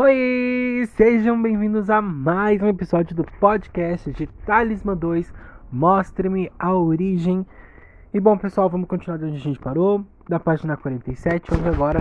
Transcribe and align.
Oi, 0.00 0.88
sejam 0.94 1.42
bem-vindos 1.42 1.90
a 1.90 2.00
mais 2.00 2.62
um 2.62 2.68
episódio 2.68 3.16
do 3.16 3.24
podcast 3.24 4.12
de 4.12 4.28
Talismã 4.28 4.96
2. 4.96 5.34
Mostre-me 5.72 6.52
a 6.56 6.72
origem. 6.72 7.44
E 8.14 8.20
bom, 8.20 8.38
pessoal, 8.38 8.70
vamos 8.70 8.86
continuar 8.86 9.16
de 9.16 9.24
onde 9.24 9.38
a 9.38 9.40
gente 9.40 9.58
parou, 9.58 10.06
da 10.28 10.38
página 10.38 10.76
47, 10.76 11.52
onde 11.52 11.68
agora 11.68 12.00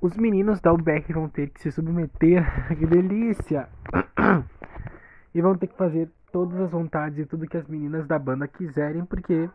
os 0.00 0.16
meninos 0.16 0.58
da 0.58 0.72
UBR 0.72 1.12
vão 1.12 1.28
ter 1.28 1.50
que 1.50 1.60
se 1.60 1.70
submeter. 1.70 2.42
que 2.74 2.86
delícia! 2.86 3.68
e 5.34 5.42
vão 5.42 5.54
ter 5.54 5.66
que 5.66 5.76
fazer 5.76 6.08
todas 6.32 6.58
as 6.58 6.70
vontades 6.70 7.18
e 7.18 7.26
tudo 7.26 7.46
que 7.46 7.58
as 7.58 7.68
meninas 7.68 8.06
da 8.06 8.18
banda 8.18 8.48
quiserem, 8.48 9.04
porque 9.04 9.50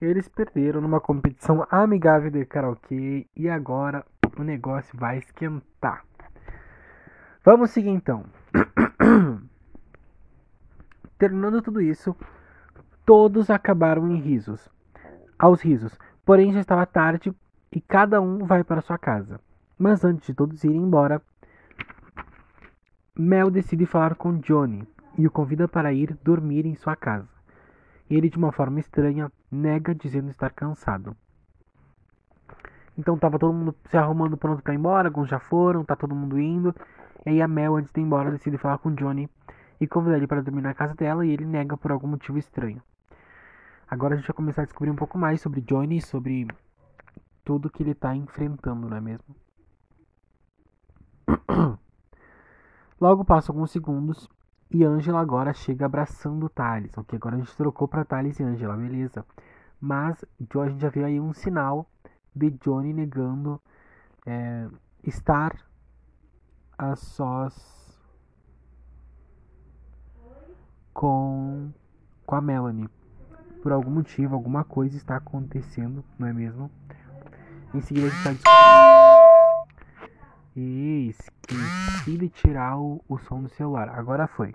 eles 0.00 0.28
perderam 0.28 0.80
numa 0.80 1.00
competição 1.00 1.66
amigável 1.68 2.30
de 2.30 2.44
karaokê 2.44 3.26
e 3.34 3.48
agora 3.48 4.06
o 4.38 4.44
negócio 4.44 4.96
vai 4.96 5.18
esquentar. 5.18 6.04
Vamos 7.44 7.72
seguir 7.72 7.90
então. 7.90 8.24
Terminando 11.18 11.60
tudo 11.60 11.80
isso, 11.82 12.16
todos 13.04 13.50
acabaram 13.50 14.10
em 14.10 14.18
risos. 14.18 14.66
Aos 15.38 15.60
risos. 15.60 15.98
Porém 16.24 16.54
já 16.54 16.60
estava 16.60 16.86
tarde 16.86 17.34
e 17.70 17.82
cada 17.82 18.18
um 18.18 18.46
vai 18.46 18.64
para 18.64 18.80
sua 18.80 18.96
casa. 18.96 19.38
Mas 19.78 20.02
antes 20.04 20.26
de 20.28 20.34
todos 20.34 20.64
irem 20.64 20.78
embora, 20.78 21.20
Mel 23.14 23.50
decide 23.50 23.84
falar 23.84 24.14
com 24.14 24.38
Johnny 24.38 24.88
e 25.18 25.26
o 25.26 25.30
convida 25.30 25.68
para 25.68 25.92
ir 25.92 26.16
dormir 26.24 26.64
em 26.64 26.74
sua 26.74 26.96
casa. 26.96 27.28
Ele, 28.08 28.30
de 28.30 28.38
uma 28.38 28.52
forma 28.52 28.80
estranha, 28.80 29.30
nega 29.50 29.94
dizendo 29.94 30.30
estar 30.30 30.50
cansado. 30.50 31.14
Então 32.96 33.18
tava 33.18 33.38
todo 33.38 33.52
mundo 33.52 33.74
se 33.90 33.98
arrumando 33.98 34.36
pronto 34.36 34.62
para 34.62 34.72
ir 34.72 34.78
embora, 34.78 35.08
alguns 35.08 35.28
já 35.28 35.38
foram, 35.38 35.84
tá 35.84 35.94
todo 35.94 36.14
mundo 36.14 36.38
indo. 36.38 36.74
E 37.24 37.30
aí 37.30 37.42
a 37.42 37.48
Mel, 37.48 37.76
antes 37.76 37.92
de 37.92 38.00
ir 38.00 38.04
embora, 38.04 38.30
decide 38.30 38.58
falar 38.58 38.78
com 38.78 38.94
Johnny 38.94 39.28
e 39.80 39.86
convidar 39.86 40.16
ele 40.16 40.26
para 40.26 40.42
dormir 40.42 40.62
na 40.62 40.74
casa 40.74 40.94
dela 40.94 41.24
e 41.24 41.30
ele 41.30 41.44
nega 41.44 41.76
por 41.76 41.90
algum 41.90 42.06
motivo 42.06 42.38
estranho. 42.38 42.82
Agora 43.88 44.14
a 44.14 44.16
gente 44.16 44.26
vai 44.26 44.34
começar 44.34 44.62
a 44.62 44.64
descobrir 44.64 44.90
um 44.90 44.96
pouco 44.96 45.18
mais 45.18 45.40
sobre 45.40 45.60
Johnny, 45.60 46.00
sobre 46.00 46.46
tudo 47.44 47.70
que 47.70 47.82
ele 47.82 47.92
está 47.92 48.14
enfrentando, 48.14 48.88
não 48.88 48.96
é 48.96 49.00
mesmo? 49.00 49.36
Logo 53.00 53.24
passam 53.24 53.54
alguns 53.54 53.70
segundos 53.70 54.28
e 54.70 54.84
Angela 54.84 55.20
agora 55.20 55.52
chega 55.52 55.86
abraçando 55.86 56.48
Thales. 56.48 56.96
Ok, 56.96 57.16
agora 57.16 57.36
a 57.36 57.38
gente 57.38 57.56
trocou 57.56 57.86
para 57.86 58.04
Thales 58.04 58.40
e 58.40 58.42
Angela, 58.42 58.76
beleza. 58.76 59.24
Mas 59.80 60.24
a 60.24 60.68
gente 60.68 60.80
já 60.80 60.88
viu 60.88 61.04
aí 61.04 61.20
um 61.20 61.32
sinal 61.32 61.86
de 62.34 62.50
Johnny 62.50 62.92
negando 62.92 63.60
é, 64.26 64.66
estar 65.02 65.54
a 66.78 66.96
sós 66.96 67.74
com, 70.92 71.70
com 72.26 72.34
a 72.36 72.40
Melanie. 72.40 72.88
Por 73.62 73.72
algum 73.72 73.90
motivo, 73.90 74.34
alguma 74.34 74.62
coisa 74.62 74.96
está 74.96 75.16
acontecendo, 75.16 76.04
não 76.18 76.28
é 76.28 76.32
mesmo? 76.32 76.70
Em 77.72 77.80
seguida 77.80 78.06
a 78.06 78.10
gente 78.10 78.42
descobrir. 78.42 79.74
E 80.56 81.08
esqueci 81.08 82.16
de 82.16 82.28
tirar 82.28 82.78
o, 82.78 83.02
o 83.08 83.18
som 83.18 83.42
do 83.42 83.48
celular. 83.48 83.88
Agora 83.88 84.26
foi. 84.26 84.54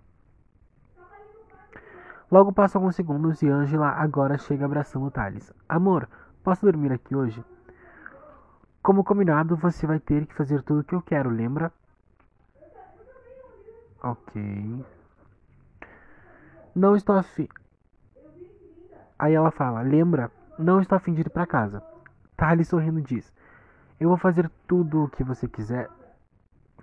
Logo 2.31 2.53
passam 2.53 2.79
alguns 2.79 2.95
segundos 2.95 3.41
e 3.41 3.49
Angela 3.49 3.89
agora 3.89 4.37
chega 4.37 4.63
abraçando 4.63 5.09
Thales. 5.09 5.51
Amor, 5.67 6.07
posso 6.43 6.63
dormir 6.63 6.91
aqui 6.93 7.15
hoje? 7.15 7.43
Como 8.83 9.03
combinado, 9.03 9.57
você 9.57 9.85
vai 9.87 9.99
ter 9.99 10.27
que 10.27 10.35
fazer 10.35 10.61
tudo 10.61 10.81
o 10.81 10.83
que 10.83 10.93
eu 10.93 11.01
quero, 11.01 11.29
lembra? 11.29 11.73
Ok. 14.01 14.85
Não 16.73 16.95
estou 16.95 17.17
afim. 17.17 17.49
Aí 19.17 19.33
ela 19.33 19.51
fala: 19.51 19.81
Lembra? 19.81 20.31
Não 20.57 20.79
estou 20.79 20.95
afim 20.95 21.13
de 21.13 21.21
ir 21.21 21.29
para 21.29 21.45
casa. 21.45 21.83
Thales 22.37 22.69
sorrindo 22.69 23.01
diz: 23.01 23.33
Eu 23.99 24.07
vou 24.07 24.17
fazer 24.17 24.49
tudo 24.65 25.03
o 25.03 25.09
que 25.09 25.23
você 25.23 25.47
quiser. 25.49 25.89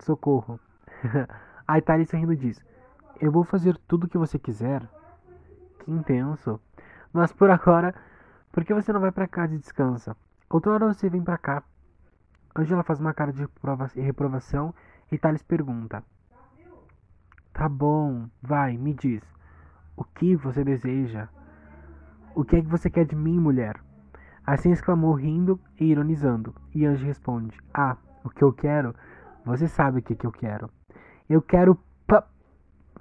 Socorro. 0.01 0.61
Aí 1.67 1.81
Thales 1.81 2.11
sorrindo 2.11 2.37
diz: 2.37 2.63
Eu 3.19 3.33
vou 3.33 3.45
fazer 3.45 3.79
tudo 3.89 4.05
o 4.05 4.09
que 4.09 4.19
você 4.19 4.39
quiser. 4.39 4.83
Que 5.79 5.91
intenso. 5.91 6.61
Mas 7.13 7.33
por 7.33 7.51
agora, 7.51 7.95
por 8.53 8.63
que 8.63 8.75
você 8.75 8.93
não 8.93 9.01
vai 9.01 9.11
para 9.11 9.27
casa 9.27 9.55
e 9.55 9.59
descansa? 9.59 10.15
Outra 10.51 10.73
hora 10.73 10.93
você 10.93 11.09
vem 11.09 11.23
para 11.23 11.39
cá. 11.39 11.63
Angela 12.55 12.83
faz 12.83 13.01
uma 13.01 13.15
cara 13.15 13.33
de 13.33 13.47
reprovação 14.03 14.75
e 15.11 15.17
Thales 15.17 15.43
pergunta: 15.43 16.05
Tá 17.57 17.71
bom, 17.71 18.29
vai, 18.43 18.77
me 18.77 18.93
diz. 18.93 19.23
O 19.97 20.05
que 20.05 20.37
você 20.37 20.63
deseja? 20.63 21.27
O 22.35 22.45
que 22.45 22.57
é 22.57 22.61
que 22.61 22.69
você 22.69 22.91
quer 22.91 23.07
de 23.07 23.17
mim, 23.17 23.39
mulher? 23.39 23.81
Assim 24.47 24.73
exclamou, 24.73 25.15
rindo 25.15 25.59
e 25.81 25.87
ironizando. 25.87 26.55
E 26.75 26.85
Ange 26.85 27.07
responde: 27.07 27.59
Ah, 27.73 27.97
o 28.23 28.29
que 28.29 28.45
eu 28.45 28.53
quero? 28.53 28.95
Você 29.47 29.67
sabe 29.69 30.01
o 30.01 30.03
que, 30.03 30.15
que 30.15 30.27
eu 30.27 30.33
quero. 30.33 30.69
Eu 31.31 31.41
quero. 31.41 31.79
Pa... 32.07 32.29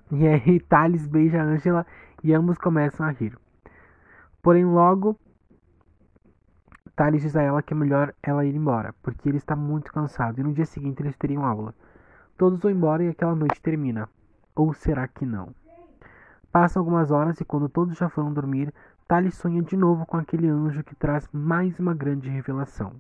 E 0.10 0.26
aí 0.26 0.58
Thales 0.70 1.06
beija 1.06 1.44
Angela 1.44 1.86
e 2.24 2.34
ambos 2.34 2.58
começam 2.58 3.06
a 3.06 3.12
rir. 3.12 3.38
Porém, 4.42 4.64
logo 4.64 5.20
Thales 6.96 7.24
diz 7.24 7.36
a 7.36 7.42
ela 7.42 7.62
que 7.62 7.74
é 7.74 7.78
melhor 7.78 8.16
ela 8.24 8.46
ir 8.46 8.56
embora, 8.56 8.96
porque 9.04 9.28
ele 9.28 9.38
está 9.38 9.54
muito 9.54 9.92
cansado 9.92 10.40
e 10.40 10.44
no 10.44 10.54
dia 10.54 10.66
seguinte 10.66 11.02
eles 11.02 11.18
teriam 11.18 11.44
aula. 11.44 11.76
Todos 12.38 12.62
vão 12.62 12.72
embora 12.72 13.04
e 13.04 13.10
aquela 13.10 13.36
noite 13.36 13.62
termina. 13.62 14.08
Ou 14.56 14.74
será 14.74 15.08
que 15.08 15.26
não? 15.26 15.54
Passam 16.52 16.80
algumas 16.80 17.12
horas 17.12 17.42
e 17.42 17.46
quando 17.46 17.68
todos 17.68 17.98
já 17.98 18.08
foram 18.08 18.32
dormir, 18.32 18.74
Thales 19.08 19.36
sonha 19.36 19.62
de 19.62 19.76
novo 19.76 20.06
com 20.06 20.16
aquele 20.16 20.48
anjo 20.48 20.84
que 20.84 20.96
traz 20.96 21.28
mais 21.34 21.78
uma 21.78 21.94
grande 21.94 22.30
revelação. 22.30 22.94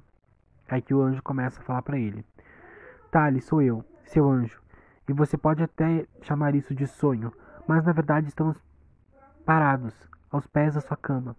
É 0.67 0.81
que 0.81 0.93
o 0.93 1.01
anjo 1.01 1.23
começa 1.23 1.61
a 1.61 1.63
falar 1.63 1.81
para 1.81 1.97
ele: 1.97 2.25
Thales, 3.09 3.45
sou 3.45 3.61
eu, 3.61 3.85
seu 4.03 4.29
anjo. 4.29 4.61
E 5.07 5.13
você 5.13 5.37
pode 5.37 5.63
até 5.63 6.05
chamar 6.21 6.53
isso 6.55 6.75
de 6.75 6.85
sonho, 6.85 7.31
mas 7.65 7.85
na 7.85 7.93
verdade 7.93 8.27
estamos 8.27 8.57
parados 9.45 9.95
aos 10.29 10.45
pés 10.47 10.73
da 10.73 10.81
sua 10.81 10.97
cama 10.97 11.35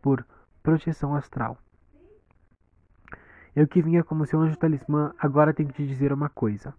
por 0.00 0.24
proteção 0.62 1.14
astral. 1.16 1.58
Eu 3.56 3.66
que 3.66 3.82
vinha 3.82 4.04
como 4.04 4.24
seu 4.24 4.40
anjo 4.40 4.56
talismã, 4.56 5.12
agora 5.18 5.52
tenho 5.52 5.68
que 5.68 5.74
te 5.74 5.86
dizer 5.86 6.12
uma 6.12 6.28
coisa. 6.28 6.72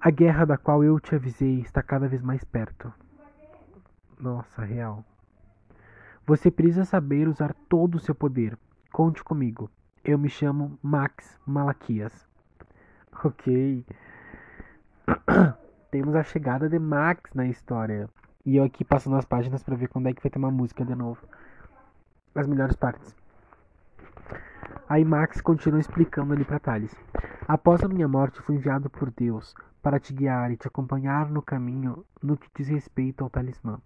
A 0.00 0.10
guerra 0.12 0.44
da 0.44 0.56
qual 0.56 0.84
eu 0.84 1.00
te 1.00 1.16
avisei 1.16 1.58
está 1.58 1.82
cada 1.82 2.06
vez 2.06 2.22
mais 2.22 2.44
perto. 2.44 2.92
Nossa, 4.16 4.62
real. 4.62 5.04
Você 6.24 6.52
precisa 6.52 6.84
saber 6.84 7.26
usar 7.26 7.52
todo 7.68 7.96
o 7.96 7.98
seu 7.98 8.14
poder. 8.14 8.56
Conte 8.92 9.24
comigo. 9.24 9.68
Eu 10.04 10.16
me 10.16 10.28
chamo 10.28 10.78
Max 10.80 11.36
Malaquias. 11.44 12.28
Ok. 13.24 13.84
Temos 15.90 16.14
a 16.14 16.22
chegada 16.22 16.68
de 16.68 16.78
Max 16.78 17.34
na 17.34 17.46
história. 17.46 18.08
E 18.46 18.56
eu 18.56 18.64
aqui 18.64 18.84
passando 18.84 19.16
as 19.16 19.24
páginas 19.24 19.64
para 19.64 19.74
ver 19.74 19.88
quando 19.88 20.06
é 20.06 20.12
que 20.12 20.22
vai 20.22 20.30
ter 20.30 20.38
uma 20.38 20.50
música 20.50 20.84
de 20.84 20.94
novo. 20.94 21.26
As 22.36 22.46
melhores 22.46 22.76
partes. 22.76 23.16
Aí 24.88 25.04
Max 25.04 25.40
continua 25.40 25.80
explicando 25.80 26.34
ali 26.34 26.44
para 26.44 26.60
Thales. 26.60 26.94
Após 27.48 27.82
a 27.82 27.88
minha 27.88 28.06
morte, 28.06 28.40
fui 28.42 28.54
enviado 28.54 28.88
por 28.88 29.10
Deus 29.10 29.56
para 29.88 29.98
te 29.98 30.12
guiar 30.12 30.50
e 30.50 30.56
te 30.58 30.68
acompanhar 30.68 31.30
no 31.30 31.40
caminho 31.40 32.04
no 32.22 32.36
que 32.36 32.46
diz 32.54 32.68
respeito 32.68 33.24
ao 33.24 33.30
talismã. 33.30 33.80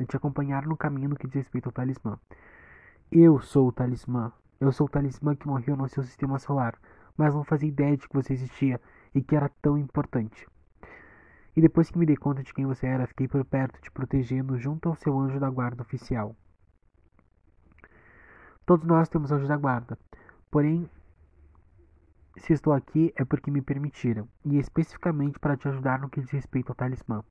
E 0.00 0.06
te 0.06 0.16
acompanhar 0.16 0.64
no 0.64 0.74
caminho 0.74 1.10
no 1.10 1.16
que 1.16 1.26
diz 1.26 1.34
respeito 1.34 1.66
ao 1.66 1.72
talismã. 1.72 2.18
Eu 3.12 3.38
sou 3.38 3.68
o 3.68 3.72
talismã. 3.72 4.32
Eu 4.58 4.72
sou 4.72 4.86
o 4.86 4.88
talismã 4.88 5.36
que 5.36 5.46
morreu 5.46 5.76
no 5.76 5.86
seu 5.86 6.02
sistema 6.02 6.38
solar, 6.38 6.78
mas 7.14 7.34
não 7.34 7.44
fazia 7.44 7.68
ideia 7.68 7.94
de 7.94 8.08
que 8.08 8.14
você 8.14 8.32
existia 8.32 8.80
e 9.14 9.20
que 9.20 9.36
era 9.36 9.50
tão 9.60 9.76
importante. 9.76 10.48
E 11.54 11.60
depois 11.60 11.90
que 11.90 11.98
me 11.98 12.06
dei 12.06 12.16
conta 12.16 12.42
de 12.42 12.54
quem 12.54 12.64
você 12.64 12.86
era, 12.86 13.06
fiquei 13.06 13.28
por 13.28 13.44
perto 13.44 13.78
te 13.82 13.90
protegendo 13.90 14.56
junto 14.56 14.88
ao 14.88 14.94
seu 14.94 15.20
anjo 15.20 15.38
da 15.38 15.50
guarda 15.50 15.82
oficial. 15.82 16.34
Todos 18.64 18.86
nós 18.86 19.10
temos 19.10 19.30
anjos 19.30 19.48
da 19.48 19.58
guarda, 19.58 19.98
porém 20.50 20.88
se 22.36 22.52
estou 22.52 22.72
aqui 22.72 23.12
é 23.16 23.24
porque 23.24 23.50
me 23.50 23.62
permitiram, 23.62 24.28
e 24.44 24.58
especificamente 24.58 25.38
para 25.38 25.56
te 25.56 25.68
ajudar 25.68 26.00
no 26.00 26.08
que 26.08 26.20
diz 26.20 26.30
respeito 26.30 26.70
ao 26.70 26.76
talismã. 26.76 27.22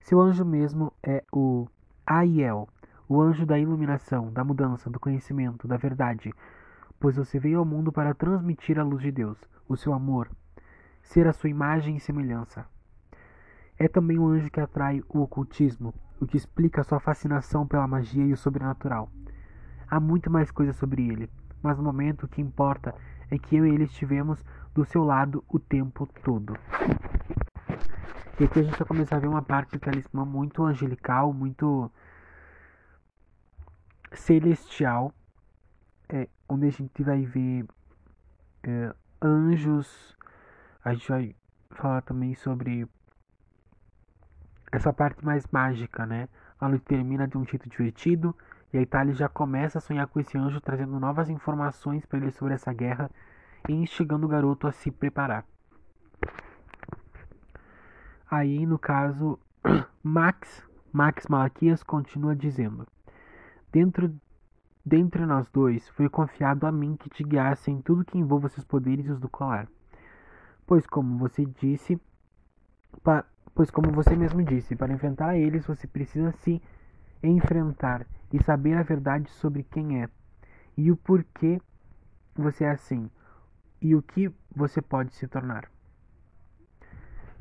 Seu 0.00 0.20
anjo 0.20 0.44
mesmo 0.44 0.92
é 1.02 1.22
o 1.32 1.68
Aiel, 2.06 2.68
o 3.08 3.20
anjo 3.20 3.44
da 3.44 3.58
iluminação, 3.58 4.32
da 4.32 4.42
mudança, 4.42 4.88
do 4.88 5.00
conhecimento, 5.00 5.68
da 5.68 5.76
verdade, 5.76 6.32
pois 6.98 7.16
você 7.16 7.38
veio 7.38 7.58
ao 7.58 7.64
mundo 7.64 7.92
para 7.92 8.14
transmitir 8.14 8.78
a 8.78 8.82
luz 8.82 9.02
de 9.02 9.10
Deus, 9.10 9.38
o 9.68 9.76
seu 9.76 9.92
amor, 9.92 10.30
ser 11.02 11.26
a 11.26 11.32
sua 11.32 11.50
imagem 11.50 11.96
e 11.96 12.00
semelhança. 12.00 12.66
É 13.78 13.88
também 13.88 14.18
o 14.18 14.26
anjo 14.26 14.50
que 14.50 14.60
atrai 14.60 15.02
o 15.08 15.20
ocultismo, 15.20 15.94
o 16.20 16.26
que 16.26 16.36
explica 16.36 16.84
sua 16.84 17.00
fascinação 17.00 17.66
pela 17.66 17.86
magia 17.86 18.24
e 18.24 18.32
o 18.32 18.36
sobrenatural. 18.36 19.10
Há 19.88 19.98
muito 19.98 20.30
mais 20.30 20.50
coisas 20.50 20.76
sobre 20.76 21.08
ele, 21.08 21.30
mas 21.62 21.76
no 21.76 21.84
momento 21.84 22.24
o 22.24 22.28
que 22.28 22.40
importa 22.40 22.94
é 23.30 23.38
que 23.38 23.56
eu 23.56 23.66
e 23.66 23.74
ele 23.74 23.84
estivemos 23.84 24.44
do 24.74 24.84
seu 24.84 25.04
lado 25.04 25.44
o 25.48 25.58
tempo 25.58 26.06
todo. 26.24 26.56
E 28.38 28.44
aqui 28.44 28.60
a 28.60 28.62
gente 28.62 28.78
vai 28.78 28.88
começar 28.88 29.16
a 29.16 29.20
ver 29.20 29.28
uma 29.28 29.42
parte 29.42 29.72
do 29.72 29.78
talismã 29.78 30.24
muito 30.24 30.64
angelical, 30.64 31.32
muito 31.32 31.90
celestial, 34.12 35.12
é, 36.08 36.28
onde 36.48 36.66
a 36.66 36.70
gente 36.70 37.02
vai 37.02 37.24
ver 37.24 37.66
é, 38.62 38.94
anjos, 39.22 40.16
a 40.84 40.94
gente 40.94 41.08
vai 41.08 41.36
falar 41.72 42.02
também 42.02 42.34
sobre 42.34 42.88
essa 44.72 44.92
parte 44.92 45.24
mais 45.24 45.46
mágica, 45.52 46.06
né? 46.06 46.28
A 46.58 46.68
noite 46.68 46.84
termina 46.84 47.26
de 47.26 47.36
um 47.36 47.44
jeito 47.44 47.68
divertido 47.68 48.34
e 48.72 48.78
a 48.78 48.82
Itália 48.82 49.14
já 49.14 49.28
começa 49.28 49.78
a 49.78 49.80
sonhar 49.80 50.06
com 50.06 50.20
esse 50.20 50.38
anjo 50.38 50.60
trazendo 50.60 50.98
novas 51.00 51.28
informações 51.28 52.06
para 52.06 52.18
ele 52.18 52.30
sobre 52.30 52.54
essa 52.54 52.72
guerra 52.72 53.10
e 53.68 53.72
instigando 53.72 54.26
o 54.26 54.28
garoto 54.28 54.66
a 54.66 54.72
se 54.72 54.90
preparar. 54.90 55.44
Aí, 58.30 58.64
no 58.64 58.78
caso, 58.78 59.38
Max, 60.02 60.62
Max 60.92 61.26
Malaquias 61.26 61.82
continua 61.82 62.34
dizendo: 62.36 62.86
Dentro 63.72 64.14
dentre 64.84 65.26
nós 65.26 65.48
dois, 65.50 65.88
foi 65.90 66.08
confiado 66.08 66.66
a 66.66 66.72
mim 66.72 66.96
que 66.96 67.10
te 67.10 67.22
guiasse 67.22 67.70
em 67.70 67.80
tudo 67.80 68.04
que 68.04 68.18
envolva 68.18 68.48
seus 68.48 68.64
poderes 68.64 69.06
e 69.06 69.10
os 69.10 69.20
do 69.20 69.28
colar. 69.28 69.68
Pois 70.66 70.86
como 70.86 71.18
você 71.18 71.44
disse, 71.44 72.00
pa, 73.02 73.24
pois 73.54 73.70
como 73.70 73.90
você 73.92 74.16
mesmo 74.16 74.42
disse, 74.42 74.76
para 74.76 74.92
enfrentar 74.92 75.36
eles 75.36 75.66
você 75.66 75.86
precisa 75.86 76.32
se 76.32 76.62
enfrentar 77.28 78.06
e 78.32 78.42
saber 78.42 78.76
a 78.76 78.82
verdade 78.82 79.30
sobre 79.30 79.62
quem 79.62 80.02
é 80.02 80.08
e 80.76 80.90
o 80.90 80.96
porquê 80.96 81.60
você 82.34 82.64
é 82.64 82.70
assim 82.70 83.10
e 83.80 83.94
o 83.94 84.02
que 84.02 84.32
você 84.54 84.80
pode 84.80 85.14
se 85.14 85.26
tornar. 85.26 85.70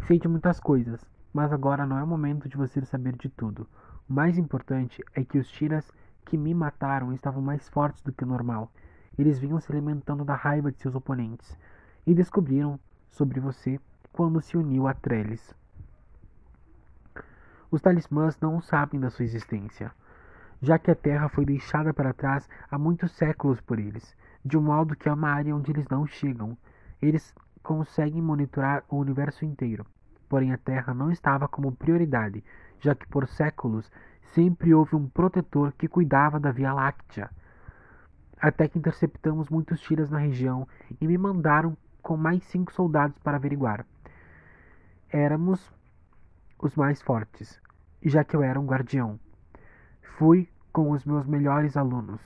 Sei 0.07 0.17
de 0.17 0.27
muitas 0.27 0.59
coisas, 0.59 1.05
mas 1.33 1.51
agora 1.51 1.85
não 1.85 1.97
é 1.97 2.03
o 2.03 2.07
momento 2.07 2.49
de 2.49 2.57
você 2.57 2.83
saber 2.85 3.15
de 3.15 3.29
tudo. 3.29 3.67
O 4.09 4.13
mais 4.13 4.37
importante 4.37 5.03
é 5.13 5.23
que 5.23 5.37
os 5.37 5.49
tiras 5.49 5.91
que 6.25 6.37
me 6.37 6.53
mataram 6.53 7.13
estavam 7.13 7.41
mais 7.41 7.67
fortes 7.69 8.01
do 8.01 8.11
que 8.11 8.23
o 8.23 8.27
normal. 8.27 8.71
Eles 9.17 9.39
vinham 9.39 9.59
se 9.59 9.71
alimentando 9.71 10.23
da 10.23 10.35
raiva 10.35 10.71
de 10.71 10.79
seus 10.79 10.95
oponentes 10.95 11.57
e 12.05 12.13
descobriram 12.13 12.79
sobre 13.09 13.39
você 13.39 13.79
quando 14.11 14.41
se 14.41 14.57
uniu 14.57 14.87
a 14.87 14.93
Trellis. 14.93 15.53
Os 17.71 17.81
talismãs 17.81 18.37
não 18.39 18.61
sabem 18.61 18.99
da 18.99 19.09
sua 19.09 19.25
existência, 19.25 19.91
já 20.61 20.77
que 20.79 20.91
a 20.91 20.95
Terra 20.95 21.29
foi 21.29 21.45
deixada 21.45 21.93
para 21.93 22.13
trás 22.13 22.49
há 22.69 22.77
muitos 22.77 23.11
séculos 23.11 23.61
por 23.61 23.79
eles, 23.79 24.15
de 24.43 24.57
um 24.57 24.61
modo 24.61 24.95
que 24.95 25.07
é 25.07 25.13
uma 25.13 25.29
área 25.29 25.55
onde 25.55 25.71
eles 25.71 25.87
não 25.87 26.05
chegam. 26.05 26.57
Eles 27.01 27.33
conseguem 27.61 28.21
monitorar 28.21 28.83
o 28.89 28.97
universo 28.97 29.45
inteiro, 29.45 29.85
porém 30.27 30.51
a 30.51 30.57
Terra 30.57 30.93
não 30.93 31.11
estava 31.11 31.47
como 31.47 31.71
prioridade, 31.71 32.43
já 32.79 32.95
que 32.95 33.07
por 33.07 33.27
séculos 33.27 33.89
Sempre 34.33 34.73
houve 34.75 34.95
um 34.95 35.07
protetor 35.07 35.73
que 35.73 35.87
cuidava 35.87 36.39
da 36.39 36.51
Via 36.51 36.71
Láctea. 36.71 37.29
Até 38.39 38.67
que 38.67 38.77
interceptamos 38.77 39.49
muitos 39.49 39.81
tiras 39.81 40.09
na 40.09 40.19
região 40.19 40.67
e 41.01 41.07
me 41.07 41.17
mandaram 41.17 41.75
com 42.01 42.15
mais 42.15 42.43
cinco 42.43 42.71
soldados 42.71 43.17
para 43.19 43.37
averiguar. 43.37 43.85
Éramos 45.09 45.73
os 46.61 46.75
mais 46.75 47.01
fortes, 47.01 47.59
já 48.03 48.23
que 48.23 48.35
eu 48.35 48.43
era 48.43 48.59
um 48.59 48.65
guardião. 48.65 49.19
Fui 50.17 50.49
com 50.71 50.91
os 50.91 51.05
meus 51.05 51.25
melhores 51.25 51.77
alunos. 51.77 52.21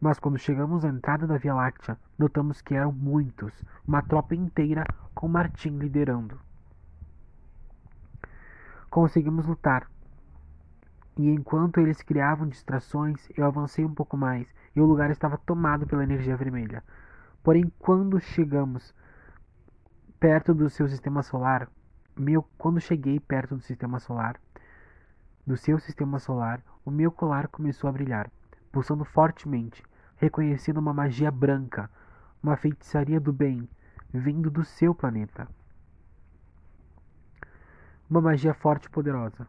Mas 0.00 0.18
quando 0.18 0.38
chegamos 0.38 0.84
à 0.84 0.88
entrada 0.88 1.26
da 1.26 1.38
Via 1.38 1.54
Láctea, 1.54 1.98
notamos 2.18 2.60
que 2.60 2.74
eram 2.74 2.92
muitos, 2.92 3.52
uma 3.86 4.02
tropa 4.02 4.34
inteira 4.34 4.84
com 5.14 5.28
Martim 5.28 5.78
liderando. 5.78 6.38
Conseguimos 8.90 9.46
lutar, 9.46 9.88
e 11.16 11.30
enquanto 11.30 11.80
eles 11.80 12.02
criavam 12.02 12.46
distrações, 12.46 13.26
eu 13.36 13.46
avancei 13.46 13.84
um 13.84 13.94
pouco 13.94 14.16
mais 14.16 14.46
e 14.74 14.80
o 14.80 14.84
lugar 14.84 15.10
estava 15.10 15.38
tomado 15.38 15.86
pela 15.86 16.04
energia 16.04 16.36
vermelha. 16.36 16.84
Porém, 17.42 17.72
quando 17.78 18.20
chegamos 18.20 18.94
perto 20.20 20.52
do 20.52 20.68
seu 20.68 20.86
sistema 20.88 21.22
solar, 21.22 21.68
meu, 22.16 22.42
quando 22.56 22.80
cheguei 22.80 23.20
perto 23.20 23.56
do 23.56 23.62
sistema 23.62 23.98
solar, 23.98 24.40
do 25.46 25.56
seu 25.56 25.78
sistema 25.78 26.18
solar, 26.18 26.62
o 26.84 26.90
meu 26.90 27.12
colar 27.12 27.48
começou 27.48 27.88
a 27.88 27.92
brilhar, 27.92 28.30
pulsando 28.72 29.04
fortemente, 29.04 29.82
reconhecendo 30.16 30.78
uma 30.78 30.94
magia 30.94 31.30
branca, 31.30 31.90
uma 32.42 32.56
feitiçaria 32.56 33.20
do 33.20 33.32
bem, 33.32 33.68
vindo 34.12 34.50
do 34.50 34.64
seu 34.64 34.94
planeta. 34.94 35.46
Uma 38.08 38.20
magia 38.20 38.54
forte 38.54 38.86
e 38.86 38.90
poderosa. 38.90 39.46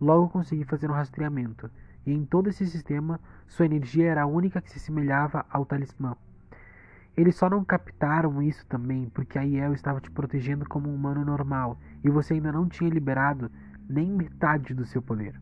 Logo 0.00 0.28
consegui 0.28 0.64
fazer 0.64 0.90
um 0.90 0.94
rastreamento, 0.94 1.70
e 2.04 2.12
em 2.12 2.24
todo 2.24 2.48
esse 2.48 2.66
sistema 2.66 3.20
sua 3.46 3.66
energia 3.66 4.10
era 4.10 4.22
a 4.22 4.26
única 4.26 4.60
que 4.60 4.70
se 4.70 4.78
assemelhava 4.78 5.46
ao 5.48 5.64
talismã. 5.64 6.16
Eles 7.16 7.36
só 7.36 7.48
não 7.48 7.64
captaram 7.64 8.42
isso 8.42 8.66
também 8.66 9.08
porque 9.10 9.38
a 9.38 9.42
Iel 9.42 9.74
estava 9.74 10.00
te 10.00 10.10
protegendo 10.10 10.66
como 10.68 10.88
um 10.88 10.94
humano 10.94 11.24
normal 11.24 11.78
e 12.02 12.10
você 12.10 12.34
ainda 12.34 12.50
não 12.50 12.68
tinha 12.68 12.88
liberado 12.88 13.50
nem 13.88 14.10
metade 14.10 14.72
do 14.72 14.86
seu 14.86 15.02
poder. 15.02 15.38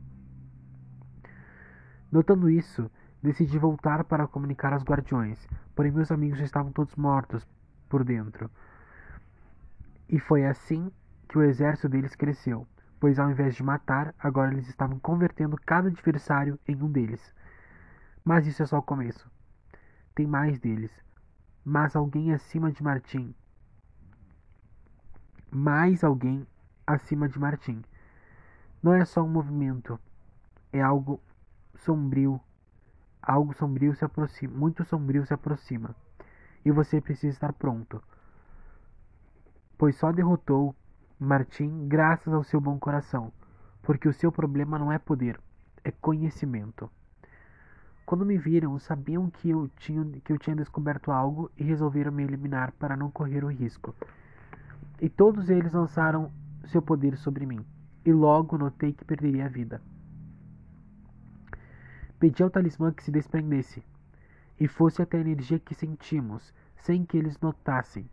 Notando 2.10 2.50
isso, 2.50 2.90
decidi 3.22 3.58
voltar 3.58 4.02
para 4.04 4.26
comunicar 4.26 4.72
aos 4.72 4.82
guardiões, 4.82 5.38
porém 5.76 5.92
meus 5.92 6.10
amigos 6.10 6.38
já 6.38 6.44
estavam 6.44 6.72
todos 6.72 6.96
mortos 6.96 7.46
por 7.88 8.02
dentro. 8.02 8.50
E 10.08 10.18
foi 10.18 10.44
assim 10.44 10.90
que 11.28 11.38
o 11.38 11.42
exército 11.42 11.88
deles 11.88 12.16
cresceu 12.16 12.66
pois 13.00 13.18
ao 13.18 13.30
invés 13.30 13.56
de 13.56 13.62
matar, 13.62 14.14
agora 14.18 14.52
eles 14.52 14.68
estavam 14.68 14.98
convertendo 14.98 15.56
cada 15.64 15.88
adversário 15.88 16.60
em 16.68 16.76
um 16.76 16.92
deles. 16.92 17.34
Mas 18.22 18.46
isso 18.46 18.62
é 18.62 18.66
só 18.66 18.78
o 18.78 18.82
começo. 18.82 19.28
Tem 20.14 20.26
mais 20.26 20.58
deles. 20.60 20.92
Mas 21.64 21.94
alguém 21.94 22.32
acima 22.32 22.70
de 22.72 22.82
Martim. 22.82 23.34
Mais 25.50 26.02
alguém 26.02 26.46
acima 26.86 27.28
de 27.28 27.38
Martim. 27.38 27.82
Não 28.82 28.94
é 28.94 29.04
só 29.04 29.22
um 29.22 29.28
movimento. 29.28 29.98
É 30.72 30.80
algo 30.80 31.20
sombrio. 31.74 32.40
Algo 33.22 33.54
sombrio 33.54 33.94
se 33.94 34.04
aproxima. 34.04 34.56
Muito 34.56 34.84
sombrio 34.84 35.26
se 35.26 35.34
aproxima. 35.34 35.94
E 36.64 36.70
você 36.70 37.00
precisa 37.00 37.34
estar 37.34 37.52
pronto. 37.52 38.02
Pois 39.76 39.96
só 39.96 40.12
derrotou 40.12 40.74
Martim, 41.18 41.86
graças 41.86 42.32
ao 42.32 42.42
seu 42.42 42.58
bom 42.62 42.78
coração, 42.78 43.30
porque 43.82 44.08
o 44.08 44.12
seu 44.12 44.32
problema 44.32 44.78
não 44.78 44.90
é 44.90 44.98
poder, 44.98 45.38
é 45.84 45.90
conhecimento. 45.90 46.90
Quando 48.10 48.26
me 48.26 48.36
viram, 48.36 48.76
sabiam 48.80 49.30
que 49.30 49.50
eu 49.50 49.70
tinha, 49.76 50.04
que 50.24 50.32
eu 50.32 50.36
tinha 50.36 50.56
descoberto 50.56 51.12
algo 51.12 51.48
e 51.56 51.62
resolveram 51.62 52.10
me 52.10 52.24
eliminar 52.24 52.72
para 52.72 52.96
não 52.96 53.08
correr 53.08 53.44
o 53.44 53.52
risco. 53.52 53.94
E 55.00 55.08
todos 55.08 55.48
eles 55.48 55.72
lançaram 55.72 56.32
seu 56.64 56.82
poder 56.82 57.16
sobre 57.16 57.46
mim, 57.46 57.64
e 58.04 58.12
logo 58.12 58.58
notei 58.58 58.92
que 58.92 59.04
perderia 59.04 59.44
a 59.44 59.48
vida. 59.48 59.80
Pedi 62.18 62.42
ao 62.42 62.50
talismã 62.50 62.92
que 62.92 63.04
se 63.04 63.12
desprendesse, 63.12 63.80
e 64.58 64.66
fosse 64.66 65.00
até 65.00 65.18
a 65.18 65.20
energia 65.20 65.60
que 65.60 65.72
sentimos, 65.72 66.52
sem 66.78 67.04
que 67.04 67.16
eles 67.16 67.38
notassem. 67.40 68.10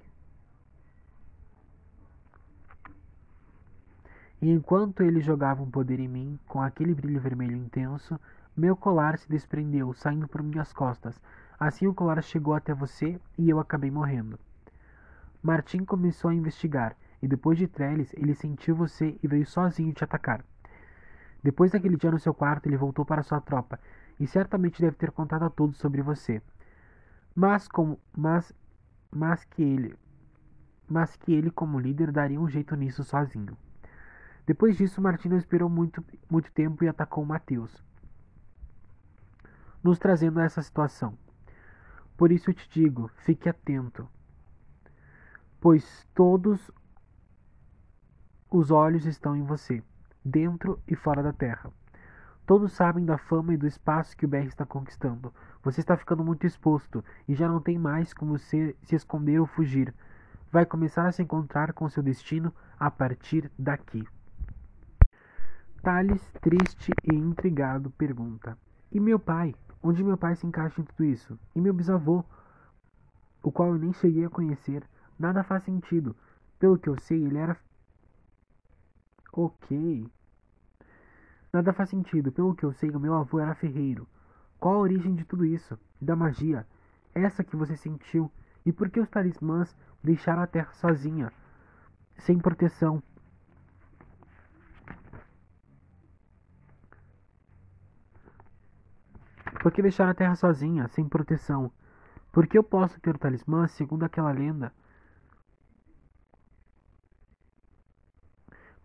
E 4.40 4.52
enquanto 4.52 5.02
ele 5.02 5.22
jogava 5.22 5.64
um 5.64 5.72
poder 5.72 6.00
em 6.00 6.08
mim, 6.08 6.40
com 6.48 6.62
aquele 6.62 6.94
brilho 6.94 7.20
vermelho 7.20 7.58
intenso, 7.58 8.20
meu 8.58 8.76
colar 8.76 9.20
se 9.20 9.30
desprendeu, 9.30 9.94
saindo 9.94 10.28
por 10.28 10.42
minhas 10.42 10.74
costas. 10.74 11.22
Assim 11.60 11.86
o 11.86 11.94
colar 11.94 12.22
chegou 12.24 12.56
até 12.56 12.74
você 12.74 13.22
e 13.38 13.48
eu 13.48 13.60
acabei 13.60 13.92
morrendo. 13.92 14.40
Martim 15.44 15.86
começou 15.86 16.32
a 16.32 16.34
investigar, 16.34 16.96
e 17.22 17.28
depois 17.28 17.58
de 17.60 17.68
Trellis, 17.68 18.12
ele 18.14 18.34
sentiu 18.34 18.76
você 18.76 19.16
e 19.22 19.28
veio 19.28 19.46
sozinho 19.46 19.94
te 19.94 20.04
atacar. 20.04 20.44
Depois 21.44 21.72
daquele 21.72 21.96
dia 21.96 22.10
no 22.10 22.20
seu 22.20 22.34
quarto, 22.34 22.68
ele 22.68 22.76
voltou 22.76 23.06
para 23.06 23.22
sua 23.22 23.40
tropa, 23.40 23.80
e 24.20 24.26
certamente 24.26 24.82
deve 24.82 24.96
ter 24.96 25.12
contado 25.12 25.46
a 25.46 25.50
todos 25.52 25.78
sobre 25.78 26.02
você. 26.02 26.42
Mas 27.36 27.68
como 27.68 28.00
mas 28.16 28.52
mas 29.12 29.44
que 29.44 29.62
ele 29.62 29.96
mas 30.90 31.16
que 31.16 31.32
ele 31.32 31.52
como 31.52 31.80
líder 31.80 32.12
daria 32.12 32.40
um 32.40 32.50
jeito 32.50 32.76
nisso 32.76 33.04
sozinho. 33.04 33.56
Depois 34.48 34.78
disso, 34.78 35.02
Martim 35.02 35.28
não 35.28 35.38
esperou 35.38 35.70
muito, 35.70 36.04
muito 36.30 36.52
tempo 36.54 36.84
e 36.84 36.88
atacou 36.88 37.26
Mateus, 37.26 37.84
nos 39.84 40.00
trazendo 40.00 40.40
a 40.40 40.44
essa 40.44 40.62
situação. 40.62 41.18
Por 42.18 42.32
isso 42.32 42.50
eu 42.50 42.54
te 42.54 42.68
digo, 42.70 43.10
fique 43.18 43.48
atento, 43.48 44.08
pois 45.62 46.08
todos 46.16 46.72
os 48.50 48.72
olhos 48.72 49.06
estão 49.06 49.36
em 49.36 49.44
você, 49.44 49.84
dentro 50.24 50.82
e 50.88 50.96
fora 50.96 51.22
da 51.22 51.34
terra. 51.34 51.72
Todos 52.46 52.72
sabem 52.72 53.06
da 53.06 53.18
fama 53.18 53.54
e 53.54 53.58
do 53.58 53.68
espaço 53.68 54.16
que 54.16 54.26
o 54.26 54.28
BR 54.28 54.48
está 54.48 54.66
conquistando. 54.66 55.34
Você 55.62 55.82
está 55.82 55.98
ficando 55.98 56.24
muito 56.24 56.48
exposto 56.48 57.04
e 57.28 57.36
já 57.36 57.46
não 57.46 57.60
tem 57.60 57.78
mais 57.78 58.14
como 58.14 58.38
se, 58.40 58.74
se 58.84 58.96
esconder 58.96 59.40
ou 59.40 59.46
fugir. 59.46 59.94
Vai 60.50 60.66
começar 60.66 61.06
a 61.06 61.12
se 61.12 61.22
encontrar 61.22 61.74
com 61.74 61.90
seu 61.90 62.02
destino 62.02 62.54
a 62.80 62.90
partir 62.90 63.52
daqui. 63.60 64.08
Thales, 65.84 66.22
triste 66.42 66.92
e 67.04 67.14
intrigado, 67.14 67.92
pergunta: 67.92 68.58
E 68.90 69.00
meu 69.00 69.20
pai? 69.20 69.54
Onde 69.82 70.04
meu 70.04 70.18
pai 70.18 70.36
se 70.36 70.46
encaixa 70.46 70.82
em 70.82 70.84
tudo 70.84 71.04
isso? 71.06 71.40
E 71.56 71.62
meu 71.62 71.74
bisavô, 71.74 72.24
o 73.44 73.52
qual 73.52 73.70
eu 73.70 73.78
nem 73.78 73.94
cheguei 73.94 74.26
a 74.26 74.30
conhecer? 74.30 74.84
Nada 75.18 75.44
faz 75.44 75.64
sentido. 75.64 76.16
Pelo 76.60 76.78
que 76.78 76.90
eu 76.90 77.00
sei, 77.00 77.24
ele 77.24 77.38
era. 77.38 77.58
Ok. 79.32 80.10
Nada 81.54 81.74
faz 81.74 81.90
sentido. 81.90 82.32
Pelo 82.32 82.56
que 82.56 82.64
eu 82.64 82.74
sei, 82.74 82.90
o 82.90 83.00
meu 83.00 83.14
avô 83.14 83.40
era 83.40 83.56
ferreiro. 83.56 84.08
Qual 84.60 84.76
a 84.76 84.80
origem 84.80 85.16
de 85.16 85.24
tudo 85.24 85.46
isso? 85.46 85.78
Da 86.02 86.16
magia? 86.16 86.66
Essa 87.14 87.44
que 87.44 87.56
você 87.56 87.76
sentiu? 87.76 88.32
E 88.66 88.72
por 88.72 88.90
que 88.90 89.00
os 89.00 89.10
talismãs 89.10 89.76
deixaram 90.04 90.42
a 90.42 90.48
terra 90.48 90.72
sozinha? 90.74 91.32
Sem 92.18 92.40
proteção? 92.40 93.02
Por 99.68 99.74
que 99.74 99.82
deixaram 99.82 100.12
a 100.12 100.14
terra 100.14 100.34
sozinha, 100.34 100.88
sem 100.88 101.10
proteção? 101.10 101.70
Por 102.32 102.48
que 102.48 102.58
eu 102.58 102.64
posso 102.64 103.02
ter 103.02 103.14
o 103.14 103.20
talismã 103.20 103.68
segundo 103.68 104.04
aquela 104.04 104.32
lenda? 104.32 104.72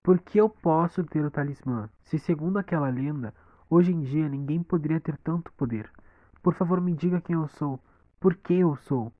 Por 0.02 0.18
que 0.18 0.38
eu 0.38 0.48
posso 0.48 1.04
ter 1.04 1.24
o 1.24 1.30
talismã, 1.30 1.88
se 2.02 2.18
segundo 2.18 2.58
aquela 2.58 2.88
lenda, 2.88 3.32
hoje 3.70 3.92
em 3.92 4.00
dia 4.00 4.28
ninguém 4.28 4.60
poderia 4.60 4.98
ter 4.98 5.16
tanto 5.18 5.52
poder? 5.52 5.88
Por 6.42 6.52
favor, 6.52 6.80
me 6.80 6.92
diga 6.96 7.20
quem 7.20 7.36
eu 7.36 7.46
sou, 7.46 7.78
por 8.18 8.34
que 8.34 8.54
eu 8.54 8.74
sou, 8.74 9.12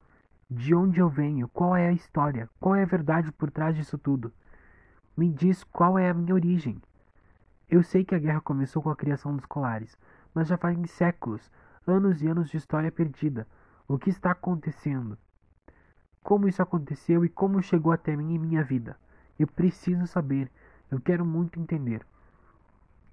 de 0.51 0.75
onde 0.75 0.99
eu 0.99 1.09
venho, 1.09 1.47
qual 1.47 1.77
é 1.77 1.87
a 1.87 1.93
história, 1.93 2.51
qual 2.59 2.75
é 2.75 2.83
a 2.83 2.87
verdade 2.87 3.31
por 3.31 3.53
trás 3.53 3.77
disso 3.77 3.97
tudo? 3.97 4.33
Me 5.17 5.29
diz 5.29 5.63
qual 5.63 5.97
é 5.97 6.11
a 6.11 6.15
minha 6.15 6.35
origem. 6.35 6.83
Eu 7.71 7.85
sei 7.85 8.05
que 8.05 8.17
a 8.17 8.19
guerra 8.19 8.41
começou 8.41 8.83
com 8.83 8.91
a 8.91 8.97
criação 8.97 9.37
dos 9.37 9.47
colares, 9.47 9.97
mas 10.35 10.49
já 10.49 10.57
fazem 10.57 10.87
séculos, 10.87 11.51
anos 11.87 12.23
e 12.23 12.29
anos 12.29 12.51
de 12.51 12.57
história 12.57 12.91
perdida. 12.91 13.47
O 13.89 13.99
que 13.99 14.11
está 14.11 14.31
acontecendo? 14.31 15.19
Como 16.23 16.49
isso 16.49 16.63
aconteceu 16.63 17.25
e 17.25 17.29
como 17.29 17.63
chegou 17.63 17.93
até 17.93 18.17
mim 18.17 18.35
em 18.35 18.39
minha 18.39 18.63
vida? 18.63 18.97
Eu 19.39 19.47
preciso 19.47 20.07
saber 20.07 20.51
eu 20.93 21.01
quero 21.01 21.25
muito 21.25 21.59
entender. 21.59 22.07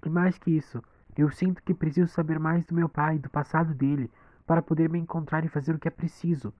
E 0.04 0.10
mais 0.10 0.36
que 0.36 0.50
isso, 0.50 0.84
eu 1.16 1.30
sinto 1.30 1.62
que 1.62 1.72
preciso 1.72 2.12
saber 2.12 2.38
mais 2.38 2.62
do 2.66 2.74
meu 2.74 2.90
pai, 2.90 3.18
do 3.18 3.30
passado 3.30 3.72
dele, 3.72 4.10
para 4.46 4.60
poder 4.60 4.90
me 4.90 4.98
encontrar 4.98 5.46
e 5.46 5.48
fazer 5.48 5.74
o 5.74 5.78
que 5.78 5.88
é 5.88 5.90
preciso. 5.90 6.52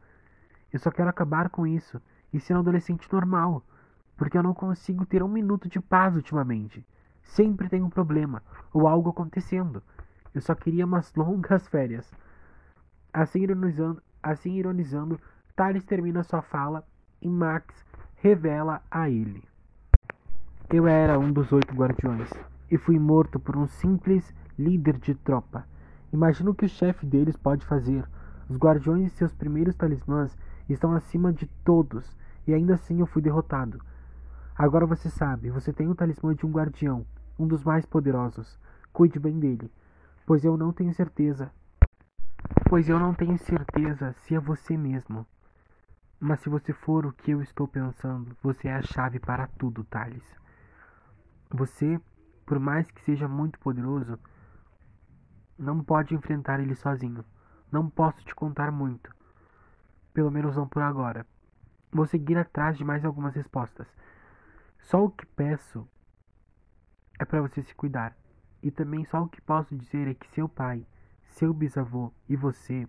Eu 0.73 0.79
só 0.79 0.90
quero 0.90 1.11
acabar 1.11 1.50
com 1.50 1.67
isso 1.67 2.00
e 2.33 2.40
ser 2.40 2.57
um 2.57 2.61
adolescente 2.61 3.07
normal, 3.12 3.62
porque 4.17 4.38
eu 4.38 4.43
não 4.43 4.55
consigo 4.55 5.05
ter 5.05 5.23
um 5.23 5.29
minuto 5.29 5.69
de 5.69 5.79
paz 5.79 6.17
ultimamente. 6.17 6.83
Sempre 7.23 7.69
tem 7.69 7.83
um 7.83 7.90
problema 7.90 8.43
ou 8.73 8.88
algo 8.88 9.11
acontecendo. 9.11 9.83
Eu 10.34 10.40
só 10.40 10.54
queria 10.54 10.84
umas 10.84 11.12
longas 11.16 11.66
férias. 11.68 12.10
Assim 13.12 13.40
ironizando, 13.42 14.02
assim 14.22 14.52
ironizando, 14.54 15.20
Thales 15.56 15.84
termina 15.84 16.22
sua 16.22 16.42
fala 16.42 16.87
e 17.20 17.28
Max 17.28 17.84
revela 18.16 18.82
a 18.90 19.10
ele. 19.10 19.42
Eu 20.72 20.87
era 20.87 21.18
um 21.18 21.32
dos 21.32 21.50
oito 21.52 21.75
guardiões 21.75 22.30
e 22.70 22.78
fui 22.78 22.99
morto 22.99 23.40
por 23.40 23.56
um 23.56 23.66
simples 23.66 24.32
líder 24.58 24.99
de 24.99 25.14
tropa. 25.14 25.66
Imagina 26.12 26.50
o 26.50 26.54
que 26.54 26.64
o 26.64 26.68
chefe 26.68 27.04
deles 27.06 27.37
pode 27.37 27.66
fazer. 27.66 28.04
Os 28.49 28.56
guardiões 28.56 29.12
e 29.12 29.16
seus 29.16 29.32
primeiros 29.32 29.75
talismãs 29.75 30.37
estão 30.68 30.92
acima 30.92 31.32
de 31.32 31.46
todos 31.64 32.16
e 32.46 32.54
ainda 32.54 32.75
assim 32.75 33.00
eu 33.00 33.06
fui 33.06 33.20
derrotado. 33.22 33.80
Agora 34.56 34.87
você 34.87 35.08
sabe, 35.08 35.50
você 35.50 35.72
tem 35.72 35.88
o 35.88 35.94
talismã 35.94 36.34
de 36.34 36.44
um 36.44 36.50
guardião, 36.50 37.04
um 37.38 37.46
dos 37.46 37.64
mais 37.64 37.87
poderosos. 37.87 38.58
Cuide 38.92 39.18
bem 39.18 39.38
dele, 39.38 39.70
pois 40.30 40.44
eu 40.44 40.56
não 40.56 40.72
tenho 40.72 40.94
certeza. 40.94 41.50
Pois 42.68 42.88
eu 42.88 43.00
não 43.00 43.12
tenho 43.12 43.37
certeza 43.37 44.12
se 44.12 44.37
é 44.37 44.38
você 44.38 44.76
mesmo. 44.76 45.26
Mas 46.20 46.38
se 46.38 46.49
você 46.49 46.72
for 46.72 47.04
o 47.04 47.12
que 47.12 47.32
eu 47.32 47.42
estou 47.42 47.66
pensando, 47.66 48.37
você 48.40 48.68
é 48.68 48.76
a 48.76 48.80
chave 48.80 49.18
para 49.18 49.49
tudo, 49.49 49.82
Thales. 49.82 50.22
Você, 51.50 52.00
por 52.46 52.60
mais 52.60 52.88
que 52.88 53.02
seja 53.02 53.26
muito 53.26 53.58
poderoso, 53.58 54.20
não 55.58 55.82
pode 55.82 56.14
enfrentar 56.14 56.60
ele 56.60 56.76
sozinho. 56.76 57.25
Não 57.68 57.90
posso 57.90 58.25
te 58.25 58.32
contar 58.32 58.70
muito. 58.70 59.12
Pelo 60.14 60.30
menos 60.30 60.54
não 60.54 60.68
por 60.68 60.82
agora. 60.82 61.26
Vou 61.90 62.06
seguir 62.06 62.38
atrás 62.38 62.78
de 62.78 62.84
mais 62.84 63.04
algumas 63.04 63.34
respostas. 63.34 63.88
Só 64.78 65.06
o 65.06 65.10
que 65.10 65.26
peço 65.26 65.84
é 67.18 67.25
para 67.25 67.42
você 67.42 67.64
se 67.64 67.75
cuidar. 67.75 68.19
E 68.62 68.71
também 68.71 69.05
só 69.07 69.23
o 69.23 69.29
que 69.29 69.40
posso 69.40 69.75
dizer 69.76 70.09
é 70.09 70.14
que 70.14 70.29
seu 70.29 70.49
pai, 70.49 70.87
seu 71.23 71.55
bisavô 71.55 72.12
e 72.29 72.37
você 72.37 72.87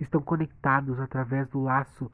estão 0.00 0.22
conectados 0.22 0.98
através 1.00 1.48
do 1.48 1.60
laço 1.62 2.10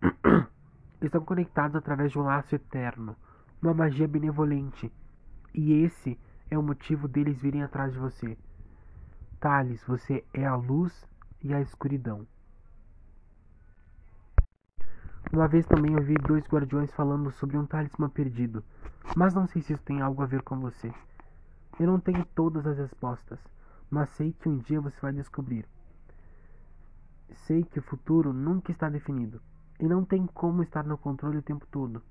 estão 1.00 1.24
conectados 1.24 1.76
através 1.76 2.12
de 2.12 2.18
um 2.18 2.22
laço 2.22 2.54
eterno, 2.54 3.16
uma 3.62 3.74
magia 3.74 4.08
benevolente. 4.08 4.92
E 5.54 5.72
esse 5.72 6.18
é 6.50 6.58
o 6.58 6.62
motivo 6.62 7.08
deles 7.08 7.40
virem 7.40 7.62
atrás 7.62 7.92
de 7.92 7.98
você. 7.98 8.36
Thales, 9.40 9.82
você 9.84 10.24
é 10.32 10.44
a 10.44 10.54
luz 10.54 11.06
e 11.42 11.54
a 11.54 11.60
escuridão. 11.60 12.26
Uma 15.32 15.48
vez 15.48 15.66
também 15.66 15.94
ouvi 15.94 16.14
dois 16.14 16.46
guardiões 16.46 16.92
falando 16.92 17.30
sobre 17.32 17.56
um 17.56 17.66
talismã 17.66 18.08
perdido, 18.08 18.64
mas 19.14 19.34
não 19.34 19.46
sei 19.46 19.62
se 19.62 19.72
isso 19.72 19.82
tem 19.82 20.00
algo 20.00 20.22
a 20.22 20.26
ver 20.26 20.42
com 20.42 20.58
você. 20.58 20.92
Eu 21.78 21.86
não 21.86 22.00
tenho 22.00 22.24
todas 22.34 22.66
as 22.66 22.78
respostas, 22.78 23.38
mas 23.90 24.08
sei 24.10 24.32
que 24.32 24.48
um 24.48 24.58
dia 24.58 24.80
você 24.80 24.98
vai 25.00 25.12
descobrir. 25.12 25.66
Sei 27.46 27.64
que 27.64 27.78
o 27.78 27.82
futuro 27.82 28.32
nunca 28.32 28.72
está 28.72 28.88
definido. 28.88 29.40
E 29.78 29.86
não 29.86 30.04
tem 30.04 30.26
como 30.26 30.62
estar 30.62 30.84
no 30.84 30.96
controle 30.96 31.38
o 31.38 31.42
tempo 31.42 31.66
todo, 31.70 32.02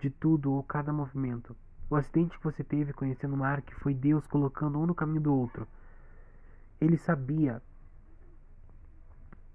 de 0.00 0.08
tudo 0.08 0.52
ou 0.52 0.62
cada 0.62 0.92
movimento. 0.92 1.54
O 1.90 1.96
acidente 1.96 2.38
que 2.38 2.44
você 2.44 2.64
teve 2.64 2.94
conhecendo 2.94 3.36
Mark 3.36 3.70
foi 3.80 3.92
Deus 3.92 4.26
colocando 4.26 4.78
um 4.78 4.86
no 4.86 4.94
caminho 4.94 5.20
do 5.20 5.34
outro. 5.34 5.68
Ele 6.80 6.96
sabia 6.96 7.62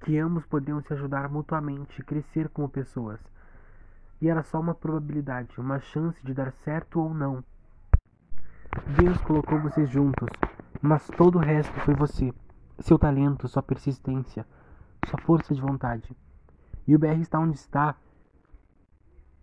que 0.01 0.17
ambos 0.17 0.45
podiam 0.45 0.79
se 0.81 0.93
ajudar 0.93 1.27
mutuamente 1.29 1.99
e 1.99 2.03
crescer 2.03 2.49
como 2.49 2.69
pessoas. 2.69 3.19
E 4.21 4.27
era 4.27 4.43
só 4.43 4.59
uma 4.59 4.75
probabilidade, 4.75 5.59
uma 5.59 5.79
chance 5.79 6.23
de 6.25 6.33
dar 6.33 6.51
certo 6.51 6.99
ou 6.99 7.13
não. 7.13 7.43
Deus 9.01 9.17
colocou 9.21 9.59
vocês 9.59 9.89
juntos, 9.89 10.27
mas 10.81 11.07
todo 11.17 11.37
o 11.37 11.41
resto 11.41 11.73
foi 11.81 11.95
você, 11.95 12.33
seu 12.79 12.99
talento, 12.99 13.47
sua 13.47 13.63
persistência, 13.63 14.45
sua 15.07 15.19
força 15.21 15.55
de 15.55 15.61
vontade. 15.61 16.15
E 16.87 16.95
o 16.95 16.99
BR 16.99 17.19
está 17.21 17.39
onde 17.39 17.55
está. 17.55 17.95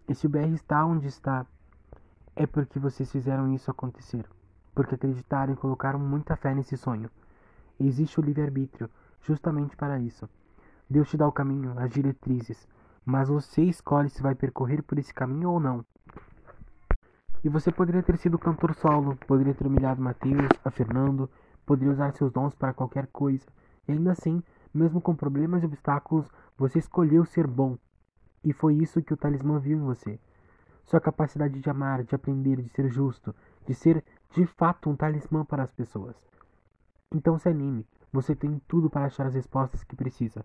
E 0.08 0.14
se 0.14 0.26
o 0.26 0.30
BR 0.30 0.52
está 0.52 0.84
onde 0.84 1.06
está, 1.06 1.46
é 2.34 2.46
porque 2.46 2.78
vocês 2.78 3.10
fizeram 3.10 3.52
isso 3.52 3.70
acontecer. 3.70 4.28
Porque 4.74 4.94
acreditaram 4.94 5.54
e 5.54 5.56
colocaram 5.56 5.98
muita 5.98 6.36
fé 6.36 6.54
nesse 6.54 6.76
sonho. 6.76 7.10
Existe 7.80 8.20
o 8.20 8.22
livre-arbítrio, 8.22 8.90
justamente 9.22 9.76
para 9.76 9.98
isso. 9.98 10.28
Deus 10.88 11.08
te 11.08 11.16
dá 11.16 11.26
o 11.26 11.32
caminho, 11.32 11.78
as 11.78 11.90
diretrizes, 11.90 12.68
mas 13.06 13.28
você 13.28 13.62
escolhe 13.62 14.10
se 14.10 14.20
vai 14.20 14.34
percorrer 14.34 14.82
por 14.82 14.98
esse 14.98 15.14
caminho 15.14 15.52
ou 15.52 15.60
não. 15.60 15.86
E 17.44 17.48
você 17.48 17.70
poderia 17.70 18.02
ter 18.02 18.18
sido 18.18 18.36
cantor 18.36 18.74
solo, 18.74 19.14
poderia 19.28 19.54
ter 19.54 19.64
humilhado 19.64 20.02
Mateus, 20.02 20.48
a 20.64 20.70
Fernando, 20.72 21.30
poderia 21.64 21.92
usar 21.92 22.12
seus 22.12 22.32
dons 22.32 22.52
para 22.56 22.74
qualquer 22.74 23.06
coisa. 23.06 23.46
E 23.86 23.92
ainda 23.92 24.10
assim, 24.10 24.42
mesmo 24.74 25.00
com 25.00 25.14
problemas 25.14 25.62
e 25.62 25.66
obstáculos, 25.66 26.28
você 26.58 26.80
escolheu 26.80 27.24
ser 27.24 27.46
bom. 27.46 27.78
E 28.42 28.52
foi 28.52 28.74
isso 28.74 29.00
que 29.00 29.14
o 29.14 29.16
talismã 29.16 29.60
viu 29.60 29.78
em 29.78 29.84
você. 29.84 30.18
Sua 30.84 31.00
capacidade 31.00 31.60
de 31.60 31.70
amar, 31.70 32.02
de 32.02 32.14
aprender, 32.16 32.60
de 32.60 32.68
ser 32.70 32.88
justo, 32.88 33.32
de 33.64 33.74
ser 33.74 34.04
de 34.32 34.44
fato 34.46 34.90
um 34.90 34.96
talismã 34.96 35.44
para 35.44 35.62
as 35.62 35.70
pessoas. 35.70 36.16
Então 37.14 37.38
se 37.38 37.48
anime, 37.48 37.86
você 38.12 38.34
tem 38.34 38.60
tudo 38.66 38.90
para 38.90 39.06
achar 39.06 39.26
as 39.26 39.34
respostas 39.34 39.84
que 39.84 39.94
precisa. 39.94 40.44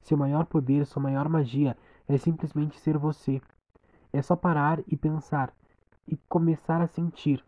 Seu 0.00 0.16
maior 0.16 0.46
poder, 0.46 0.84
sua 0.84 1.00
maior 1.00 1.28
magia 1.28 1.76
é 2.08 2.18
simplesmente 2.18 2.78
ser 2.80 2.98
você. 2.98 3.40
É 4.12 4.20
só 4.22 4.36
parar 4.36 4.80
e 4.86 4.96
pensar 4.96 5.52
e 6.06 6.16
começar 6.28 6.80
a 6.80 6.86
sentir. 6.86 7.44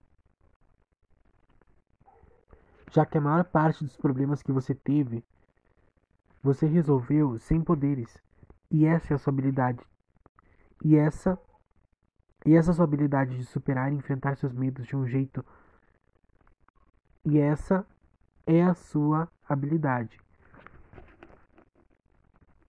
Já 2.90 3.04
que 3.04 3.18
a 3.18 3.20
maior 3.20 3.44
parte 3.44 3.82
dos 3.84 3.96
problemas 3.96 4.42
que 4.42 4.52
você 4.52 4.74
teve 4.74 5.24
você 6.44 6.66
resolveu 6.66 7.38
sem 7.38 7.62
poderes. 7.62 8.18
E 8.70 8.84
essa 8.84 9.14
é 9.14 9.16
a 9.16 9.18
sua 9.18 9.32
habilidade. 9.32 9.80
E 10.84 10.94
essa 10.94 11.38
e 12.44 12.54
essa 12.54 12.74
sua 12.74 12.84
habilidade 12.84 13.38
de 13.38 13.46
superar 13.46 13.90
e 13.90 13.96
enfrentar 13.96 14.36
seus 14.36 14.52
medos 14.52 14.86
de 14.86 14.94
um 14.94 15.06
jeito. 15.06 15.42
E 17.24 17.38
essa 17.38 17.86
é 18.46 18.62
a 18.62 18.74
sua 18.74 19.26
habilidade. 19.48 20.20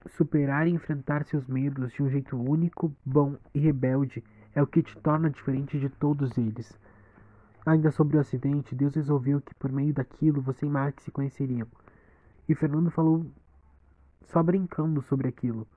Superar 0.08 0.68
e 0.68 0.72
enfrentar 0.72 1.26
seus 1.26 1.48
medos 1.48 1.92
de 1.94 2.04
um 2.04 2.10
jeito 2.10 2.38
único, 2.38 2.96
bom 3.06 3.36
e 3.54 3.60
rebelde 3.60 4.24
é 4.54 4.62
o 4.62 4.68
que 4.68 4.82
te 4.82 4.98
torna 5.00 5.30
diferente 5.30 5.80
de 5.80 5.90
todos 5.90 6.38
eles. 6.38 6.78
Ainda 7.66 7.92
sobre 7.92 8.16
o 8.16 8.20
acidente, 8.20 8.76
Deus 8.76 8.96
resolveu 8.96 9.42
que 9.42 9.56
por 9.56 9.72
meio 9.72 9.94
daquilo 9.94 10.42
você 10.42 10.66
e 10.66 10.70
Mark 10.70 11.02
se 11.02 11.12
conheceriam. 11.12 11.68
E 12.48 12.54
Fernando 12.54 12.92
falou 12.92 13.26
só 14.28 14.44
brincando 14.44 15.02
sobre 15.02 15.28
aquilo. 15.28 15.68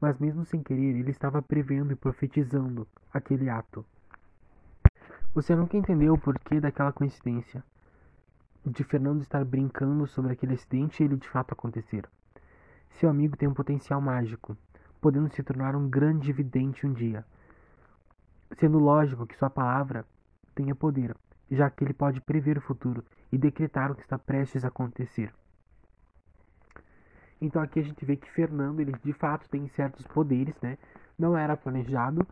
Mas 0.00 0.18
mesmo 0.18 0.44
sem 0.44 0.62
querer, 0.62 0.96
ele 0.96 1.10
estava 1.10 1.42
prevendo 1.42 1.92
e 1.92 1.96
profetizando 1.96 2.88
aquele 3.12 3.50
ato. 3.50 3.84
Você 5.34 5.54
nunca 5.54 5.76
entendeu 5.76 6.14
o 6.14 6.18
porquê 6.18 6.60
daquela 6.60 6.92
coincidência 6.92 7.62
de 8.64 8.82
Fernando 8.84 9.22
estar 9.22 9.44
brincando 9.44 10.06
sobre 10.06 10.32
aquele 10.32 10.54
acidente 10.54 11.02
e 11.02 11.06
ele 11.06 11.16
de 11.16 11.28
fato 11.28 11.52
acontecer. 11.52 12.08
Seu 12.90 13.08
amigo 13.08 13.36
tem 13.36 13.48
um 13.48 13.54
potencial 13.54 14.00
mágico, 14.00 14.56
podendo 15.00 15.32
se 15.32 15.42
tornar 15.42 15.76
um 15.76 15.88
grande 15.88 16.32
vidente 16.32 16.86
um 16.86 16.92
dia. 16.92 17.24
Sendo 18.56 18.78
lógico 18.78 19.26
que 19.26 19.36
sua 19.36 19.50
palavra 19.50 20.04
tenha 20.54 20.74
poder, 20.74 21.14
já 21.50 21.70
que 21.70 21.84
ele 21.84 21.94
pode 21.94 22.20
prever 22.20 22.58
o 22.58 22.62
futuro 22.62 23.04
e 23.30 23.38
decretar 23.38 23.90
o 23.90 23.94
que 23.94 24.02
está 24.02 24.18
prestes 24.18 24.64
a 24.64 24.68
acontecer. 24.68 25.32
Então 27.40 27.62
aqui 27.62 27.78
a 27.78 27.82
gente 27.82 28.04
vê 28.04 28.16
que 28.16 28.30
Fernando, 28.30 28.80
ele 28.80 28.92
de 29.04 29.12
fato 29.12 29.48
tem 29.48 29.68
certos 29.68 30.04
poderes, 30.06 30.54
né? 30.60 30.76
Não 31.16 31.36
era 31.36 31.56
planejado 31.56 32.26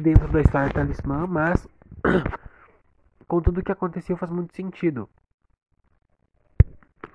dentro 0.00 0.28
da 0.32 0.40
história 0.40 0.72
talismã, 0.72 1.26
mas 1.26 1.66
com 3.28 3.40
tudo 3.40 3.60
o 3.60 3.64
que 3.64 3.72
aconteceu 3.72 4.16
faz 4.16 4.32
muito 4.32 4.54
sentido. 4.54 5.08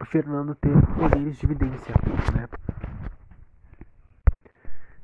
Fernando 0.06 0.56
ter 0.56 0.74
poderes 0.96 1.38
de 1.38 1.46
evidência, 1.46 1.94
né? 2.34 2.48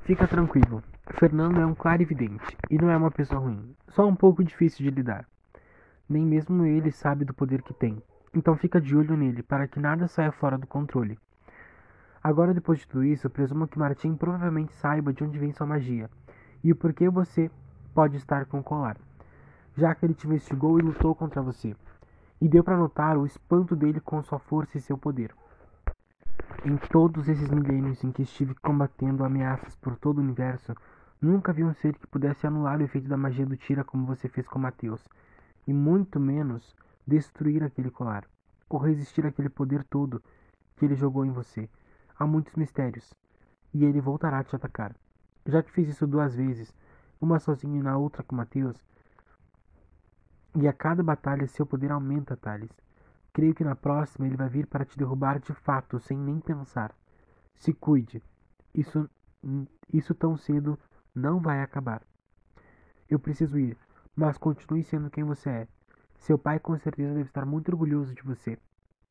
Fica 0.05 0.27
tranquilo. 0.27 0.83
Fernando 1.17 1.61
é 1.61 1.65
um 1.65 1.73
clarividente 1.73 2.57
e 2.69 2.77
não 2.77 2.89
é 2.89 2.97
uma 2.97 3.09
pessoa 3.09 3.39
ruim, 3.39 3.73
só 3.87 4.05
um 4.05 4.13
pouco 4.13 4.43
difícil 4.43 4.83
de 4.83 4.91
lidar. 4.91 5.25
Nem 6.09 6.25
mesmo 6.25 6.65
ele 6.65 6.91
sabe 6.91 7.23
do 7.23 7.33
poder 7.33 7.61
que 7.61 7.73
tem. 7.73 8.03
Então 8.33 8.57
fica 8.57 8.81
de 8.81 8.97
olho 8.97 9.15
nele 9.15 9.41
para 9.41 9.65
que 9.65 9.79
nada 9.79 10.05
saia 10.09 10.33
fora 10.33 10.57
do 10.57 10.67
controle. 10.67 11.17
Agora, 12.21 12.53
depois 12.53 12.79
de 12.79 12.87
tudo 12.87 13.05
isso, 13.05 13.29
presumo 13.29 13.65
que 13.65 13.79
Martin 13.79 14.15
provavelmente 14.15 14.73
saiba 14.73 15.13
de 15.13 15.23
onde 15.23 15.39
vem 15.39 15.53
sua 15.53 15.65
magia 15.65 16.09
e 16.61 16.73
o 16.73 16.75
porquê 16.75 17.09
você 17.09 17.49
pode 17.93 18.17
estar 18.17 18.45
com 18.45 18.59
o 18.59 18.63
colar, 18.63 18.97
já 19.77 19.95
que 19.95 20.05
ele 20.05 20.13
te 20.13 20.27
investigou 20.27 20.77
e 20.79 20.83
lutou 20.83 21.15
contra 21.15 21.41
você. 21.41 21.73
E 22.41 22.49
deu 22.49 22.61
para 22.61 22.75
notar 22.75 23.17
o 23.17 23.25
espanto 23.25 23.73
dele 23.73 24.01
com 24.01 24.21
sua 24.21 24.37
força 24.37 24.77
e 24.77 24.81
seu 24.81 24.97
poder. 24.97 25.33
Em 26.65 26.77
todos 26.77 27.27
esses 27.27 27.49
milênios 27.49 28.01
em 28.05 28.11
que 28.13 28.21
estive 28.21 28.55
combatendo 28.55 29.25
ameaças 29.25 29.75
por 29.75 29.97
todo 29.97 30.19
o 30.19 30.21
universo, 30.21 30.73
nunca 31.21 31.51
vi 31.51 31.61
um 31.61 31.73
ser 31.73 31.93
que 31.97 32.07
pudesse 32.07 32.47
anular 32.47 32.79
o 32.79 32.83
efeito 32.83 33.09
da 33.09 33.17
magia 33.17 33.45
do 33.45 33.57
Tira 33.57 33.83
como 33.83 34.05
você 34.05 34.29
fez 34.29 34.47
com 34.47 34.59
Mateus 34.59 35.05
e 35.67 35.73
muito 35.73 36.21
menos 36.21 36.73
destruir 37.05 37.65
aquele 37.65 37.91
colar, 37.91 38.25
ou 38.69 38.79
resistir 38.79 39.25
àquele 39.25 39.49
poder 39.49 39.83
todo 39.83 40.23
que 40.77 40.85
ele 40.85 40.95
jogou 40.95 41.25
em 41.25 41.31
você. 41.31 41.69
Há 42.17 42.25
muitos 42.25 42.55
mistérios, 42.55 43.13
e 43.73 43.83
ele 43.83 43.99
voltará 43.99 44.39
a 44.39 44.43
te 44.45 44.55
atacar. 44.55 44.95
Já 45.45 45.61
que 45.61 45.71
fiz 45.71 45.89
isso 45.89 46.07
duas 46.07 46.33
vezes, 46.33 46.73
uma 47.19 47.39
sozinho 47.39 47.81
e 47.81 47.83
na 47.83 47.97
outra 47.97 48.23
com 48.23 48.37
Mateus, 48.37 48.81
e 50.55 50.65
a 50.65 50.71
cada 50.71 51.03
batalha 51.03 51.45
seu 51.45 51.65
poder 51.65 51.91
aumenta, 51.91 52.37
Thales. 52.37 52.71
Creio 53.33 53.55
que 53.55 53.63
na 53.63 53.75
próxima 53.75 54.27
ele 54.27 54.37
vai 54.37 54.47
vir 54.47 54.67
para 54.67 54.85
te 54.85 54.97
derrubar 54.97 55.39
de 55.39 55.53
fato, 55.53 55.99
sem 55.99 56.17
nem 56.17 56.39
pensar. 56.39 56.95
Se 57.55 57.73
cuide. 57.73 58.21
Isso, 58.73 59.09
isso 59.91 60.13
tão 60.13 60.37
cedo 60.37 60.77
não 61.15 61.39
vai 61.39 61.61
acabar. 61.61 62.03
Eu 63.09 63.19
preciso 63.19 63.57
ir. 63.57 63.75
Mas 64.15 64.37
continue 64.37 64.83
sendo 64.83 65.09
quem 65.09 65.23
você 65.23 65.49
é. 65.49 65.67
Seu 66.19 66.37
pai 66.37 66.59
com 66.59 66.77
certeza 66.77 67.15
deve 67.15 67.27
estar 67.27 67.45
muito 67.45 67.69
orgulhoso 67.69 68.13
de 68.13 68.21
você. 68.21 68.59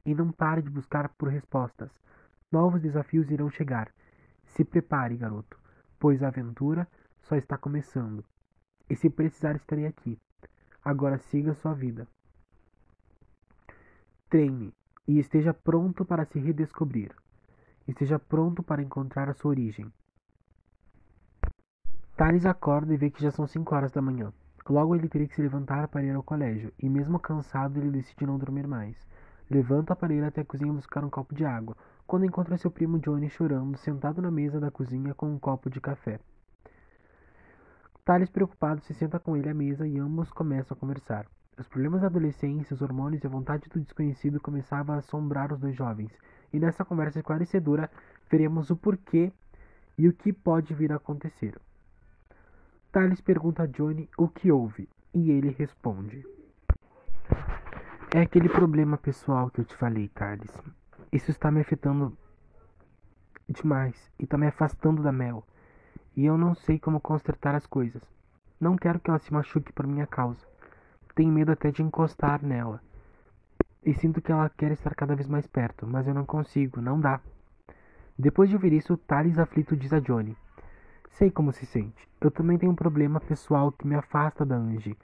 E 0.06 0.14
não 0.14 0.30
pare 0.30 0.62
de 0.62 0.70
buscar 0.70 1.08
por 1.10 1.28
respostas. 1.28 1.90
Novos 2.50 2.80
desafios 2.80 3.30
irão 3.30 3.50
chegar. 3.50 3.92
Se 4.44 4.64
prepare, 4.64 5.16
garoto, 5.16 5.58
pois 5.98 6.22
a 6.22 6.28
aventura 6.28 6.86
só 7.20 7.34
está 7.34 7.58
começando. 7.58 8.24
E 8.88 8.94
se 8.94 9.10
precisar, 9.10 9.56
estarei 9.56 9.86
aqui. 9.86 10.18
Agora 10.84 11.18
siga 11.18 11.54
sua 11.54 11.74
vida. 11.74 12.06
Treine 14.32 14.72
e 15.06 15.18
esteja 15.18 15.52
pronto 15.52 16.06
para 16.06 16.24
se 16.24 16.38
redescobrir. 16.38 17.14
Esteja 17.86 18.18
pronto 18.18 18.62
para 18.62 18.80
encontrar 18.80 19.28
a 19.28 19.34
sua 19.34 19.50
origem. 19.50 19.92
Thales 22.16 22.46
acorda 22.46 22.94
e 22.94 22.96
vê 22.96 23.10
que 23.10 23.22
já 23.22 23.30
são 23.30 23.46
5 23.46 23.74
horas 23.74 23.92
da 23.92 24.00
manhã. 24.00 24.32
Logo 24.66 24.96
ele 24.96 25.06
teria 25.06 25.28
que 25.28 25.34
se 25.34 25.42
levantar 25.42 25.86
para 25.88 26.02
ir 26.02 26.14
ao 26.14 26.22
colégio, 26.22 26.72
e 26.78 26.88
mesmo 26.88 27.20
cansado 27.20 27.78
ele 27.78 27.90
decide 27.90 28.24
não 28.24 28.38
dormir 28.38 28.66
mais. 28.66 29.06
Levanta 29.50 29.94
para 29.94 30.14
ir 30.14 30.24
até 30.24 30.40
a 30.40 30.46
cozinha 30.46 30.72
buscar 30.72 31.04
um 31.04 31.10
copo 31.10 31.34
de 31.34 31.44
água, 31.44 31.76
quando 32.06 32.24
encontra 32.24 32.56
seu 32.56 32.70
primo 32.70 32.98
Johnny 32.98 33.28
chorando, 33.28 33.76
sentado 33.76 34.22
na 34.22 34.30
mesa 34.30 34.58
da 34.58 34.70
cozinha 34.70 35.12
com 35.12 35.30
um 35.30 35.38
copo 35.38 35.68
de 35.68 35.78
café. 35.78 36.18
Thales, 38.02 38.30
preocupado, 38.30 38.80
se 38.80 38.94
senta 38.94 39.20
com 39.20 39.36
ele 39.36 39.50
à 39.50 39.54
mesa 39.54 39.86
e 39.86 39.98
ambos 39.98 40.32
começam 40.32 40.74
a 40.74 40.80
conversar. 40.80 41.26
Os 41.58 41.68
problemas 41.68 42.00
da 42.00 42.06
adolescência, 42.06 42.74
os 42.74 42.80
hormônios 42.80 43.22
e 43.22 43.26
a 43.26 43.30
vontade 43.30 43.68
do 43.68 43.80
desconhecido 43.80 44.40
começavam 44.40 44.94
a 44.94 44.98
assombrar 44.98 45.52
os 45.52 45.60
dois 45.60 45.76
jovens, 45.76 46.10
e 46.52 46.58
nessa 46.58 46.84
conversa 46.84 47.18
esclarecedora 47.18 47.90
veremos 48.30 48.70
o 48.70 48.76
porquê 48.76 49.30
e 49.98 50.08
o 50.08 50.12
que 50.12 50.32
pode 50.32 50.72
vir 50.72 50.92
a 50.92 50.96
acontecer. 50.96 51.60
Thales 52.90 53.20
pergunta 53.20 53.62
a 53.62 53.66
Johnny 53.66 54.08
o 54.16 54.28
que 54.28 54.50
houve 54.50 54.88
e 55.14 55.30
ele 55.30 55.50
responde: 55.50 56.26
É 58.14 58.20
aquele 58.20 58.48
problema 58.48 58.96
pessoal 58.96 59.50
que 59.50 59.60
eu 59.60 59.64
te 59.64 59.76
falei, 59.76 60.08
Thales. 60.08 60.50
Isso 61.12 61.30
está 61.30 61.50
me 61.50 61.60
afetando 61.60 62.16
demais 63.46 64.10
e 64.18 64.24
está 64.24 64.38
me 64.38 64.46
afastando 64.46 65.02
da 65.02 65.12
Mel. 65.12 65.46
E 66.16 66.24
eu 66.24 66.38
não 66.38 66.54
sei 66.54 66.78
como 66.78 67.00
consertar 67.00 67.54
as 67.54 67.66
coisas. 67.66 68.02
Não 68.58 68.76
quero 68.76 69.00
que 69.00 69.10
ela 69.10 69.18
se 69.18 69.32
machuque 69.32 69.72
por 69.72 69.86
minha 69.86 70.06
causa. 70.06 70.51
Tenho 71.14 71.32
medo 71.32 71.52
até 71.52 71.70
de 71.70 71.82
encostar 71.82 72.42
nela. 72.42 72.80
E 73.84 73.92
sinto 73.94 74.22
que 74.22 74.30
ela 74.30 74.48
quer 74.48 74.72
estar 74.72 74.94
cada 74.94 75.14
vez 75.14 75.28
mais 75.28 75.46
perto, 75.46 75.86
mas 75.86 76.06
eu 76.06 76.14
não 76.14 76.24
consigo, 76.24 76.80
não 76.80 77.00
dá. 77.00 77.20
Depois 78.18 78.48
de 78.48 78.54
ouvir 78.54 78.72
isso, 78.72 78.96
Thales 78.96 79.38
aflito 79.38 79.76
diz 79.76 79.92
a 79.92 79.98
Johnny: 79.98 80.36
Sei 81.10 81.30
como 81.30 81.52
se 81.52 81.66
sente. 81.66 82.08
Eu 82.20 82.30
também 82.30 82.56
tenho 82.56 82.72
um 82.72 82.76
problema 82.76 83.20
pessoal 83.20 83.72
que 83.72 83.86
me 83.86 83.94
afasta 83.94 84.46
da 84.46 84.56
Angie. 84.56 84.96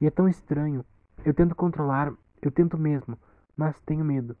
E 0.00 0.06
é 0.06 0.10
tão 0.10 0.28
estranho. 0.28 0.84
Eu 1.24 1.34
tento 1.34 1.54
controlar, 1.54 2.12
eu 2.40 2.50
tento 2.50 2.76
mesmo, 2.76 3.18
mas 3.56 3.78
tenho 3.82 4.04
medo. 4.04 4.36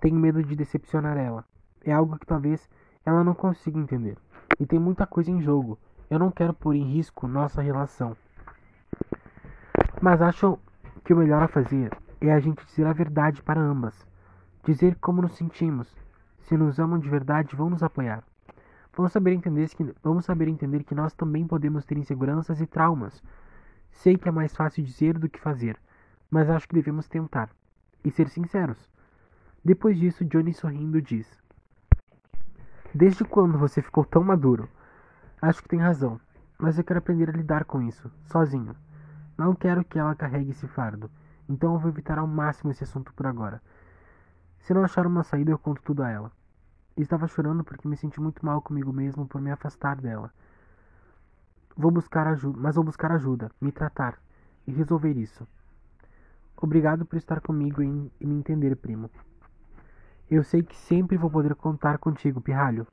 Tenho 0.00 0.16
medo 0.16 0.42
de 0.42 0.56
decepcionar 0.56 1.16
ela. 1.16 1.44
É 1.84 1.92
algo 1.92 2.18
que 2.18 2.26
talvez 2.26 2.68
ela 3.04 3.22
não 3.22 3.34
consiga 3.34 3.78
entender. 3.78 4.18
E 4.58 4.66
tem 4.66 4.78
muita 4.78 5.06
coisa 5.06 5.30
em 5.30 5.40
jogo. 5.40 5.78
Eu 6.10 6.18
não 6.18 6.30
quero 6.30 6.52
pôr 6.52 6.74
em 6.74 6.84
risco 6.84 7.28
nossa 7.28 7.62
relação. 7.62 8.16
Mas 10.02 10.22
acho 10.22 10.58
que 11.04 11.12
o 11.12 11.16
melhor 11.18 11.42
a 11.42 11.48
fazer 11.48 11.94
é 12.22 12.32
a 12.32 12.40
gente 12.40 12.64
dizer 12.64 12.86
a 12.86 12.92
verdade 12.92 13.42
para 13.42 13.60
ambas. 13.60 14.06
Dizer 14.64 14.96
como 14.96 15.20
nos 15.20 15.36
sentimos. 15.36 15.94
Se 16.40 16.56
nos 16.56 16.78
amam 16.78 16.98
de 16.98 17.08
verdade, 17.08 17.54
vão 17.54 17.68
nos 17.68 17.82
apoiar. 17.82 18.24
Vamos 18.96 19.12
saber 19.12 19.32
entender 19.32 19.68
que, 19.68 19.94
vamos 20.02 20.24
saber 20.24 20.48
entender 20.48 20.84
que 20.84 20.94
nós 20.94 21.12
também 21.12 21.46
podemos 21.46 21.84
ter 21.84 21.98
inseguranças 21.98 22.62
e 22.62 22.66
traumas. 22.66 23.22
Sei 23.90 24.16
que 24.16 24.26
é 24.26 24.32
mais 24.32 24.56
fácil 24.56 24.82
dizer 24.82 25.18
do 25.18 25.28
que 25.28 25.38
fazer, 25.38 25.78
mas 26.30 26.48
acho 26.48 26.66
que 26.66 26.74
devemos 26.74 27.06
tentar 27.06 27.50
e 28.02 28.10
ser 28.10 28.28
sinceros. 28.30 28.88
Depois 29.62 29.98
disso, 29.98 30.24
Johnny 30.24 30.54
sorrindo 30.54 31.02
diz: 31.02 31.28
Desde 32.94 33.22
quando 33.24 33.58
você 33.58 33.82
ficou 33.82 34.06
tão 34.06 34.24
maduro? 34.24 34.66
Acho 35.42 35.62
que 35.62 35.68
tem 35.68 35.78
razão, 35.78 36.18
mas 36.58 36.78
eu 36.78 36.84
quero 36.84 36.98
aprender 36.98 37.28
a 37.28 37.32
lidar 37.32 37.64
com 37.66 37.82
isso, 37.82 38.10
sozinho. 38.24 38.74
Não 39.40 39.54
quero 39.54 39.82
que 39.82 39.98
ela 39.98 40.14
carregue 40.14 40.50
esse 40.50 40.68
fardo, 40.68 41.10
então 41.48 41.72
eu 41.72 41.78
vou 41.78 41.90
evitar 41.90 42.18
ao 42.18 42.26
máximo 42.26 42.70
esse 42.72 42.84
assunto 42.84 43.10
por 43.14 43.26
agora. 43.26 43.62
Se 44.58 44.74
não 44.74 44.84
achar 44.84 45.06
uma 45.06 45.22
saída, 45.22 45.50
eu 45.50 45.58
conto 45.58 45.80
tudo 45.80 46.02
a 46.02 46.10
ela. 46.10 46.30
Estava 46.94 47.26
chorando 47.26 47.64
porque 47.64 47.88
me 47.88 47.96
senti 47.96 48.20
muito 48.20 48.44
mal 48.44 48.60
comigo 48.60 48.92
mesmo 48.92 49.26
por 49.26 49.40
me 49.40 49.50
afastar 49.50 49.96
dela. 49.96 50.30
Vou 51.74 51.90
buscar 51.90 52.26
ajuda, 52.26 52.58
mas 52.60 52.74
vou 52.74 52.84
buscar 52.84 53.12
ajuda, 53.12 53.50
me 53.58 53.72
tratar 53.72 54.18
e 54.66 54.72
resolver 54.72 55.16
isso. 55.16 55.48
Obrigado 56.54 57.06
por 57.06 57.16
estar 57.16 57.40
comigo 57.40 57.82
e, 57.82 57.86
me 57.88 58.10
entender, 58.20 58.76
primo. 58.76 59.10
Eu 60.30 60.44
sei 60.44 60.62
que 60.62 60.76
sempre 60.76 61.16
vou 61.16 61.30
poder 61.30 61.54
contar 61.54 61.96
contigo, 61.96 62.42
pirralho. 62.42 62.86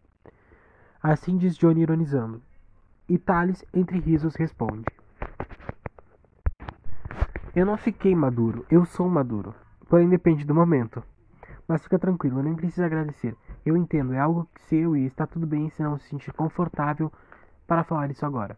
Assim 1.04 1.38
diz 1.38 1.58
Johnny 1.58 1.82
ironizando. 1.82 2.42
E 3.10 3.18
Thales, 3.18 3.66
entre 3.74 4.00
risos, 4.00 4.38
responde: 4.38 4.86
Eu 7.58 7.66
não 7.66 7.76
fiquei 7.76 8.14
maduro, 8.16 8.68
eu 8.70 8.86
sou 8.86 9.10
maduro. 9.10 9.52
Porém, 9.90 10.08
depende 10.08 10.46
do 10.46 10.54
momento. 10.54 11.04
Mas 11.68 11.82
fica 11.82 11.98
tranquilo, 11.98 12.44
nem 12.44 12.56
precisa 12.56 12.86
agradecer. 12.86 13.36
Eu 13.66 13.76
entendo, 13.76 14.14
é 14.14 14.20
algo 14.20 14.48
seu 14.70 14.96
e 14.96 15.08
está 15.08 15.26
tudo 15.26 15.48
bem 15.48 15.68
se 15.72 15.82
não 15.82 15.98
se 15.98 16.08
sentir 16.08 16.32
confortável 16.34 17.12
para 17.66 17.84
falar 17.84 18.12
isso 18.12 18.24
agora. 18.24 18.56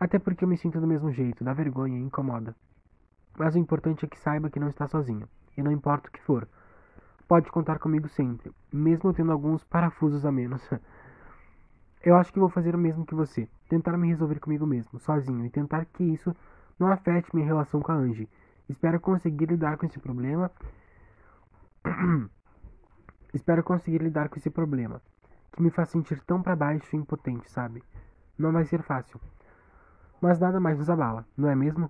Até 0.00 0.18
porque 0.18 0.42
eu 0.42 0.48
me 0.48 0.56
sinto 0.56 0.80
do 0.80 0.86
mesmo 0.88 1.12
jeito, 1.12 1.44
dá 1.44 1.52
vergonha 1.52 1.96
e 1.96 2.02
incomoda. 2.02 2.56
Mas 3.38 3.54
o 3.54 3.58
importante 3.58 4.04
é 4.04 4.08
que 4.08 4.18
saiba 4.18 4.50
que 4.50 4.58
não 4.58 4.66
está 4.68 4.88
sozinho, 4.88 5.28
e 5.56 5.62
não 5.62 5.70
importa 5.70 6.08
o 6.08 6.12
que 6.12 6.20
for. 6.22 6.48
Pode 7.28 7.52
contar 7.52 7.78
comigo 7.78 8.08
sempre, 8.08 8.50
mesmo 8.72 9.14
tendo 9.14 9.30
alguns 9.30 9.62
parafusos 9.62 10.26
a 10.26 10.32
menos. 10.32 10.68
Eu 12.02 12.16
acho 12.16 12.32
que 12.32 12.40
vou 12.40 12.48
fazer 12.48 12.74
o 12.74 12.78
mesmo 12.78 13.06
que 13.06 13.14
você, 13.14 13.48
tentar 13.68 13.96
me 13.96 14.08
resolver 14.08 14.40
comigo 14.40 14.66
mesmo, 14.66 14.98
sozinho, 14.98 15.46
e 15.46 15.50
tentar 15.50 15.84
que 15.84 16.02
isso 16.02 16.34
não 16.80 16.90
afete 16.90 17.28
minha 17.34 17.46
relação 17.46 17.80
com 17.80 17.92
a 17.92 17.94
Angie. 17.94 18.28
Espero 18.68 18.98
conseguir 18.98 19.46
lidar 19.46 19.76
com 19.76 19.84
esse 19.84 19.98
problema. 19.98 20.50
Espero 23.34 23.62
conseguir 23.62 24.02
lidar 24.02 24.28
com 24.28 24.38
esse 24.38 24.50
problema, 24.50 25.00
que 25.52 25.62
me 25.62 25.70
faz 25.70 25.90
sentir 25.90 26.20
tão 26.22 26.42
para 26.42 26.56
baixo 26.56 26.96
e 26.96 26.98
impotente, 26.98 27.48
sabe? 27.50 27.84
Não 28.36 28.50
vai 28.50 28.64
ser 28.64 28.82
fácil. 28.82 29.20
Mas 30.20 30.40
nada 30.40 30.58
mais 30.58 30.78
nos 30.78 30.90
abala, 30.90 31.24
não 31.36 31.48
é 31.48 31.54
mesmo? 31.54 31.88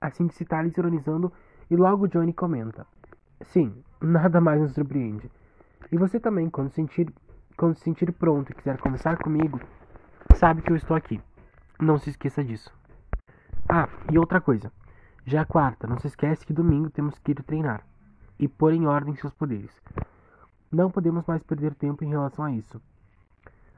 Assim 0.00 0.26
disse 0.26 0.44
Thales 0.44 0.76
ironizando, 0.76 1.32
e 1.70 1.76
logo 1.76 2.08
Johnny 2.08 2.32
comenta. 2.32 2.84
Sim, 3.42 3.84
nada 4.00 4.40
mais 4.40 4.60
nos 4.60 4.72
surpreende. 4.72 5.30
E 5.92 5.96
você 5.96 6.18
também, 6.18 6.50
quando 6.50 6.70
sentir 6.70 7.12
quando 7.56 7.76
se 7.76 7.84
sentir 7.84 8.10
pronto 8.12 8.50
e 8.50 8.54
quiser 8.54 8.78
conversar 8.78 9.18
comigo, 9.18 9.60
sabe 10.34 10.62
que 10.62 10.72
eu 10.72 10.76
estou 10.76 10.96
aqui. 10.96 11.20
Não 11.78 11.98
se 11.98 12.10
esqueça 12.10 12.42
disso. 12.42 12.72
Ah, 13.68 13.88
e 14.10 14.18
outra 14.18 14.40
coisa. 14.40 14.72
Já 15.24 15.40
é 15.40 15.44
quarta, 15.44 15.86
não 15.86 15.98
se 15.98 16.06
esquece 16.06 16.44
que 16.44 16.52
domingo 16.52 16.90
temos 16.90 17.18
que 17.18 17.30
ir 17.32 17.42
treinar 17.42 17.84
e 18.38 18.48
pôr 18.48 18.72
em 18.72 18.86
ordem 18.86 19.14
seus 19.14 19.32
poderes. 19.32 19.70
Não 20.70 20.90
podemos 20.90 21.24
mais 21.26 21.42
perder 21.42 21.74
tempo 21.74 22.04
em 22.04 22.08
relação 22.08 22.44
a 22.44 22.52
isso. 22.52 22.80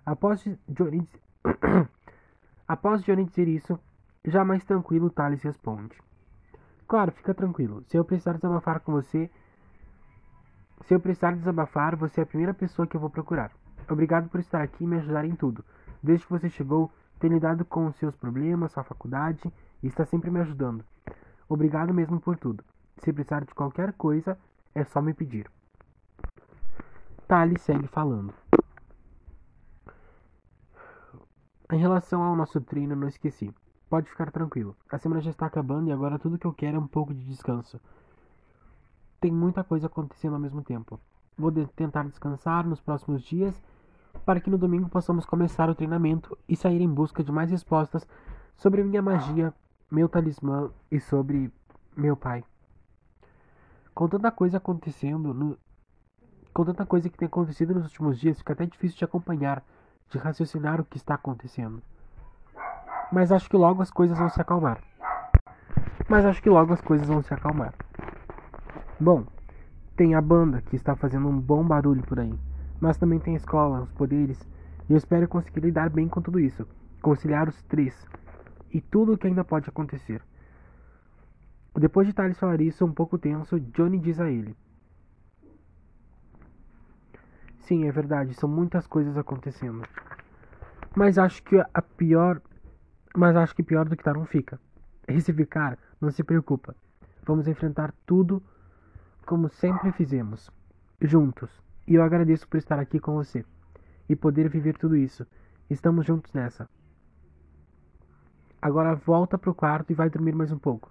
Após 0.07 0.43
Johnny, 0.69 1.07
Após 2.67 3.03
Johnny 3.03 3.25
dizer 3.25 3.47
isso, 3.47 3.79
já 4.25 4.43
mais 4.43 4.65
tranquilo, 4.65 5.11
Thales 5.11 5.43
responde. 5.43 5.97
Claro, 6.89 7.13
fica 7.13 7.35
tranquilo. 7.35 7.85
Se 7.89 7.97
eu 7.97 8.05
precisar 8.05 8.35
desabafar 8.35 8.81
com 8.81 8.93
você, 8.93 9.31
se 10.87 10.95
eu 10.95 11.01
precisar 11.01 11.33
desabafar, 11.33 11.95
você 11.95 12.21
é 12.21 12.23
a 12.23 12.27
primeira 12.27 12.55
pessoa 12.55 12.87
que 12.87 12.97
eu 12.97 13.01
vou 13.01 13.11
procurar. 13.11 13.53
Obrigado 13.89 14.31
por 14.31 14.41
estar 14.41 14.63
aqui 14.63 14.85
e 14.85 14.87
me 14.87 14.97
ajudar 14.97 15.27
em 15.27 15.35
tudo. 15.35 15.63
Desde 16.03 16.25
que 16.25 16.33
você 16.33 16.49
chegou, 16.49 16.91
tem 17.19 17.31
lidado 17.31 17.67
com 17.67 17.87
os 17.87 17.97
seus 17.97 18.17
problemas, 18.17 18.73
sua 18.73 18.83
faculdade 18.83 19.53
e 19.85 19.87
está 19.87 20.07
sempre 20.07 20.31
me 20.31 20.41
ajudando. 20.41 20.83
Obrigado 21.47 21.93
mesmo 21.93 22.19
por 22.19 22.39
tudo. 22.39 22.65
Se 22.97 23.13
precisar 23.13 23.45
de 23.45 23.55
qualquer 23.55 23.93
coisa, 23.93 24.39
é 24.75 24.83
só 24.83 25.03
me 25.03 25.13
pedir. 25.13 25.47
Tali 27.29 27.59
segue 27.59 27.87
falando. 27.87 28.33
Em 31.71 31.79
relação 31.79 32.23
ao 32.23 32.35
nosso 32.35 32.63
treino, 32.63 32.97
não 32.97 33.09
esqueci. 33.09 33.55
Pode 33.91 34.09
ficar 34.09 34.31
tranquilo. 34.31 34.75
A 34.91 34.97
semana 34.97 35.21
já 35.21 35.31
está 35.31 35.45
acabando 35.45 35.89
e 35.89 35.93
agora 35.93 36.19
tudo 36.19 36.39
que 36.39 36.47
eu 36.47 36.55
quero 36.55 36.79
é 36.79 36.81
um 36.81 36.87
pouco 36.87 37.13
de 37.13 37.23
descanso. 37.23 37.79
Tem 39.21 39.31
muita 39.31 39.63
coisa 39.63 39.87
acontecendo 39.87 40.33
ao 40.33 40.41
mesmo 40.41 40.63
tempo. 40.63 40.99
Vou 41.37 41.53
tentar 41.53 42.05
descansar 42.05 42.67
nos 42.67 42.81
próximos 42.81 43.23
dias 43.23 43.63
para 44.25 44.41
que 44.41 44.49
no 44.49 44.57
domingo 44.57 44.89
possamos 44.89 45.27
começar 45.27 45.69
o 45.69 45.75
treinamento 45.75 46.39
e 46.49 46.57
sair 46.57 46.81
em 46.81 46.89
busca 46.89 47.23
de 47.23 47.31
mais 47.31 47.51
respostas 47.51 48.09
sobre 48.57 48.83
minha 48.83 49.03
magia, 49.03 49.53
meu 49.95 50.09
talismã 50.09 50.71
e 50.91 50.99
sobre 50.99 51.53
meu 51.97 52.17
pai. 52.17 52.43
Com 53.95 54.09
tanta 54.09 54.29
coisa 54.33 54.57
acontecendo, 54.57 55.33
no... 55.33 55.57
com 56.53 56.65
tanta 56.65 56.85
coisa 56.85 57.09
que 57.09 57.17
tem 57.17 57.27
acontecido 57.27 57.75
nos 57.75 57.85
últimos 57.85 58.19
dias, 58.19 58.39
fica 58.39 58.55
até 58.55 58.67
difícil 58.67 58.99
de 58.99 59.05
acompanhar, 59.05 59.63
de 60.11 60.19
raciocinar 60.19 60.81
o 60.81 60.85
que 60.85 60.97
está 60.97 61.15
acontecendo. 61.15 61.81
Mas 63.13 63.31
acho 63.31 63.49
que 63.49 63.57
logo 63.57 63.83
as 63.83 63.91
coisas 63.93 64.19
vão 64.19 64.29
se 64.29 64.41
acalmar. 64.41 64.83
Mas 66.09 66.27
acho 66.27 66.43
que 66.43 66.51
logo 66.51 66.73
as 66.73 66.81
coisas 66.81 67.07
vão 67.07 67.23
se 67.23 67.33
acalmar. 67.33 67.73
Bom, 68.99 69.25
tem 69.97 70.17
a 70.17 70.21
banda 70.21 70.61
que 70.61 70.75
está 70.75 70.97
fazendo 70.97 71.29
um 71.29 71.39
bom 71.39 71.63
barulho 71.65 72.03
por 72.03 72.19
aí. 72.19 72.35
Mas 72.81 72.97
também 72.97 73.21
tem 73.21 73.35
a 73.35 73.37
escola, 73.37 73.83
os 73.83 73.93
poderes. 73.93 74.41
E 74.89 74.93
eu 74.93 74.97
espero 74.97 75.29
conseguir 75.29 75.61
lidar 75.61 75.89
bem 75.89 76.09
com 76.09 76.21
tudo 76.21 76.41
isso. 76.41 76.67
Conciliar 77.01 77.49
os 77.49 77.63
três. 77.63 77.95
E 78.75 78.81
tudo 78.81 79.13
o 79.13 79.19
que 79.19 79.29
ainda 79.29 79.45
pode 79.45 79.69
acontecer. 79.69 80.21
Depois 81.77 82.09
de 82.09 82.13
Thales 82.13 82.37
falar 82.37 82.61
isso, 82.61 82.85
um 82.85 82.93
pouco 82.93 83.17
tenso, 83.17 83.61
Johnny 83.61 84.01
diz 84.01 84.19
a 84.19 84.29
ele: 84.29 84.57
Sim, 87.61 87.87
é 87.87 87.93
verdade, 87.93 88.35
são 88.35 88.49
muitas 88.49 88.85
coisas 88.89 89.17
acontecendo. 89.17 89.83
Mas 90.97 91.19
acho 91.19 91.41
que 91.45 91.57
a 91.57 91.83
pior. 91.83 92.43
Mas 93.17 93.37
acho 93.37 93.55
que 93.55 93.63
pior 93.63 93.89
do 93.89 93.97
que 93.97 94.03
tá 94.03 94.13
não 94.13 94.27
fica. 94.27 94.61
E 95.07 95.21
se 95.21 95.33
ficar, 95.33 95.79
não 96.01 96.11
se 96.11 96.25
preocupa. 96.25 96.75
Vamos 97.25 97.47
enfrentar 97.47 97.95
tudo 98.05 98.43
como 99.25 99.49
sempre 99.49 99.93
fizemos, 99.93 100.51
juntos. 101.01 101.63
E 101.87 101.95
eu 101.95 102.03
agradeço 102.03 102.49
por 102.49 102.57
estar 102.59 102.81
aqui 102.81 102.99
com 102.99 103.15
você 103.15 103.45
e 104.09 104.17
poder 104.17 104.49
viver 104.49 104.77
tudo 104.77 104.97
isso. 104.97 105.25
Estamos 105.71 106.05
juntos 106.05 106.33
nessa. 106.33 106.69
Agora 108.65 108.95
volta 108.95 109.37
pro 109.37 109.55
quarto 109.55 109.91
e 109.91 109.95
vai 109.95 110.09
dormir 110.09 110.35
mais 110.35 110.51
um 110.51 110.59
pouco. 110.59 110.91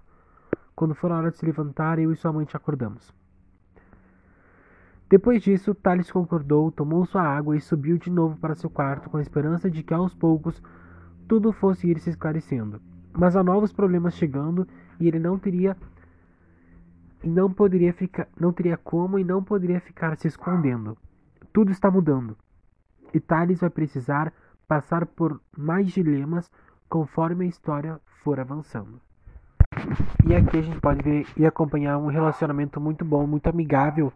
Quando 0.76 0.94
for 0.94 1.12
a 1.12 1.18
hora 1.18 1.32
de 1.32 1.40
se 1.40 1.46
levantar, 1.48 1.98
eu 1.98 2.12
e 2.12 2.16
sua 2.16 2.32
mãe 2.32 2.46
te 2.46 2.56
acordamos. 2.56 3.12
Depois 5.10 5.42
disso, 5.42 5.74
Thales 5.74 6.12
concordou, 6.12 6.72
tomou 6.72 7.04
sua 7.04 7.24
água 7.24 7.58
e 7.58 7.62
subiu 7.62 7.98
de 7.98 8.12
novo 8.12 8.38
para 8.38 8.54
seu 8.54 8.70
quarto 8.70 9.10
com 9.10 9.18
a 9.18 9.24
esperança 9.24 9.72
de 9.72 9.82
que 9.82 9.92
aos 9.92 10.14
poucos 10.14 10.62
tudo 11.28 11.52
fosse 11.52 11.90
ir 11.90 12.00
se 12.00 12.12
esclarecendo. 12.12 12.80
Mas 13.12 13.36
há 13.36 13.42
novos 13.42 13.74
problemas 13.74 14.14
chegando 14.14 14.68
e 15.00 15.08
ele 15.08 15.18
não 15.18 15.40
teria 15.40 15.76
e 17.24 17.28
não 17.28 17.52
poderia 17.52 17.92
ficar, 17.92 18.28
não 18.40 18.54
teria 18.54 18.78
como 18.78 19.18
e 19.18 19.24
não 19.24 19.44
poderia 19.44 19.82
ficar 19.82 20.16
se 20.18 20.28
escondendo. 20.28 20.96
Tudo 21.52 21.72
está 21.72 21.90
mudando. 21.90 22.38
E 23.12 23.20
Thales 23.20 23.62
vai 23.62 23.72
precisar 23.72 24.32
passar 24.68 25.08
por 25.08 25.42
mais 25.58 25.92
dilemas 25.92 26.52
conforme 26.94 27.46
a 27.46 27.48
história 27.48 28.00
for 28.24 28.40
avançando. 28.40 29.02
E 30.30 30.36
aqui 30.36 30.60
a 30.60 30.62
gente 30.62 30.80
pode 30.80 31.02
ver 31.02 31.26
e 31.36 31.44
acompanhar 31.44 31.98
um 31.98 32.06
relacionamento 32.06 32.80
muito 32.80 33.04
bom, 33.04 33.26
muito 33.26 33.48
amigável 33.48 34.14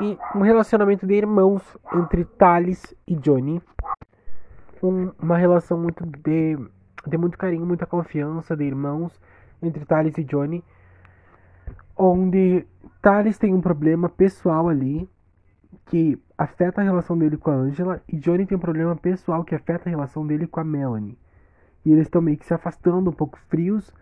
e 0.00 0.18
um 0.34 0.40
relacionamento 0.40 1.06
de 1.06 1.14
irmãos 1.14 1.62
entre 1.94 2.24
Thales 2.24 2.92
e 3.06 3.14
Johnny. 3.14 3.62
Um, 4.82 5.12
uma 5.22 5.36
relação 5.36 5.78
muito 5.78 6.04
de, 6.04 6.58
de 7.06 7.16
muito 7.16 7.38
carinho, 7.38 7.64
muita 7.64 7.86
confiança 7.86 8.56
de 8.56 8.64
irmãos 8.64 9.20
entre 9.62 9.84
Thales 9.84 10.18
e 10.18 10.24
Johnny 10.24 10.64
onde 11.96 12.66
Thales 13.00 13.38
tem 13.38 13.54
um 13.54 13.60
problema 13.60 14.08
pessoal 14.08 14.68
ali 14.68 15.08
que 15.86 16.20
afeta 16.36 16.80
a 16.80 16.84
relação 16.84 17.16
dele 17.16 17.36
com 17.36 17.52
a 17.52 17.54
Angela 17.54 18.02
e 18.08 18.16
Johnny 18.16 18.44
tem 18.44 18.58
um 18.58 18.60
problema 18.60 18.96
pessoal 18.96 19.44
que 19.44 19.54
afeta 19.54 19.88
a 19.88 19.90
relação 19.90 20.26
dele 20.26 20.48
com 20.48 20.58
a 20.58 20.64
Melanie. 20.64 21.16
E 21.84 21.92
eles 21.92 22.06
estão 22.06 22.20
meio 22.20 22.36
que 22.36 22.44
se 22.44 22.54
afastando 22.54 23.10
um 23.10 23.12
pouco 23.12 23.38
frios 23.48 23.92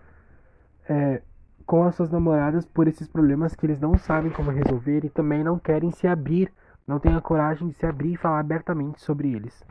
é, 0.89 1.23
com 1.67 1.85
as 1.85 1.95
suas 1.95 2.11
namoradas 2.11 2.65
por 2.65 2.89
esses 2.89 3.07
problemas 3.07 3.55
que 3.55 3.67
eles 3.67 3.79
não 3.79 3.97
sabem 3.99 4.31
como 4.31 4.51
resolver 4.51 5.05
e 5.05 5.11
também 5.11 5.45
não 5.45 5.59
querem 5.59 5.91
se 5.91 6.07
abrir, 6.07 6.53
não 6.87 6.99
têm 6.99 7.15
a 7.15 7.21
coragem 7.21 7.69
de 7.69 7.75
se 7.75 7.85
abrir 7.85 8.15
e 8.15 8.17
falar 8.17 8.41
abertamente 8.41 9.03
sobre 9.03 9.33
eles. 9.33 9.63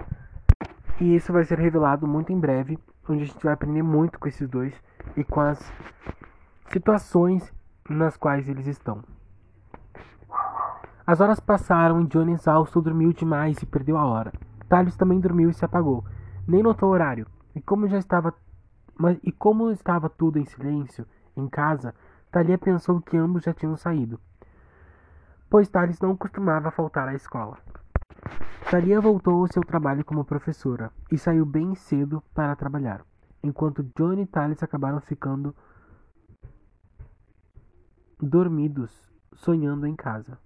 E 1.02 1.15
isso 1.15 1.34
vai 1.34 1.43
ser 1.43 1.60
revelado 1.60 2.08
muito 2.08 2.32
em 2.32 2.39
breve, 2.39 2.78
onde 3.10 3.24
a 3.24 3.26
gente 3.26 3.43
vai 3.43 3.54
aprender 3.54 3.82
muito 3.82 4.20
com 4.20 4.28
esses 4.28 4.48
dois 4.48 4.74
e 5.15 5.24
com 5.24 5.41
as 5.41 5.60
situações 6.67 7.52
nas 7.89 8.15
quais 8.15 8.48
eles 8.48 8.67
estão. 8.67 9.04
As 11.06 11.22
horas 11.22 11.39
passaram 11.39 12.02
e 12.02 12.08
Johnny 12.08 12.34
exausto 12.34 12.82
dormiu 12.82 13.13
demais 13.13 13.58
e 13.62 13.65
perdeu 13.65 13.98
a 13.98 14.06
hora. 14.06 14.34
Thales 14.67 14.96
também 14.96 15.20
dormiu 15.20 15.50
e 15.50 15.54
se 15.54 15.63
apagou. 15.63 16.04
Nem 16.46 16.62
notou 16.62 16.89
o 16.89 16.91
horário. 16.91 17.26
E 17.58 17.62
como 17.62 17.88
já 17.88 17.98
estava 17.98 18.36
mas, 18.96 19.17
e 19.24 19.32
como 19.32 19.72
estava 19.72 20.08
tudo 20.08 20.38
em 20.38 20.46
silêncio 20.46 21.08
em 21.36 21.50
casa, 21.50 21.96
Thalia 22.32 22.56
pensou 22.56 23.02
que 23.02 23.17
ambos 23.17 23.46
já 23.46 23.52
tinham 23.52 23.76
saído. 23.76 24.20
Pois 25.50 25.67
Thales 25.67 26.00
não 26.00 26.15
costumava 26.15 26.70
faltar 26.70 27.08
à 27.08 27.15
escola. 27.15 27.58
Thalia 28.70 29.02
voltou 29.02 29.41
ao 29.41 29.48
seu 29.48 29.63
trabalho 29.63 30.06
como 30.06 30.24
professora 30.24 30.91
e 31.12 31.17
saiu 31.17 31.48
bem 31.48 31.74
cedo 31.74 32.22
para 32.32 32.56
trabalhar, 32.56 33.04
enquanto 33.41 33.84
Johnny 33.96 34.22
e 34.22 34.28
Thales 34.28 34.62
acabaram 34.62 35.02
ficando 35.02 35.56
dormidos, 38.22 38.91
sonhando 39.34 39.88
em 39.88 39.96
casa. 39.96 40.38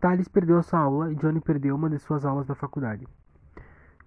Thales 0.00 0.28
perdeu 0.28 0.58
a 0.58 0.62
sua 0.62 0.80
aula 0.80 1.12
e 1.12 1.14
Johnny 1.14 1.42
perdeu 1.42 1.76
uma 1.76 1.90
de 1.90 1.98
suas 1.98 2.24
aulas 2.24 2.46
da 2.46 2.54
faculdade. 2.54 3.06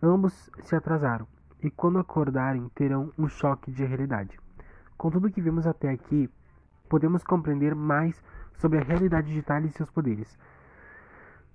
Ambos 0.01 0.49
se 0.63 0.75
atrasaram 0.75 1.27
e, 1.61 1.69
quando 1.69 1.99
acordarem, 1.99 2.67
terão 2.73 3.11
um 3.15 3.27
choque 3.27 3.71
de 3.71 3.85
realidade. 3.85 4.39
Com 4.97 5.11
tudo 5.11 5.29
que 5.29 5.39
vimos 5.39 5.67
até 5.67 5.91
aqui, 5.91 6.27
podemos 6.89 7.23
compreender 7.23 7.75
mais 7.75 8.23
sobre 8.55 8.79
a 8.79 8.81
realidade 8.81 9.31
de 9.31 9.41
Thales 9.43 9.71
e 9.71 9.77
seus 9.77 9.91
poderes. 9.91 10.35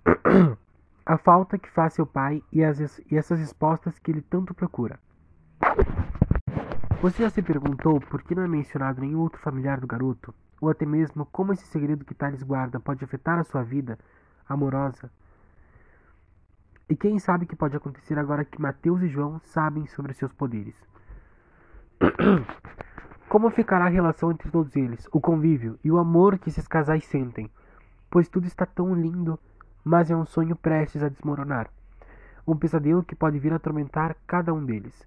a 1.04 1.18
falta 1.18 1.58
que 1.58 1.70
faz 1.70 1.94
seu 1.94 2.06
pai 2.06 2.40
e, 2.52 2.62
as, 2.62 3.00
e 3.10 3.16
essas 3.16 3.40
respostas 3.40 3.98
que 3.98 4.12
ele 4.12 4.22
tanto 4.22 4.54
procura. 4.54 5.00
Você 7.02 7.24
já 7.24 7.30
se 7.30 7.42
perguntou 7.42 8.00
por 8.00 8.22
que 8.22 8.36
não 8.36 8.44
é 8.44 8.48
mencionado 8.48 9.00
nenhum 9.00 9.20
outro 9.20 9.40
familiar 9.40 9.80
do 9.80 9.86
garoto? 9.86 10.32
Ou 10.60 10.70
até 10.70 10.86
mesmo 10.86 11.26
como 11.26 11.52
esse 11.52 11.66
segredo 11.66 12.04
que 12.04 12.14
Thales 12.14 12.42
guarda 12.42 12.78
pode 12.78 13.04
afetar 13.04 13.38
a 13.38 13.44
sua 13.44 13.62
vida 13.62 13.98
amorosa? 14.48 15.10
E 16.88 16.96
quem 16.96 17.18
sabe 17.18 17.44
o 17.44 17.46
que 17.46 17.54
pode 17.54 17.76
acontecer 17.76 18.18
agora 18.18 18.44
que 18.44 18.60
Mateus 18.60 19.02
e 19.02 19.08
João 19.08 19.38
sabem 19.40 19.86
sobre 19.86 20.14
seus 20.14 20.32
poderes? 20.32 20.74
Como 23.28 23.50
ficará 23.50 23.84
a 23.84 23.90
relação 23.90 24.30
entre 24.30 24.50
todos 24.50 24.74
eles, 24.74 25.06
o 25.12 25.20
convívio 25.20 25.78
e 25.84 25.90
o 25.90 25.98
amor 25.98 26.38
que 26.38 26.48
esses 26.48 26.66
casais 26.66 27.04
sentem? 27.04 27.50
Pois 28.08 28.26
tudo 28.26 28.46
está 28.46 28.64
tão 28.64 28.94
lindo, 28.94 29.38
mas 29.84 30.10
é 30.10 30.16
um 30.16 30.24
sonho 30.24 30.56
prestes 30.56 31.02
a 31.02 31.10
desmoronar. 31.10 31.68
Um 32.46 32.56
pesadelo 32.56 33.04
que 33.04 33.14
pode 33.14 33.38
vir 33.38 33.52
a 33.52 33.56
atormentar 33.56 34.16
cada 34.26 34.54
um 34.54 34.64
deles. 34.64 35.06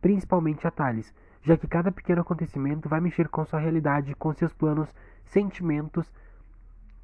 Principalmente 0.00 0.66
a 0.66 0.70
Thales, 0.70 1.12
já 1.42 1.54
que 1.58 1.68
cada 1.68 1.92
pequeno 1.92 2.22
acontecimento 2.22 2.88
vai 2.88 3.00
mexer 3.00 3.28
com 3.28 3.44
sua 3.44 3.60
realidade, 3.60 4.14
com 4.14 4.32
seus 4.32 4.54
planos, 4.54 4.88
sentimentos 5.26 6.10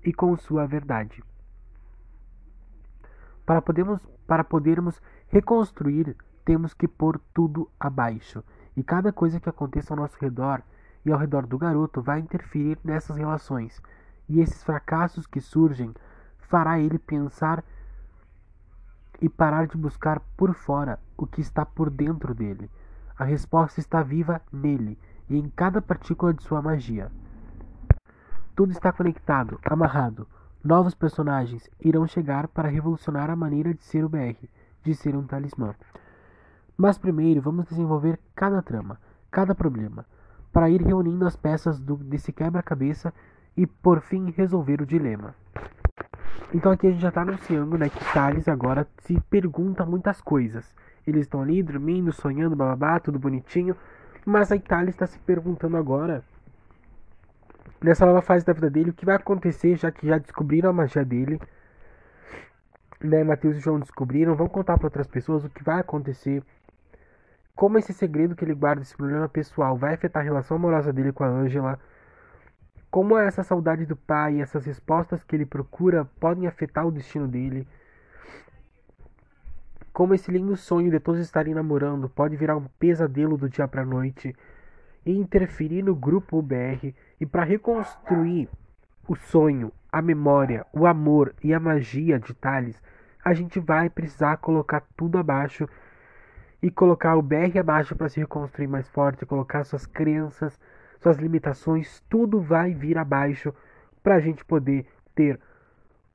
e 0.02 0.10
com 0.10 0.34
sua 0.38 0.66
verdade. 0.66 1.22
Para, 3.50 3.60
podermos, 3.60 4.00
para 4.28 4.44
podermos 4.44 5.02
reconstruir, 5.26 6.16
temos 6.44 6.72
que 6.72 6.86
pôr 6.86 7.20
tudo 7.34 7.68
abaixo 7.80 8.44
e 8.76 8.84
cada 8.84 9.12
coisa 9.12 9.40
que 9.40 9.48
aconteça 9.48 9.92
ao 9.92 9.98
nosso 9.98 10.16
redor 10.20 10.62
e 11.04 11.10
ao 11.10 11.18
redor 11.18 11.48
do 11.48 11.58
garoto 11.58 12.00
vai 12.00 12.20
interferir 12.20 12.78
nessas 12.84 13.16
relações, 13.16 13.82
e 14.28 14.38
esses 14.40 14.62
fracassos 14.62 15.26
que 15.26 15.40
surgem 15.40 15.92
fará 16.38 16.78
ele 16.78 16.96
pensar 16.96 17.64
e 19.20 19.28
parar 19.28 19.66
de 19.66 19.76
buscar 19.76 20.20
por 20.36 20.54
fora 20.54 21.00
o 21.16 21.26
que 21.26 21.40
está 21.40 21.66
por 21.66 21.90
dentro 21.90 22.32
dele. 22.32 22.70
A 23.18 23.24
resposta 23.24 23.80
está 23.80 24.00
viva 24.00 24.40
nele 24.52 24.96
e 25.28 25.36
em 25.36 25.50
cada 25.50 25.82
partícula 25.82 26.32
de 26.32 26.44
sua 26.44 26.62
magia. 26.62 27.10
Tudo 28.54 28.70
está 28.70 28.92
conectado, 28.92 29.58
amarrado. 29.64 30.28
Novos 30.62 30.94
personagens 30.94 31.70
irão 31.80 32.06
chegar 32.06 32.46
para 32.48 32.68
revolucionar 32.68 33.30
a 33.30 33.36
maneira 33.36 33.72
de 33.72 33.82
ser 33.82 34.04
o 34.04 34.10
BR, 34.10 34.36
de 34.82 34.94
ser 34.94 35.16
um 35.16 35.26
talismã. 35.26 35.74
Mas 36.76 36.98
primeiro 36.98 37.40
vamos 37.40 37.64
desenvolver 37.64 38.20
cada 38.34 38.60
trama, 38.60 39.00
cada 39.30 39.54
problema, 39.54 40.04
para 40.52 40.68
ir 40.68 40.82
reunindo 40.82 41.26
as 41.26 41.34
peças 41.34 41.80
do, 41.80 41.96
desse 41.96 42.30
quebra-cabeça 42.30 43.12
e 43.56 43.66
por 43.66 44.02
fim 44.02 44.30
resolver 44.36 44.82
o 44.82 44.86
dilema. 44.86 45.34
Então 46.52 46.72
aqui 46.72 46.88
a 46.88 46.90
gente 46.90 47.00
já 47.00 47.08
está 47.08 47.22
anunciando 47.22 47.78
né, 47.78 47.88
que 47.88 48.12
Thales 48.12 48.46
agora 48.46 48.86
se 48.98 49.18
pergunta 49.30 49.86
muitas 49.86 50.20
coisas. 50.20 50.74
Eles 51.06 51.22
estão 51.22 51.40
ali 51.40 51.62
dormindo, 51.62 52.12
sonhando, 52.12 52.54
bababá, 52.54 53.00
tudo 53.00 53.18
bonitinho. 53.18 53.74
Mas 54.26 54.52
aí 54.52 54.60
Thales 54.60 54.94
está 54.94 55.06
se 55.06 55.18
perguntando 55.20 55.78
agora, 55.78 56.22
nessa 57.82 58.06
nova 58.06 58.22
fase 58.22 58.44
da 58.44 58.52
vida 58.52 58.70
dele, 58.70 58.90
o 58.90 58.94
que 58.94 59.06
vai 59.06 59.16
acontecer, 59.16 59.76
já 59.76 59.90
que 59.90 60.06
já 60.06 60.18
descobriram 60.18 60.70
a 60.70 60.72
magia 60.72 61.04
dele. 61.04 61.40
Né, 63.00 63.24
Mateus 63.24 63.56
e 63.56 63.60
João 63.60 63.80
descobriram, 63.80 64.34
vão 64.34 64.48
contar 64.48 64.76
para 64.76 64.86
outras 64.86 65.06
pessoas 65.06 65.44
o 65.44 65.48
que 65.48 65.64
vai 65.64 65.80
acontecer 65.80 66.42
como 67.60 67.76
esse 67.76 67.92
segredo 67.92 68.34
que 68.34 68.42
ele 68.42 68.54
guarda, 68.54 68.80
esse 68.80 68.96
problema 68.96 69.28
pessoal, 69.28 69.76
vai 69.76 69.92
afetar 69.92 70.22
a 70.22 70.24
relação 70.24 70.56
amorosa 70.56 70.94
dele 70.94 71.12
com 71.12 71.24
a 71.24 71.28
Angela, 71.28 71.78
como 72.90 73.18
essa 73.18 73.42
saudade 73.42 73.84
do 73.84 73.94
pai, 73.94 74.40
essas 74.40 74.64
respostas 74.64 75.22
que 75.22 75.36
ele 75.36 75.44
procura 75.44 76.06
podem 76.18 76.46
afetar 76.46 76.86
o 76.86 76.90
destino 76.90 77.28
dele, 77.28 77.68
como 79.92 80.14
esse 80.14 80.30
lindo 80.30 80.56
sonho 80.56 80.90
de 80.90 80.98
todos 80.98 81.20
estarem 81.20 81.52
namorando 81.52 82.08
pode 82.08 82.34
virar 82.34 82.56
um 82.56 82.64
pesadelo 82.78 83.36
do 83.36 83.46
dia 83.46 83.68
para 83.68 83.84
noite 83.84 84.34
e 85.04 85.12
interferir 85.12 85.82
no 85.82 85.94
grupo 85.94 86.38
UBR 86.38 86.94
e 87.20 87.26
para 87.26 87.44
reconstruir 87.44 88.48
o 89.08 89.14
sonho, 89.14 89.72
a 89.90 90.00
memória, 90.00 90.66
o 90.72 90.86
amor 90.86 91.34
e 91.42 91.52
a 91.52 91.60
magia 91.60 92.18
de 92.18 92.32
Thales, 92.34 92.80
a 93.24 93.34
gente 93.34 93.58
vai 93.58 93.90
precisar 93.90 94.36
colocar 94.36 94.82
tudo 94.96 95.18
abaixo 95.18 95.68
e 96.62 96.70
colocar 96.70 97.16
o 97.16 97.22
BR 97.22 97.58
abaixo 97.58 97.96
para 97.96 98.08
se 98.08 98.20
reconstruir 98.20 98.66
mais 98.66 98.88
forte, 98.88 99.26
colocar 99.26 99.64
suas 99.64 99.86
crenças, 99.86 100.58
suas 101.00 101.16
limitações, 101.16 102.02
tudo 102.08 102.40
vai 102.40 102.74
vir 102.74 102.98
abaixo 102.98 103.54
para 104.02 104.16
a 104.16 104.20
gente 104.20 104.44
poder 104.44 104.86
ter 105.14 105.40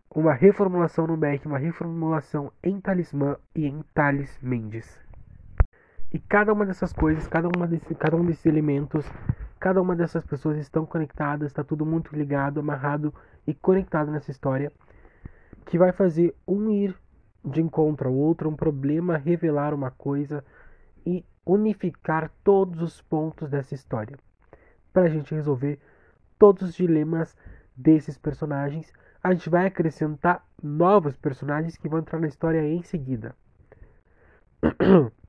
uma 0.09 0.33
reformulação 0.33 1.05
no 1.07 1.17
BR, 1.17 1.45
uma 1.45 1.57
reformulação 1.57 2.51
em 2.63 2.79
Talismã 2.79 3.37
e 3.53 3.65
em 3.65 3.83
Thales 3.93 4.39
Mendes. 4.41 5.04
E 6.15 6.19
cada 6.29 6.53
uma 6.53 6.65
dessas 6.65 6.93
coisas, 6.93 7.27
cada, 7.27 7.49
uma 7.53 7.67
desse, 7.67 7.93
cada 7.93 8.15
um 8.15 8.25
desses 8.25 8.45
elementos, 8.45 9.05
cada 9.59 9.81
uma 9.81 9.93
dessas 9.93 10.25
pessoas 10.25 10.57
estão 10.57 10.85
conectadas, 10.85 11.47
está 11.47 11.61
tudo 11.61 11.85
muito 11.85 12.15
ligado, 12.15 12.61
amarrado 12.61 13.13
e 13.45 13.53
conectado 13.53 14.09
nessa 14.09 14.31
história, 14.31 14.71
que 15.65 15.77
vai 15.77 15.91
fazer 15.91 16.33
um 16.47 16.71
ir 16.71 16.95
de 17.43 17.61
encontro 17.61 18.07
ao 18.07 18.15
outro, 18.15 18.49
um 18.49 18.55
problema 18.55 19.17
revelar 19.17 19.73
uma 19.73 19.91
coisa 19.91 20.41
e 21.05 21.25
unificar 21.45 22.31
todos 22.45 22.81
os 22.81 23.01
pontos 23.01 23.49
dessa 23.49 23.75
história. 23.75 24.17
Para 24.93 25.07
a 25.07 25.09
gente 25.09 25.35
resolver 25.35 25.81
todos 26.39 26.69
os 26.69 26.75
dilemas 26.75 27.35
desses 27.75 28.17
personagens, 28.17 28.89
a 29.21 29.33
gente 29.33 29.49
vai 29.49 29.65
acrescentar 29.65 30.47
novos 30.63 31.17
personagens 31.17 31.75
que 31.75 31.89
vão 31.89 31.99
entrar 31.99 32.21
na 32.21 32.27
história 32.27 32.65
em 32.65 32.83
seguida. 32.83 33.35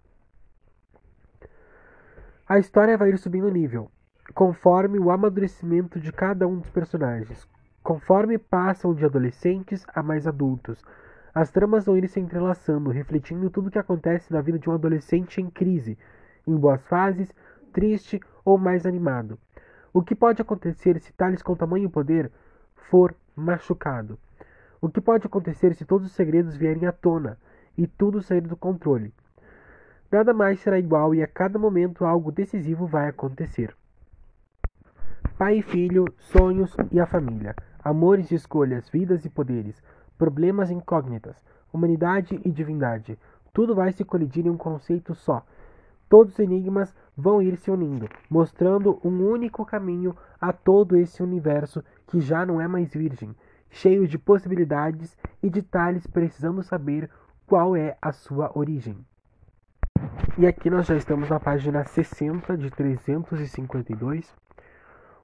A 2.49 2.61
história 2.61 2.97
vai 2.97 3.09
ir 3.09 3.19
subindo 3.19 3.51
nível, 3.51 3.91
conforme 4.33 5.01
o 5.01 5.11
amadurecimento 5.11 5.99
de 5.99 6.13
cada 6.13 6.47
um 6.47 6.61
dos 6.61 6.71
personagens, 6.71 7.45
conforme 7.83 8.39
passam 8.39 8.95
de 8.95 9.05
adolescentes 9.05 9.85
a 9.93 10.01
mais 10.01 10.29
adultos, 10.29 10.81
as 11.35 11.51
tramas 11.51 11.87
vão 11.87 11.97
ir 11.97 12.07
se 12.07 12.21
entrelaçando, 12.21 12.91
refletindo 12.91 13.51
tudo 13.51 13.67
o 13.67 13.71
que 13.73 13.81
acontece 13.81 14.33
na 14.33 14.41
vida 14.41 14.61
de 14.61 14.71
um 14.71 14.75
adolescente 14.75 15.41
em 15.41 15.51
crise, 15.51 15.99
em 16.47 16.55
boas 16.55 16.81
fases, 16.83 17.35
triste 17.73 18.21
ou 18.45 18.57
mais 18.57 18.87
animado. 18.87 19.37
O 19.93 20.01
que 20.01 20.15
pode 20.15 20.41
acontecer 20.41 21.01
se 21.01 21.13
Thales 21.15 21.43
com 21.43 21.57
tamanho 21.57 21.91
poder 21.91 22.31
for 22.77 23.13
machucado? 23.35 24.17
O 24.81 24.89
que 24.89 25.01
pode 25.01 25.27
acontecer 25.27 25.75
se 25.75 25.85
todos 25.85 26.07
os 26.07 26.13
segredos 26.13 26.57
vierem 26.57 26.87
à 26.87 26.93
tona 26.93 27.37
e 27.77 27.89
tudo 27.89 28.23
sair 28.23 28.43
do 28.43 28.57
controle? 28.57 29.13
Nada 30.11 30.33
mais 30.33 30.61
será 30.61 30.79
igual 30.79 31.15
e 31.15 31.23
a 31.23 31.27
cada 31.27 31.59
momento 31.59 32.05
algo 32.05 32.31
decisivo 32.31 32.87
vai 32.87 33.09
acontecer. 33.09 33.77
Pai 35.37 35.59
e 35.59 35.63
filho, 35.63 36.05
sonhos 36.19 36.77
e 36.93 37.01
a 37.01 37.07
família, 37.07 37.57
amores 37.83 38.31
e 38.31 38.37
escolhas, 38.37 38.89
vidas 38.89 39.25
e 39.25 39.29
poderes, 39.29 39.83
problemas 40.17 40.71
incógnitas, 40.71 41.45
humanidade 41.73 42.41
e 42.45 42.51
divindade. 42.51 43.19
Tudo 43.53 43.75
vai 43.75 43.93
se 43.93 44.05
colidir 44.05 44.47
em 44.47 44.51
um 44.51 44.57
conceito 44.57 45.13
só. 45.13 45.45
Todos 46.09 46.35
os 46.35 46.39
enigmas 46.39 46.95
vão 47.17 47.43
ir 47.43 47.57
se 47.57 47.69
unindo, 47.69 48.09
mostrando 48.31 49.01
um 49.05 49.29
único 49.29 49.67
caminho 49.67 50.17
a 50.41 50.53
todo 50.53 50.97
esse 50.97 51.21
universo 51.21 51.83
que 52.07 52.21
já 52.21 52.47
não 52.47 52.61
é 52.61 52.69
mais 52.69 52.95
virgem, 52.95 53.35
cheio 53.69 54.07
de 54.07 54.17
possibilidades 54.17 55.19
e 55.43 55.51
detalhes 55.51 56.07
precisando 56.07 56.63
saber 56.63 57.11
qual 57.45 57.75
é 57.77 57.97
a 58.01 58.13
sua 58.13 58.57
origem. 58.57 59.05
E 60.39 60.47
aqui 60.47 60.69
nós 60.69 60.87
já 60.87 60.97
estamos 60.97 61.31
na 61.31 61.41
página 61.41 61.85
60 61.85 62.57
de 62.59 62.71
352, 62.71 64.35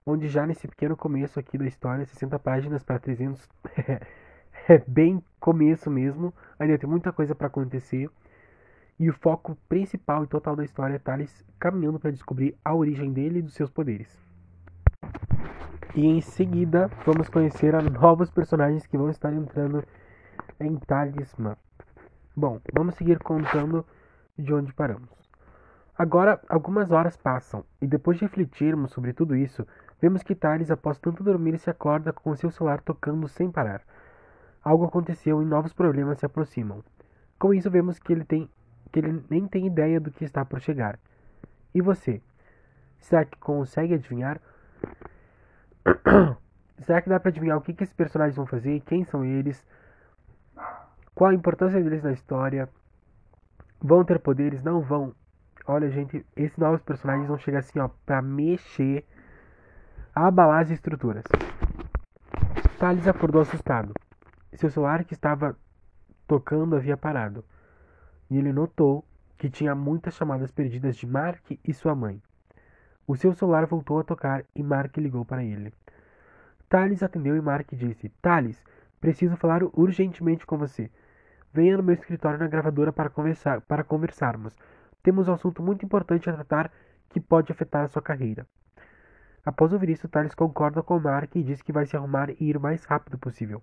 onde 0.06 0.28
já 0.28 0.46
nesse 0.46 0.66
pequeno 0.66 0.96
começo 0.96 1.38
aqui 1.38 1.58
da 1.58 1.66
história, 1.66 2.06
60 2.06 2.38
páginas 2.38 2.82
para 2.82 2.98
300 2.98 3.48
é 4.68 4.82
bem 4.86 5.22
começo 5.38 5.90
mesmo, 5.90 6.32
ainda 6.58 6.78
tem 6.78 6.88
muita 6.88 7.12
coisa 7.12 7.34
para 7.34 7.48
acontecer. 7.48 8.08
E 8.98 9.10
o 9.10 9.12
foco 9.12 9.56
principal 9.68 10.24
e 10.24 10.26
total 10.26 10.54
da 10.54 10.64
história 10.64 10.94
é 10.94 10.98
Thales 10.98 11.44
caminhando 11.58 11.98
para 11.98 12.10
descobrir 12.10 12.56
a 12.64 12.74
origem 12.74 13.12
dele 13.12 13.40
e 13.40 13.42
dos 13.42 13.54
seus 13.54 13.70
poderes. 13.70 14.08
E 15.94 16.06
em 16.06 16.20
seguida, 16.20 16.90
vamos 17.04 17.28
conhecer 17.28 17.74
a 17.74 17.82
novos 17.82 18.30
personagens 18.30 18.86
que 18.86 18.96
vão 18.96 19.10
estar 19.10 19.32
entrando 19.32 19.84
em 20.58 20.76
Talismã. 20.76 21.56
Bom, 22.34 22.60
vamos 22.72 22.94
seguir 22.94 23.18
contando 23.18 23.84
de 24.38 24.52
onde 24.52 24.72
paramos. 24.72 25.10
Agora, 25.96 26.40
algumas 26.48 26.90
horas 26.90 27.16
passam, 27.16 27.64
e 27.80 27.86
depois 27.86 28.18
de 28.18 28.24
refletirmos 28.24 28.92
sobre 28.92 29.12
tudo 29.12 29.36
isso, 29.36 29.66
vemos 30.00 30.22
que 30.22 30.34
Thales, 30.34 30.70
após 30.70 30.98
tanto 30.98 31.22
dormir, 31.22 31.58
se 31.58 31.68
acorda 31.68 32.12
com 32.12 32.34
seu 32.34 32.50
celular 32.50 32.80
tocando 32.80 33.28
sem 33.28 33.50
parar. 33.50 33.82
Algo 34.64 34.84
aconteceu 34.84 35.42
e 35.42 35.44
novos 35.44 35.72
problemas 35.72 36.18
se 36.18 36.26
aproximam. 36.26 36.82
Com 37.38 37.52
isso, 37.52 37.70
vemos 37.70 37.98
que 37.98 38.12
ele, 38.12 38.24
tem, 38.24 38.48
que 38.90 39.00
ele 39.00 39.22
nem 39.28 39.46
tem 39.46 39.66
ideia 39.66 40.00
do 40.00 40.10
que 40.10 40.24
está 40.24 40.44
por 40.44 40.60
chegar. 40.60 40.98
E 41.74 41.80
você? 41.80 42.22
Será 43.00 43.24
que 43.24 43.38
consegue 43.38 43.94
adivinhar? 43.94 44.40
Será 46.78 47.02
que 47.02 47.08
dá 47.08 47.20
pra 47.20 47.28
adivinhar 47.28 47.58
o 47.58 47.60
que, 47.60 47.74
que 47.74 47.84
esses 47.84 47.94
personagens 47.94 48.36
vão 48.36 48.46
fazer? 48.46 48.80
Quem 48.80 49.04
são 49.04 49.24
eles? 49.24 49.64
Qual 51.14 51.30
a 51.30 51.34
importância 51.34 51.80
deles 51.82 52.02
na 52.02 52.12
história? 52.12 52.68
Vão 53.82 54.04
ter 54.04 54.20
poderes? 54.20 54.62
Não 54.62 54.80
vão? 54.80 55.12
Olha, 55.66 55.90
gente, 55.90 56.24
esses 56.36 56.56
novos 56.56 56.80
personagens 56.82 57.26
vão 57.26 57.36
chegar 57.36 57.58
assim, 57.58 57.80
ó, 57.80 57.88
pra 58.06 58.22
mexer, 58.22 59.04
abalar 60.14 60.62
as 60.62 60.70
estruturas. 60.70 61.24
Thales 62.78 63.08
acordou 63.08 63.42
assustado. 63.42 63.92
Seu 64.52 64.70
celular 64.70 65.04
que 65.04 65.14
estava 65.14 65.56
tocando 66.28 66.76
havia 66.76 66.96
parado. 66.96 67.44
E 68.30 68.38
ele 68.38 68.52
notou 68.52 69.04
que 69.36 69.50
tinha 69.50 69.74
muitas 69.74 70.14
chamadas 70.14 70.52
perdidas 70.52 70.96
de 70.96 71.06
Mark 71.06 71.42
e 71.50 71.74
sua 71.74 71.94
mãe. 71.94 72.22
O 73.04 73.16
seu 73.16 73.34
celular 73.34 73.66
voltou 73.66 73.98
a 73.98 74.04
tocar 74.04 74.44
e 74.54 74.62
Mark 74.62 74.96
ligou 74.96 75.24
para 75.24 75.42
ele. 75.42 75.74
Thales 76.68 77.02
atendeu 77.02 77.36
e 77.36 77.40
Mark 77.40 77.68
disse: 77.72 78.08
Thales, 78.22 78.62
preciso 79.00 79.36
falar 79.36 79.62
urgentemente 79.72 80.46
com 80.46 80.56
você. 80.56 80.88
Venha 81.52 81.76
no 81.76 81.82
meu 81.82 81.94
escritório 81.94 82.38
na 82.38 82.46
gravadora 82.46 82.92
para, 82.92 83.10
conversar, 83.10 83.60
para 83.60 83.84
conversarmos. 83.84 84.56
Temos 85.02 85.28
um 85.28 85.34
assunto 85.34 85.62
muito 85.62 85.84
importante 85.84 86.30
a 86.30 86.32
tratar 86.32 86.70
que 87.10 87.20
pode 87.20 87.52
afetar 87.52 87.84
a 87.84 87.88
sua 87.88 88.00
carreira. 88.00 88.46
Após 89.44 89.72
ouvir 89.72 89.90
isso, 89.90 90.08
Thales 90.08 90.34
concorda 90.34 90.82
com 90.82 90.98
Mark 90.98 91.34
e 91.34 91.42
diz 91.42 91.60
que 91.60 91.72
vai 91.72 91.84
se 91.84 91.96
arrumar 91.96 92.30
e 92.30 92.36
ir 92.40 92.56
o 92.56 92.60
mais 92.60 92.84
rápido 92.84 93.18
possível. 93.18 93.60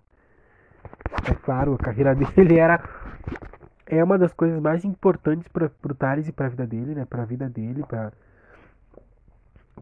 É 1.28 1.34
claro, 1.34 1.74
a 1.74 1.78
carreira 1.78 2.14
dele 2.14 2.58
era 2.58 2.82
é 3.86 4.04
uma 4.04 4.16
das 4.16 4.32
coisas 4.32 4.60
mais 4.60 4.84
importantes 4.84 5.48
para 5.48 5.66
o 5.66 5.94
Thales 5.94 6.28
e 6.28 6.32
para 6.32 6.46
a 6.46 6.50
vida 6.50 6.66
dele, 6.66 6.94
né? 6.94 7.04
Para 7.04 7.22
a 7.22 7.26
vida 7.26 7.48
dele, 7.48 7.82
para 7.82 8.12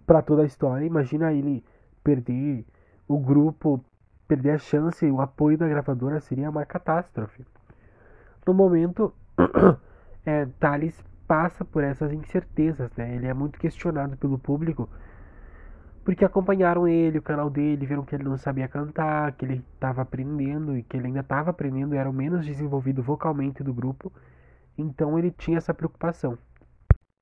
para 0.07 0.23
toda 0.23 0.43
a 0.43 0.47
história. 0.47 0.87
Imagina 0.87 1.33
ele 1.33 1.63
perder 2.03 2.65
o 3.07 3.19
grupo, 3.19 3.85
perder 4.27 4.53
a 4.53 4.59
chance, 4.59 5.05
o 5.11 5.21
apoio 5.21 5.59
da 5.59 5.69
gravadora 5.69 6.21
seria 6.21 6.49
uma 6.49 6.65
catástrofe. 6.65 7.45
No 8.49 8.55
momento, 8.55 9.13
é, 10.25 10.47
Thales 10.59 11.05
passa 11.27 11.67
por 11.67 11.85
essas 11.85 12.11
incertezas, 12.15 12.91
né? 12.97 13.15
Ele 13.15 13.27
é 13.27 13.35
muito 13.35 13.59
questionado 13.59 14.17
pelo 14.17 14.39
público 14.39 14.89
porque 16.03 16.25
acompanharam 16.25 16.89
ele, 16.89 17.19
o 17.19 17.23
canal 17.23 17.51
dele, 17.51 17.85
viram 17.85 18.03
que 18.03 18.15
ele 18.15 18.25
não 18.25 18.39
sabia 18.39 18.67
cantar, 18.67 19.33
que 19.33 19.45
ele 19.45 19.63
estava 19.75 20.01
aprendendo 20.01 20.79
e 20.79 20.83
que 20.83 20.97
ele 20.97 21.09
ainda 21.09 21.21
estava 21.21 21.51
aprendendo, 21.51 21.95
era 21.95 22.09
o 22.09 22.13
menos 22.15 22.47
desenvolvido 22.47 23.03
vocalmente 23.03 23.63
do 23.63 23.75
grupo. 23.75 24.11
Então 24.79 25.19
ele 25.19 25.31
tinha 25.31 25.59
essa 25.59 25.75
preocupação. 25.75 26.39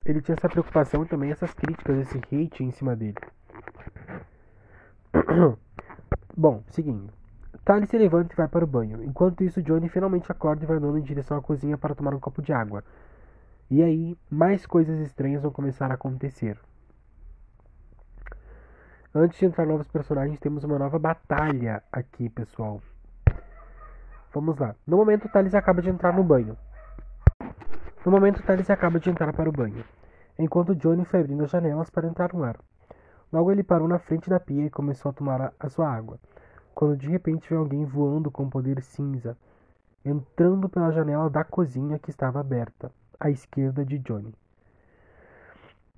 Ele 0.04 0.22
tinha 0.22 0.36
essa 0.36 0.48
preocupação 0.48 1.02
e 1.02 1.08
também 1.08 1.32
essas 1.32 1.52
críticas, 1.52 1.98
esse 1.98 2.18
hate 2.18 2.62
em 2.62 2.70
cima 2.70 2.94
dele. 2.94 3.18
Bom, 6.36 6.62
seguindo. 6.70 7.12
Tali 7.66 7.84
se 7.88 7.98
levanta 7.98 8.32
e 8.32 8.36
vai 8.36 8.46
para 8.46 8.64
o 8.64 8.66
banho. 8.68 9.02
Enquanto 9.02 9.42
isso, 9.42 9.60
Johnny 9.60 9.88
finalmente 9.88 10.30
acorda 10.30 10.62
e 10.62 10.66
vai 10.68 10.76
andando 10.76 10.98
em 10.98 11.02
direção 11.02 11.36
à 11.36 11.42
cozinha 11.42 11.76
para 11.76 11.96
tomar 11.96 12.14
um 12.14 12.20
copo 12.20 12.40
de 12.40 12.52
água. 12.52 12.84
E 13.68 13.82
aí, 13.82 14.16
mais 14.30 14.64
coisas 14.64 15.00
estranhas 15.00 15.42
vão 15.42 15.50
começar 15.50 15.90
a 15.90 15.94
acontecer. 15.94 16.56
Antes 19.12 19.36
de 19.40 19.46
entrar 19.46 19.66
novos 19.66 19.88
personagens, 19.88 20.38
temos 20.38 20.62
uma 20.62 20.78
nova 20.78 20.96
batalha 20.96 21.82
aqui, 21.90 22.28
pessoal. 22.28 22.80
Vamos 24.32 24.56
lá. 24.58 24.76
No 24.86 24.98
momento, 24.98 25.28
Thales 25.28 25.52
acaba 25.52 25.82
de 25.82 25.90
entrar 25.90 26.12
no 26.12 26.22
banho. 26.22 26.56
No 28.04 28.12
momento, 28.12 28.44
Thales 28.44 28.70
acaba 28.70 29.00
de 29.00 29.10
entrar 29.10 29.32
para 29.32 29.48
o 29.48 29.52
banho, 29.52 29.84
enquanto 30.38 30.72
Johnny 30.72 31.04
foi 31.04 31.18
abrindo 31.18 31.42
as 31.42 31.50
janelas 31.50 31.90
para 31.90 32.06
entrar 32.06 32.32
no 32.32 32.44
ar. 32.44 32.60
Logo, 33.32 33.50
ele 33.50 33.64
parou 33.64 33.88
na 33.88 33.98
frente 33.98 34.30
da 34.30 34.38
pia 34.38 34.66
e 34.66 34.70
começou 34.70 35.10
a 35.10 35.12
tomar 35.12 35.52
a 35.58 35.68
sua 35.68 35.90
água, 35.90 36.20
quando 36.76 36.94
de 36.94 37.08
repente 37.08 37.48
veio 37.48 37.62
alguém 37.62 37.86
voando 37.86 38.30
com 38.30 38.50
poder 38.50 38.82
cinza, 38.82 39.34
entrando 40.04 40.68
pela 40.68 40.92
janela 40.92 41.30
da 41.30 41.42
cozinha 41.42 41.98
que 41.98 42.10
estava 42.10 42.38
aberta, 42.38 42.92
à 43.18 43.30
esquerda 43.30 43.82
de 43.82 43.98
Johnny. 43.98 44.34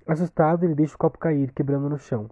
Assustado, 0.07 0.63
ele 0.63 0.73
deixa 0.73 0.95
o 0.95 0.97
copo 0.97 1.17
cair, 1.17 1.51
quebrando 1.51 1.89
no 1.89 1.99
chão. 1.99 2.29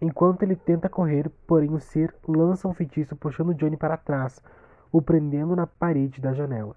Enquanto 0.00 0.44
ele 0.44 0.54
tenta 0.54 0.88
correr, 0.88 1.28
porém 1.44 1.74
o 1.74 1.80
ser 1.80 2.14
lança 2.26 2.68
um 2.68 2.72
feitiço 2.72 3.16
puxando 3.16 3.52
Johnny 3.52 3.76
para 3.76 3.96
trás, 3.96 4.40
o 4.92 5.02
prendendo 5.02 5.56
na 5.56 5.66
parede 5.66 6.20
da 6.20 6.32
janela. 6.32 6.76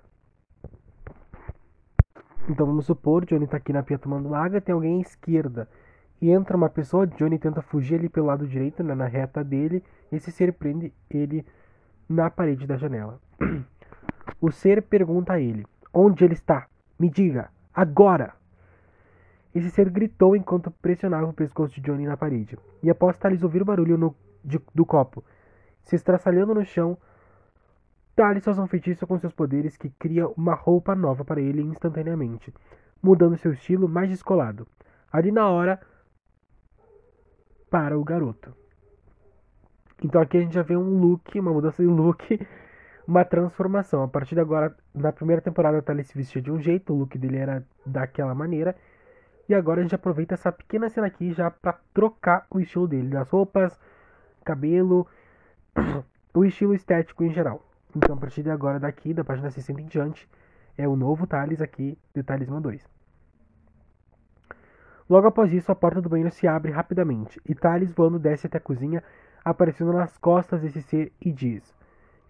Então 2.50 2.66
vamos 2.66 2.88
supor, 2.88 3.28
Johnny 3.28 3.46
está 3.46 3.58
aqui 3.58 3.72
na 3.72 3.84
pia 3.84 4.00
tomando 4.00 4.34
água, 4.34 4.60
tem 4.60 4.74
alguém 4.74 4.98
à 4.98 5.02
esquerda. 5.02 5.70
E 6.22 6.32
entra 6.32 6.56
uma 6.56 6.70
pessoa, 6.70 7.06
Johnny 7.06 7.38
tenta 7.38 7.62
fugir 7.62 7.96
ali 7.96 8.10
pelo 8.10 8.28
lado 8.28 8.48
direito, 8.48 8.84
né, 8.84 8.96
na 8.96 9.06
reta 9.06 9.44
dele. 9.44 9.84
Esse 10.12 10.32
ser 10.32 10.54
prende 10.54 10.94
ele 11.10 11.46
na 12.08 12.30
parede 12.30 12.66
da 12.66 12.78
janela. 12.78 13.20
O 14.42 14.52
ser 14.52 14.82
pergunta 14.82 15.34
a 15.34 15.40
ele: 15.40 15.66
Onde 15.94 16.26
ele 16.26 16.34
está? 16.34 16.68
Me 17.00 17.10
diga, 17.10 17.50
agora! 17.74 18.34
Esse 19.54 19.70
ser 19.70 19.90
gritou 19.90 20.36
enquanto 20.36 20.70
pressionava 20.70 21.28
o 21.28 21.34
pescoço 21.34 21.76
de 21.76 21.82
Johnny 21.82 22.06
na 22.06 22.18
parede. 22.18 22.58
E 22.84 22.90
após 22.90 23.18
Thales 23.18 23.44
ouvir 23.44 23.62
o 23.62 23.66
barulho 23.66 23.98
no, 23.98 24.14
de, 24.44 24.60
do 24.74 24.86
copo 24.86 25.24
se 25.86 25.96
estraçalhando 25.96 26.54
no 26.54 26.66
chão, 26.66 26.98
Thales 28.16 28.44
faz 28.44 28.58
um 28.58 28.68
feitiço 28.68 29.06
com 29.06 29.18
seus 29.20 29.34
poderes 29.34 29.78
que 29.78 29.90
cria 29.90 30.28
uma 30.30 30.56
roupa 30.56 30.96
nova 30.96 31.24
para 31.24 31.40
ele 31.40 31.62
instantaneamente, 31.62 32.54
mudando 33.02 33.38
seu 33.38 33.54
estilo 33.54 33.88
mais 33.88 34.10
descolado. 34.10 34.68
Ali 35.12 35.32
na 35.32 35.48
hora, 35.48 35.80
para 37.76 38.00
o 38.00 38.06
garoto. 38.06 38.56
Então 40.02 40.22
aqui 40.22 40.38
a 40.38 40.40
gente 40.40 40.56
já 40.56 40.62
vê 40.62 40.78
um 40.78 40.98
look, 40.98 41.38
uma 41.38 41.52
mudança 41.52 41.84
de 41.84 41.90
look, 41.90 42.40
uma 43.06 43.26
transformação. 43.26 44.02
A 44.02 44.08
partir 44.08 44.34
de 44.34 44.40
agora, 44.40 44.74
na 44.94 45.12
primeira 45.12 45.42
temporada, 45.42 45.82
Thales 45.82 46.08
se 46.08 46.18
vestia 46.18 46.42
de 46.42 46.50
um 46.50 46.58
jeito, 46.58 46.94
o 46.94 46.98
look 47.00 47.18
dele 47.18 47.36
era 47.36 47.66
daquela 47.86 48.34
maneira. 48.34 48.78
E 49.50 49.54
agora 49.54 49.82
a 49.82 49.84
gente 49.84 49.94
aproveita 49.94 50.36
essa 50.36 50.54
pequena 50.54 50.88
cena 50.88 51.08
aqui 51.08 51.34
já 51.34 51.52
para 51.52 51.78
trocar 51.94 52.48
o 52.50 52.62
estilo 52.62 52.88
dele, 52.88 53.10
das 53.10 53.30
roupas, 53.30 53.78
cabelo, 54.46 55.06
o 56.34 56.46
estilo 56.46 56.74
estético 56.74 57.26
em 57.26 57.34
geral. 57.34 57.62
Então 57.94 58.16
a 58.16 58.18
partir 58.18 58.42
de 58.42 58.52
agora, 58.52 58.80
daqui, 58.80 59.14
da 59.14 59.26
página 59.26 59.52
60 59.52 59.82
em 59.82 59.86
diante, 59.88 60.30
é 60.78 60.88
o 60.88 60.96
novo 60.96 61.28
Thales 61.28 61.62
aqui 61.62 61.98
do 62.14 62.24
Talismã 62.24 62.62
2. 62.62 62.95
Logo 65.10 65.28
após 65.28 65.54
isso, 65.54 65.72
a 65.72 65.76
porta 65.76 66.02
do 66.02 66.10
banheiro 66.10 66.32
se 66.32 66.48
abre 66.48 66.72
rapidamente 66.72 67.40
e 67.46 67.54
Thales 67.54 67.92
voando 67.92 68.18
desce 68.18 68.48
até 68.48 68.58
a 68.58 68.62
cozinha, 68.62 69.04
aparecendo 69.44 69.94
nas 69.94 70.18
costas 70.18 70.62
desse 70.62 70.82
ser 70.82 71.12
e 71.22 71.32
diz: 71.32 71.76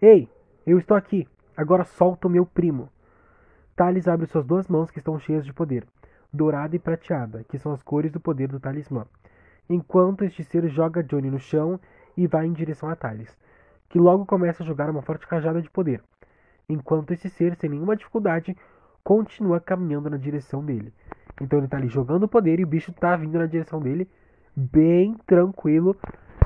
Ei, 0.00 0.28
eu 0.66 0.78
estou 0.78 0.96
aqui, 0.96 1.26
agora 1.56 1.84
solta 1.84 2.28
o 2.28 2.30
meu 2.30 2.44
primo. 2.44 2.90
Thales 3.74 4.06
abre 4.06 4.26
suas 4.26 4.44
duas 4.44 4.68
mãos 4.68 4.90
que 4.90 4.98
estão 4.98 5.18
cheias 5.18 5.44
de 5.44 5.52
poder 5.52 5.86
dourada 6.36 6.76
e 6.76 6.78
prateada, 6.78 7.44
que 7.44 7.58
são 7.58 7.72
as 7.72 7.82
cores 7.82 8.12
do 8.12 8.20
poder 8.20 8.48
do 8.48 8.60
talismã. 8.60 9.06
Enquanto 9.68 10.22
este 10.22 10.44
ser 10.44 10.68
joga 10.68 11.02
Johnny 11.02 11.30
no 11.30 11.38
chão 11.38 11.80
e 12.16 12.26
vai 12.26 12.46
em 12.46 12.52
direção 12.52 12.88
a 12.88 12.94
Thales, 12.94 13.36
que 13.88 13.98
logo 13.98 14.26
começa 14.26 14.62
a 14.62 14.66
jogar 14.66 14.90
uma 14.90 15.02
forte 15.02 15.26
cajada 15.26 15.60
de 15.60 15.70
poder. 15.70 16.02
Enquanto 16.68 17.12
esse 17.12 17.28
ser, 17.30 17.56
sem 17.56 17.70
nenhuma 17.70 17.96
dificuldade, 17.96 18.56
continua 19.02 19.60
caminhando 19.60 20.10
na 20.10 20.16
direção 20.16 20.64
dele. 20.64 20.92
Então 21.40 21.58
ele 21.58 21.68
tá 21.68 21.76
ali 21.76 21.88
jogando 21.88 22.24
o 22.24 22.28
poder 22.28 22.58
e 22.60 22.64
o 22.64 22.66
bicho 22.66 22.92
tá 22.92 23.16
vindo 23.16 23.38
na 23.38 23.46
direção 23.46 23.80
dele, 23.80 24.08
bem 24.54 25.14
tranquilo. 25.26 25.96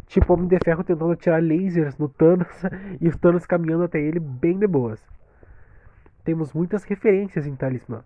Tipo 0.07 0.35
Homem 0.35 0.49
de 0.49 0.59
Ferro 0.65 0.83
tentando 0.83 1.13
atirar 1.13 1.43
lasers 1.43 1.97
no 1.97 2.09
Thanos 2.09 2.49
e 3.01 3.09
o 3.09 3.17
Thanos 3.17 3.47
caminhando 3.47 3.85
até 3.85 4.01
ele 4.01 4.19
bem 4.19 4.59
de 4.59 4.67
boas. 4.67 5.01
Temos 6.25 6.53
muitas 6.53 6.85
referências 6.85 7.47
em 7.47 7.55
Talismã. 7.55 8.03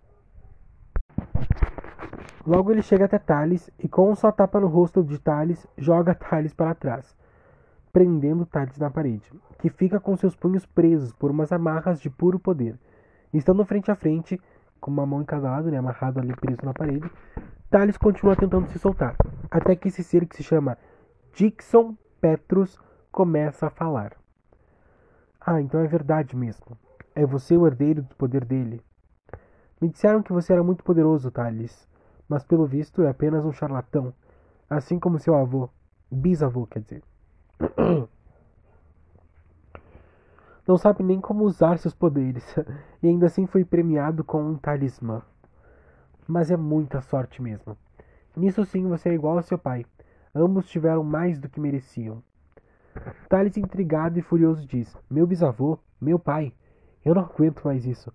Logo 2.45 2.71
ele 2.71 2.83
chega 2.83 3.05
até 3.05 3.17
Thales 3.17 3.71
e, 3.79 3.87
com 3.87 4.11
um 4.11 4.15
só 4.15 4.31
tapa 4.31 4.59
no 4.59 4.67
rosto 4.67 5.03
de 5.03 5.17
Thales, 5.17 5.65
joga 5.75 6.13
Thales 6.13 6.53
para 6.53 6.75
trás, 6.75 7.17
prendendo 7.91 8.45
Thales 8.45 8.77
na 8.77 8.91
parede, 8.91 9.33
que 9.57 9.67
fica 9.67 9.99
com 9.99 10.15
seus 10.15 10.35
punhos 10.35 10.63
presos 10.63 11.11
por 11.11 11.31
umas 11.31 11.51
amarras 11.51 11.99
de 11.99 12.07
puro 12.07 12.37
poder. 12.37 12.77
Estando 13.33 13.65
frente 13.65 13.89
a 13.89 13.95
frente, 13.95 14.39
com 14.85 14.91
uma 14.91 15.03
mão 15.03 15.19
em 15.19 15.25
cada 15.25 15.49
lado, 15.49 15.71
né, 15.71 15.79
amarrado 15.79 16.19
ali 16.19 16.31
preso 16.35 16.63
na 16.63 16.71
parede, 16.71 17.11
Thales 17.71 17.97
continua 17.97 18.35
tentando 18.35 18.67
se 18.67 18.77
soltar, 18.77 19.15
até 19.49 19.75
que 19.75 19.87
esse 19.87 20.03
ser 20.03 20.27
que 20.27 20.35
se 20.35 20.43
chama 20.43 20.77
Dixon 21.33 21.97
Petrus 22.21 22.79
começa 23.11 23.65
a 23.65 23.71
falar. 23.71 24.11
Ah, 25.41 25.59
então 25.59 25.79
é 25.79 25.87
verdade 25.87 26.35
mesmo. 26.35 26.77
É 27.15 27.25
você 27.25 27.57
o 27.57 27.65
herdeiro 27.65 28.03
do 28.03 28.13
poder 28.13 28.45
dele. 28.45 28.79
Me 29.81 29.89
disseram 29.89 30.21
que 30.21 30.31
você 30.31 30.53
era 30.53 30.63
muito 30.63 30.83
poderoso, 30.83 31.31
Thales 31.31 31.87
mas 32.29 32.43
pelo 32.43 32.67
visto 32.67 33.01
é 33.01 33.09
apenas 33.09 33.43
um 33.43 33.51
charlatão, 33.51 34.13
assim 34.69 34.99
como 34.99 35.19
seu 35.19 35.35
avô, 35.35 35.67
bisavô, 36.11 36.67
quer 36.67 36.81
dizer. 36.81 37.03
Não 40.67 40.77
sabe 40.77 41.03
nem 41.03 41.21
como 41.21 41.43
usar 41.43 41.77
seus 41.77 41.93
poderes, 41.93 42.43
e 43.01 43.07
ainda 43.07 43.27
assim 43.27 43.45
foi 43.45 43.63
premiado 43.63 44.23
com 44.23 44.41
um 44.41 44.57
talismã. 44.57 45.21
Mas 46.27 46.49
é 46.49 46.57
muita 46.57 47.01
sorte 47.01 47.41
mesmo. 47.41 47.77
Nisso 48.35 48.65
sim 48.65 48.87
você 48.87 49.09
é 49.09 49.13
igual 49.13 49.37
ao 49.37 49.43
seu 49.43 49.57
pai. 49.57 49.85
Ambos 50.33 50.67
tiveram 50.67 51.03
mais 51.03 51.39
do 51.39 51.47
que 51.47 51.59
mereciam. 51.59 52.21
Thales, 53.29 53.57
intrigado 53.57 54.17
e 54.17 54.21
furioso, 54.21 54.65
diz: 54.65 54.97
Meu 55.09 55.27
bisavô, 55.27 55.77
meu 56.01 56.17
pai, 56.17 56.51
eu 57.03 57.13
não 57.13 57.23
aguento 57.23 57.63
mais 57.63 57.85
isso. 57.85 58.11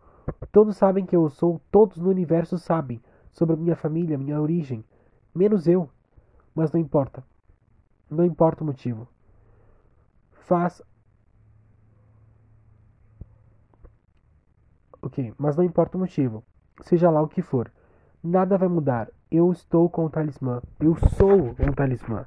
Todos 0.51 0.77
sabem 0.77 1.07
quem 1.07 1.17
eu 1.19 1.29
sou, 1.29 1.61
todos 1.71 1.99
no 1.99 2.11
universo 2.11 2.59
sabem 2.59 3.01
sobre 3.33 3.57
minha 3.57 3.77
família, 3.77 4.19
minha 4.19 4.41
origem, 4.41 4.85
menos 5.35 5.67
eu. 5.67 5.89
Mas 6.55 6.73
não 6.73 6.81
importa. 6.81 7.23
Não 8.11 8.25
importa 8.25 8.65
o 8.65 8.67
motivo. 8.67 9.07
Faz. 10.33 10.83
Ok, 15.03 15.33
mas 15.39 15.57
não 15.57 15.65
importa 15.65 15.97
o 15.97 16.01
motivo. 16.01 16.45
Seja 16.83 17.11
lá 17.11 17.23
o 17.23 17.29
que 17.29 17.41
for. 17.43 17.71
Nada 18.23 18.59
vai 18.59 18.69
mudar. 18.69 19.09
Eu 19.31 19.51
estou 19.51 19.89
com 19.89 20.05
o 20.05 20.11
talismã. 20.11 20.61
Eu 20.79 20.95
sou 21.17 21.55
um 21.59 21.73
talismã. 21.73 22.27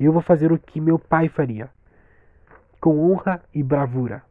Eu 0.00 0.12
vou 0.12 0.22
fazer 0.22 0.50
o 0.50 0.58
que 0.58 0.80
meu 0.80 0.98
pai 0.98 1.28
faria. 1.28 1.70
Com 2.80 3.12
honra 3.12 3.42
e 3.52 3.62
bravura. 3.62 4.22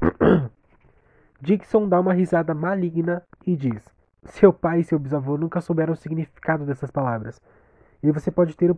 Dixon 1.40 1.88
dá 1.88 2.00
uma 2.00 2.12
risada 2.12 2.54
maligna 2.54 3.22
e 3.46 3.56
diz: 3.56 3.84
Seu 4.24 4.52
pai 4.52 4.80
e 4.80 4.84
seu 4.84 4.98
bisavô 4.98 5.36
nunca 5.36 5.60
souberam 5.60 5.92
o 5.92 5.96
significado 5.96 6.64
dessas 6.66 6.90
palavras. 6.90 7.40
E 8.02 8.10
você 8.10 8.32
pode 8.32 8.56
ter, 8.56 8.76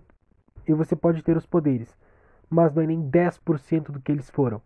e 0.67 0.75
você 0.75 0.95
pode 0.95 1.23
ter 1.23 1.37
os 1.37 1.47
poderes, 1.47 1.97
mas 2.51 2.75
não 2.75 2.83
é 2.83 2.87
nem 2.87 3.03
10% 3.11 3.91
do 3.91 4.01
que 4.01 4.13
eles 4.13 4.29
foram. 4.31 4.61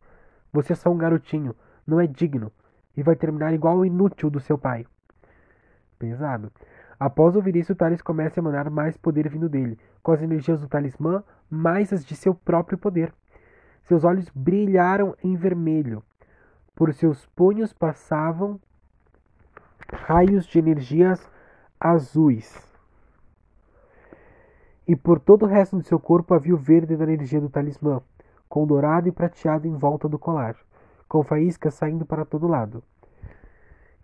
Você 0.58 0.72
é 0.72 0.76
só 0.76 0.90
um 0.90 0.98
garotinho, 0.98 1.54
não 1.86 2.00
é 2.00 2.06
digno, 2.08 2.50
e 2.96 3.02
vai 3.04 3.14
terminar 3.14 3.54
igual 3.54 3.78
o 3.78 3.86
inútil 3.86 4.28
do 4.28 4.40
seu 4.40 4.58
pai. 4.58 4.84
Pesado. 6.00 6.50
Após 6.98 7.36
ouvir 7.36 7.54
isso, 7.54 7.76
Thales 7.76 8.02
começa 8.02 8.40
a 8.40 8.42
emanar 8.42 8.68
mais 8.68 8.96
poder 8.96 9.28
vindo 9.28 9.48
dele, 9.48 9.78
com 10.02 10.10
as 10.10 10.20
energias 10.20 10.60
do 10.60 10.66
talismã, 10.66 11.22
mais 11.48 11.92
as 11.92 12.04
de 12.04 12.16
seu 12.16 12.34
próprio 12.34 12.76
poder. 12.76 13.14
Seus 13.84 14.02
olhos 14.02 14.28
brilharam 14.34 15.14
em 15.22 15.36
vermelho. 15.36 16.02
Por 16.74 16.92
seus 16.92 17.24
punhos 17.26 17.72
passavam 17.72 18.60
raios 19.92 20.44
de 20.44 20.58
energias 20.58 21.30
azuis. 21.78 22.52
E 24.88 24.96
por 24.96 25.20
todo 25.20 25.44
o 25.44 25.48
resto 25.48 25.76
do 25.76 25.84
seu 25.84 26.00
corpo 26.00 26.34
havia 26.34 26.52
o 26.52 26.58
verde 26.58 26.96
da 26.96 27.04
energia 27.04 27.40
do 27.40 27.48
talismã, 27.48 28.02
com 28.48 28.66
dourado 28.66 29.08
e 29.08 29.12
prateado 29.12 29.66
em 29.66 29.76
volta 29.76 30.08
do 30.08 30.18
colar, 30.18 30.56
com 31.08 31.22
faíscas 31.22 31.74
saindo 31.74 32.06
para 32.06 32.24
todo 32.24 32.48
lado. 32.48 32.82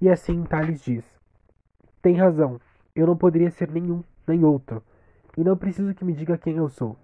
E 0.01 0.09
assim 0.09 0.43
Thales 0.45 0.83
diz: 0.83 1.05
Tem 2.03 2.15
razão, 2.15 2.61
eu 2.95 3.07
não 3.07 3.17
poderia 3.17 3.51
ser 3.51 3.71
nenhum 3.71 4.03
nem 4.27 4.45
outro, 4.45 4.83
e 5.37 5.45
não 5.45 5.57
preciso 5.57 5.95
que 5.95 6.05
me 6.05 6.13
diga 6.13 6.39
quem 6.39 6.57
eu 6.57 6.69
sou, 6.69 6.97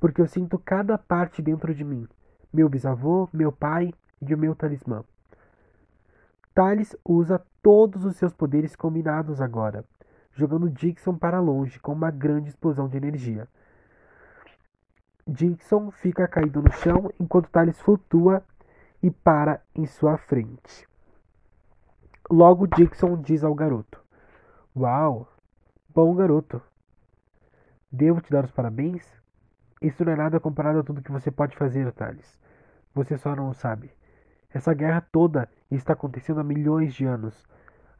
porque 0.00 0.20
eu 0.20 0.26
sinto 0.26 0.58
cada 0.58 0.98
parte 0.98 1.40
dentro 1.42 1.74
de 1.74 1.84
mim, 1.84 2.06
meu 2.52 2.68
bisavô, 2.68 3.28
meu 3.32 3.52
pai 3.52 3.92
e 4.20 4.34
o 4.34 4.38
meu 4.38 4.54
talismã. 4.54 5.04
Thales 6.54 6.96
usa 7.04 7.40
todos 7.62 8.04
os 8.04 8.16
seus 8.16 8.32
poderes 8.32 8.74
combinados 8.74 9.40
agora 9.40 9.84
jogando 10.38 10.70
Dixon 10.70 11.18
para 11.18 11.40
longe 11.40 11.80
com 11.80 11.92
uma 11.92 12.12
grande 12.12 12.50
explosão 12.50 12.88
de 12.88 12.96
energia. 12.96 13.48
Dixon 15.30 15.90
fica 15.90 16.26
caído 16.26 16.62
no 16.62 16.72
chão 16.72 17.12
enquanto 17.20 17.50
Thales 17.50 17.78
flutua 17.82 18.42
e 19.02 19.10
para 19.10 19.60
em 19.74 19.84
sua 19.84 20.16
frente. 20.16 20.88
Logo 22.30 22.66
Dixon 22.66 23.20
diz 23.20 23.44
ao 23.44 23.54
garoto: 23.54 24.02
Uau, 24.74 25.30
bom 25.94 26.14
garoto. 26.14 26.62
Devo 27.92 28.22
te 28.22 28.30
dar 28.30 28.46
os 28.46 28.50
parabéns? 28.50 29.06
Isso 29.82 30.02
não 30.02 30.14
é 30.14 30.16
nada 30.16 30.40
comparado 30.40 30.78
a 30.78 30.82
tudo 30.82 31.02
que 31.02 31.12
você 31.12 31.30
pode 31.30 31.58
fazer, 31.58 31.92
Thales. 31.92 32.40
Você 32.94 33.18
só 33.18 33.36
não 33.36 33.52
sabe. 33.52 33.90
Essa 34.48 34.72
guerra 34.72 35.06
toda 35.12 35.46
está 35.70 35.92
acontecendo 35.92 36.40
há 36.40 36.44
milhões 36.44 36.94
de 36.94 37.04
anos. 37.04 37.46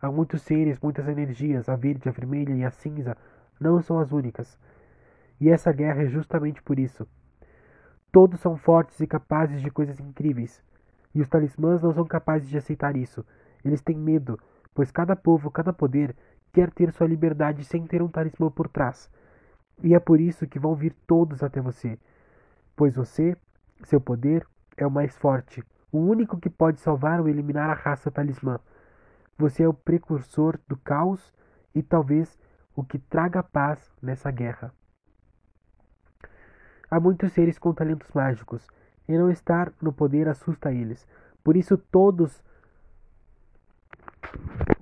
Há 0.00 0.10
muitos 0.10 0.40
seres, 0.40 0.80
muitas 0.80 1.06
energias, 1.06 1.68
a 1.68 1.76
verde, 1.76 2.08
a 2.08 2.12
vermelha 2.12 2.54
e 2.54 2.64
a 2.64 2.70
cinza 2.70 3.18
não 3.60 3.82
são 3.82 3.98
as 3.98 4.12
únicas. 4.12 4.58
E 5.38 5.50
essa 5.50 5.70
guerra 5.72 6.04
é 6.04 6.06
justamente 6.06 6.62
por 6.62 6.78
isso. 6.78 7.06
Todos 8.11 8.40
são 8.40 8.56
fortes 8.56 8.98
e 9.00 9.06
capazes 9.06 9.61
de 9.61 9.70
coisas 9.70 10.00
incríveis. 10.00 10.62
E 11.14 11.20
os 11.20 11.28
talismãs 11.28 11.82
não 11.82 11.92
são 11.92 12.04
capazes 12.04 12.48
de 12.48 12.56
aceitar 12.56 12.96
isso. 12.96 13.24
Eles 13.64 13.80
têm 13.80 13.96
medo, 13.96 14.38
pois 14.74 14.90
cada 14.90 15.14
povo, 15.14 15.50
cada 15.50 15.72
poder 15.72 16.14
quer 16.52 16.70
ter 16.70 16.92
sua 16.92 17.06
liberdade 17.06 17.64
sem 17.64 17.86
ter 17.86 18.02
um 18.02 18.09
talismã 18.09 18.50
por 18.50 18.68
trás. 18.68 19.11
E 19.82 19.94
é 19.94 20.00
por 20.00 20.20
isso 20.20 20.46
que 20.46 20.59
vão 20.59 20.74
vir 20.74 20.94
todos 21.06 21.42
até 21.42 21.61
você. 21.61 21.98
Pois 22.74 22.96
você, 22.96 23.36
seu 23.84 24.00
poder, 24.00 24.46
é 24.76 24.86
o 24.86 24.90
mais 24.90 25.16
forte, 25.16 25.62
o 25.92 25.98
único 25.98 26.38
que 26.38 26.48
pode 26.50 26.80
salvar 26.80 27.20
ou 27.20 27.28
eliminar 27.28 27.68
a 27.70 27.74
raça 27.74 28.11
talismã. 28.11 28.59
Você 29.36 29.62
é 29.62 29.68
o 29.68 29.74
precursor 29.74 30.59
do 30.66 30.76
caos 30.76 31.32
e 31.74 31.82
talvez 31.82 32.38
o 32.74 32.82
que 32.82 32.98
traga 32.98 33.42
paz 33.42 33.92
nessa 34.00 34.30
guerra. 34.30 34.72
Há 36.91 36.99
muitos 36.99 37.32
seres 37.32 37.59
com 37.59 37.74
talentos 37.74 38.11
mágicos, 38.12 38.66
e 39.09 39.16
não 39.16 39.30
estar 39.30 39.72
no 39.80 39.93
poder 39.93 40.28
assusta 40.28 40.72
eles. 40.72 41.07
Por 41.43 41.57
isso 41.57 41.78
todos 41.78 42.43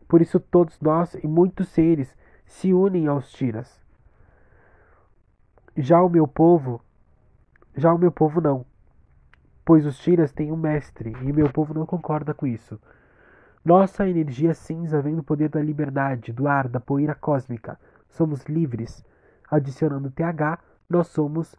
Por 0.09 0.21
isso 0.21 0.41
todos 0.41 0.81
nós 0.81 1.15
e 1.15 1.27
muitos 1.27 1.69
seres 1.69 2.17
se 2.45 2.73
unem 2.73 3.07
aos 3.07 3.31
tiras. 3.31 3.81
Já 5.77 6.03
o 6.03 6.09
meu 6.09 6.27
povo, 6.27 6.81
já 7.77 7.93
o 7.93 7.99
meu 7.99 8.11
povo 8.11 8.41
não, 8.41 8.65
pois 9.65 9.85
os 9.85 9.99
tiras 9.99 10.33
têm 10.33 10.51
um 10.51 10.57
mestre 10.57 11.13
e 11.23 11.33
meu 11.33 11.53
povo 11.53 11.75
não 11.75 11.85
concorda 11.85 12.33
com 12.33 12.47
isso. 12.47 12.81
Nossa 13.65 14.09
energia 14.09 14.55
cinza 14.55 15.03
vem 15.03 15.17
do 15.17 15.25
poder 15.25 15.49
da 15.49 15.61
liberdade, 15.61 16.33
do 16.33 16.47
ar, 16.47 16.69
da 16.69 16.79
poeira 16.79 17.15
cósmica. 17.15 17.79
Somos 18.09 18.45
livres. 18.45 19.05
Adicionando 19.51 20.11
TH, 20.11 20.59
nós 20.89 21.09
somos 21.09 21.57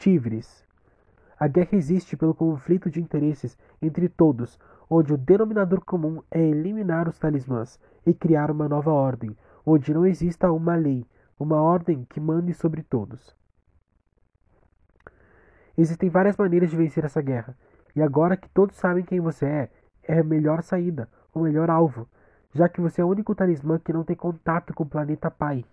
tivres. 0.00 0.66
A 1.38 1.46
guerra 1.46 1.76
existe 1.76 2.16
pelo 2.16 2.34
conflito 2.34 2.90
de 2.90 3.00
interesses 3.00 3.56
entre 3.80 4.08
todos, 4.08 4.58
onde 4.88 5.12
o 5.12 5.18
denominador 5.18 5.84
comum 5.84 6.22
é 6.30 6.40
eliminar 6.40 7.06
os 7.06 7.18
talismãs 7.18 7.78
e 8.06 8.14
criar 8.14 8.50
uma 8.50 8.68
nova 8.68 8.90
ordem, 8.90 9.36
onde 9.64 9.92
não 9.92 10.06
exista 10.06 10.50
uma 10.50 10.74
lei, 10.74 11.06
uma 11.38 11.60
ordem 11.60 12.06
que 12.08 12.18
mande 12.18 12.54
sobre 12.54 12.82
todos. 12.82 13.36
Existem 15.76 16.08
várias 16.08 16.36
maneiras 16.36 16.70
de 16.70 16.76
vencer 16.76 17.04
essa 17.04 17.20
guerra, 17.20 17.54
e 17.94 18.02
agora 18.02 18.36
que 18.36 18.48
todos 18.48 18.76
sabem 18.76 19.04
quem 19.04 19.20
você 19.20 19.46
é, 19.46 19.70
é 20.02 20.18
a 20.20 20.24
melhor 20.24 20.62
saída 20.62 21.08
o 21.32 21.40
melhor 21.40 21.70
alvo, 21.70 22.08
já 22.52 22.68
que 22.68 22.80
você 22.80 23.00
é 23.00 23.04
o 23.04 23.08
único 23.08 23.34
talismã 23.34 23.78
que 23.78 23.92
não 23.92 24.02
tem 24.02 24.16
contato 24.16 24.74
com 24.74 24.82
o 24.82 24.88
planeta 24.88 25.30
Pai, 25.30 25.64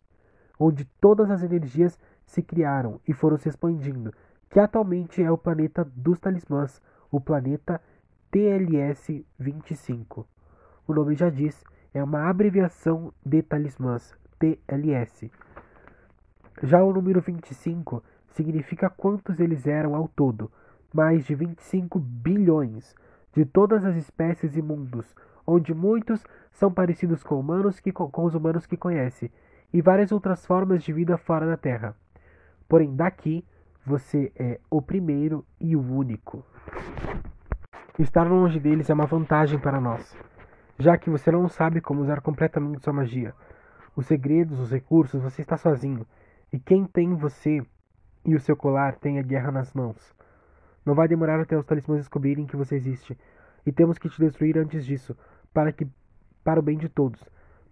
onde 0.60 0.86
todas 1.00 1.32
as 1.32 1.42
energias 1.42 1.98
se 2.28 2.44
criaram 2.44 3.02
e 3.08 3.14
foram 3.14 3.38
se 3.38 3.50
expandindo, 3.50 4.14
que 4.50 4.60
atualmente 4.60 5.24
é 5.24 5.32
o 5.32 5.38
planeta 5.38 5.84
dos 5.96 6.20
talismãs, 6.20 6.80
o 7.10 7.20
planeta 7.20 7.82
TLS-25. 8.32 10.26
O 10.88 10.94
nome 10.94 11.16
já 11.16 11.30
diz, 11.30 11.64
é 11.94 12.04
uma 12.04 12.30
abreviação 12.30 13.12
de 13.26 13.42
talismãs, 13.42 14.14
TLS. 14.38 15.32
Já 16.62 16.84
o 16.84 16.94
número 16.94 17.22
25 17.22 18.04
significa 18.28 18.90
quantos 18.90 19.40
eles 19.40 19.66
eram 19.66 19.96
ao 19.96 20.08
todo, 20.08 20.52
mais 20.94 21.26
de 21.26 21.34
25 21.34 21.98
bilhões, 22.00 22.96
de 23.34 23.46
todas 23.46 23.84
as 23.86 23.96
espécies 23.96 24.56
e 24.56 24.62
mundos, 24.62 25.16
onde 25.46 25.74
muitos 25.74 26.24
são 26.52 26.72
parecidos 26.72 27.24
com 27.24 27.40
humanos 27.40 27.80
que 27.80 27.92
com 27.92 28.26
os 28.26 28.36
humanos 28.36 28.66
que 28.66 28.76
conhece, 28.76 29.32
e 29.74 29.82
várias 29.82 30.12
outras 30.12 30.46
formas 30.46 30.84
de 30.84 30.92
vida 30.94 31.18
fora 31.18 31.46
da 31.46 31.58
Terra. 31.58 31.96
Porém, 32.68 32.96
daqui 32.96 33.44
você 33.86 34.32
é 34.36 34.60
o 34.70 34.82
primeiro 34.82 35.46
e 35.60 35.76
o 35.76 35.82
único. 35.82 36.44
Estar 37.98 38.28
longe 38.28 38.60
deles 38.60 38.90
é 38.90 38.94
uma 38.94 39.06
vantagem 39.06 39.58
para 39.58 39.80
nós, 39.80 40.16
já 40.78 40.98
que 40.98 41.10
você 41.10 41.32
não 41.32 41.48
sabe 41.48 41.82
como 41.82 42.02
usar 42.02 42.22
completamente 42.22 42.84
sua 42.84 42.94
magia. 42.94 43.34
Os 43.96 44.06
segredos, 44.06 44.60
os 44.60 44.72
recursos, 44.72 45.22
você 45.22 45.42
está 45.42 45.58
sozinho. 45.58 46.06
E 46.54 46.60
quem 46.60 46.86
tem 46.86 47.16
você 47.16 47.62
e 48.24 48.36
o 48.36 48.40
seu 48.40 48.56
colar 48.56 48.96
tem 48.96 49.18
a 49.18 49.24
guerra 49.24 49.52
nas 49.52 49.74
mãos. 49.74 50.14
Não 50.86 50.94
vai 50.94 51.08
demorar 51.08 51.40
até 51.40 51.58
os 51.58 51.66
talismãs 51.66 52.00
descobrirem 52.00 52.46
que 52.46 52.56
você 52.56 52.76
existe. 52.76 53.18
E 53.66 53.72
temos 53.72 53.98
que 53.98 54.10
te 54.10 54.20
destruir 54.20 54.58
antes 54.58 54.86
disso, 54.86 55.18
para 55.54 55.72
que 55.72 55.88
para 56.44 56.60
o 56.60 56.64
bem 56.64 56.78
de 56.78 56.88
todos, 56.88 57.22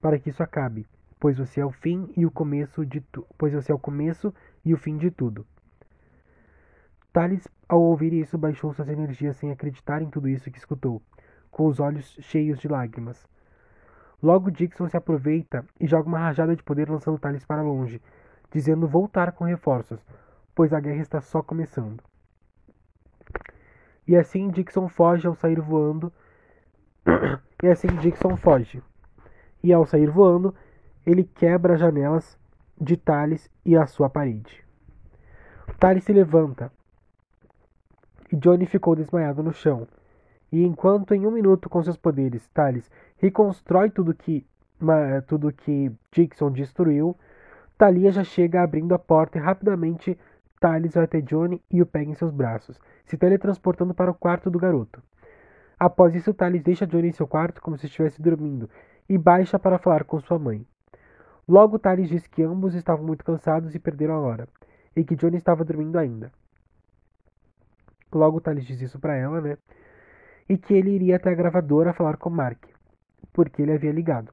para 0.02 0.20
que 0.20 0.30
isso 0.30 0.44
acabe, 0.44 0.86
pois 1.20 1.38
você 1.38 1.62
é 1.62 1.66
o 1.66 1.72
fim 1.72 2.12
e 2.18 2.26
o 2.26 2.32
começo 2.32 2.86
de 2.86 3.00
tu, 3.00 3.26
pois 3.38 3.54
você 3.54 3.72
é 3.72 3.76
o 3.76 3.80
começo 3.80 4.34
e 4.66 4.74
o 4.74 4.78
fim 4.78 4.98
de 4.98 5.12
tudo. 5.12 5.46
Thales, 7.14 7.48
ao 7.70 7.82
ouvir 7.82 8.12
isso, 8.12 8.38
baixou 8.38 8.74
suas 8.74 8.90
energias 8.90 9.38
sem 9.38 9.52
acreditar 9.52 10.02
em 10.02 10.10
tudo 10.10 10.28
isso 10.28 10.52
que 10.52 10.58
escutou, 10.58 11.02
com 11.50 11.68
os 11.68 11.80
olhos 11.80 12.18
cheios 12.20 12.60
de 12.60 12.68
lágrimas. 12.68 13.26
Logo 14.22 14.52
Dixon 14.52 14.90
se 14.90 14.98
aproveita 14.98 15.64
e 15.80 15.88
joga 15.88 16.10
uma 16.10 16.20
rajada 16.20 16.56
de 16.56 16.64
poder 16.64 16.90
lançando 16.90 17.20
Thales 17.20 17.46
para 17.46 17.62
longe, 17.62 18.02
dizendo 18.52 18.88
voltar 18.88 19.32
com 19.32 19.46
reforços, 19.46 20.04
pois 20.54 20.74
a 20.74 20.80
guerra 20.80 21.02
está 21.02 21.22
só 21.22 21.42
começando. 21.42 22.04
E 24.08 24.16
assim 24.16 24.50
Dixon 24.50 24.88
foge 24.88 25.28
ao 25.28 25.36
sair 25.36 25.60
voando. 25.60 26.12
e 27.64 27.68
assim 27.68 27.88
Dixon 27.98 28.36
foge. 28.36 28.82
E 29.64 29.74
ao 29.74 29.86
sair 29.86 30.10
voando, 30.10 30.54
ele 31.06 31.24
quebra 31.24 31.74
as 31.74 31.80
janelas 31.80 32.38
de 32.80 32.98
Thales 32.98 33.50
e 33.66 33.76
a 33.76 33.86
sua 33.86 34.10
parede. 34.10 34.64
Thales 35.80 36.04
se 36.04 36.14
levanta 36.14 36.72
e 38.32 38.36
Johnny 38.36 38.66
ficou 38.66 38.96
desmaiado 38.96 39.42
no 39.44 39.54
chão. 39.54 39.88
E 40.52 40.64
enquanto 40.64 41.14
em 41.14 41.26
um 41.26 41.32
minuto 41.32 41.70
com 41.70 41.84
seus 41.84 41.98
poderes 41.98 42.48
Thales 42.50 42.90
reconstrói 43.18 43.90
tudo 43.90 44.14
que 44.14 44.46
tudo 45.28 45.54
que 45.54 45.92
Dixon 46.12 46.52
destruiu, 46.52 47.16
Talia 47.78 48.12
já 48.12 48.24
chega 48.24 48.62
abrindo 48.62 48.94
a 48.94 49.00
porta 49.00 49.38
e 49.38 49.42
rapidamente 49.42 50.18
Thales 50.60 50.94
vai 50.94 51.06
até 51.06 51.22
Johnny 51.22 51.62
e 51.72 51.82
o 51.82 51.86
pega 51.86 52.12
em 52.12 52.16
seus 52.16 52.32
braços, 52.32 52.80
se 53.06 53.18
teletransportando 53.18 53.94
para 53.94 54.12
o 54.12 54.16
quarto 54.16 54.50
do 54.50 54.60
garoto. 54.60 55.02
Após 55.80 56.16
isso, 56.16 56.34
Thales 56.34 56.64
deixa 56.64 56.88
Johnny 56.88 57.10
em 57.10 57.14
seu 57.14 57.28
quarto 57.28 57.62
como 57.62 57.78
se 57.78 57.86
estivesse 57.86 58.22
dormindo 58.22 58.70
e 59.08 59.18
baixa 59.18 59.60
para 59.60 59.78
falar 59.78 60.04
com 60.04 60.20
sua 60.20 60.40
mãe. 60.40 60.66
Logo, 61.48 61.78
Thales 61.78 62.10
diz 62.10 62.26
que 62.28 62.42
ambos 62.42 62.74
estavam 62.74 63.06
muito 63.06 63.24
cansados 63.24 63.76
e 63.76 63.80
perderam 63.80 64.16
a 64.16 64.20
hora, 64.20 64.48
e 64.96 65.04
que 65.04 65.16
Johnny 65.16 65.38
estava 65.38 65.64
dormindo 65.64 65.98
ainda. 65.98 66.32
Logo, 68.12 68.42
Thales 68.42 68.66
diz 68.66 68.82
isso 68.82 69.00
para 69.00 69.16
ela, 69.16 69.42
né? 69.42 69.58
E 70.50 70.58
que 70.58 70.74
ele 70.74 70.92
iria 70.92 71.18
até 71.18 71.30
a 71.30 71.36
gravadora 71.36 71.94
falar 71.94 72.18
com 72.18 72.30
Mark, 72.30 72.66
porque 73.32 73.62
ele 73.62 73.74
havia 73.74 73.92
ligado. 73.92 74.32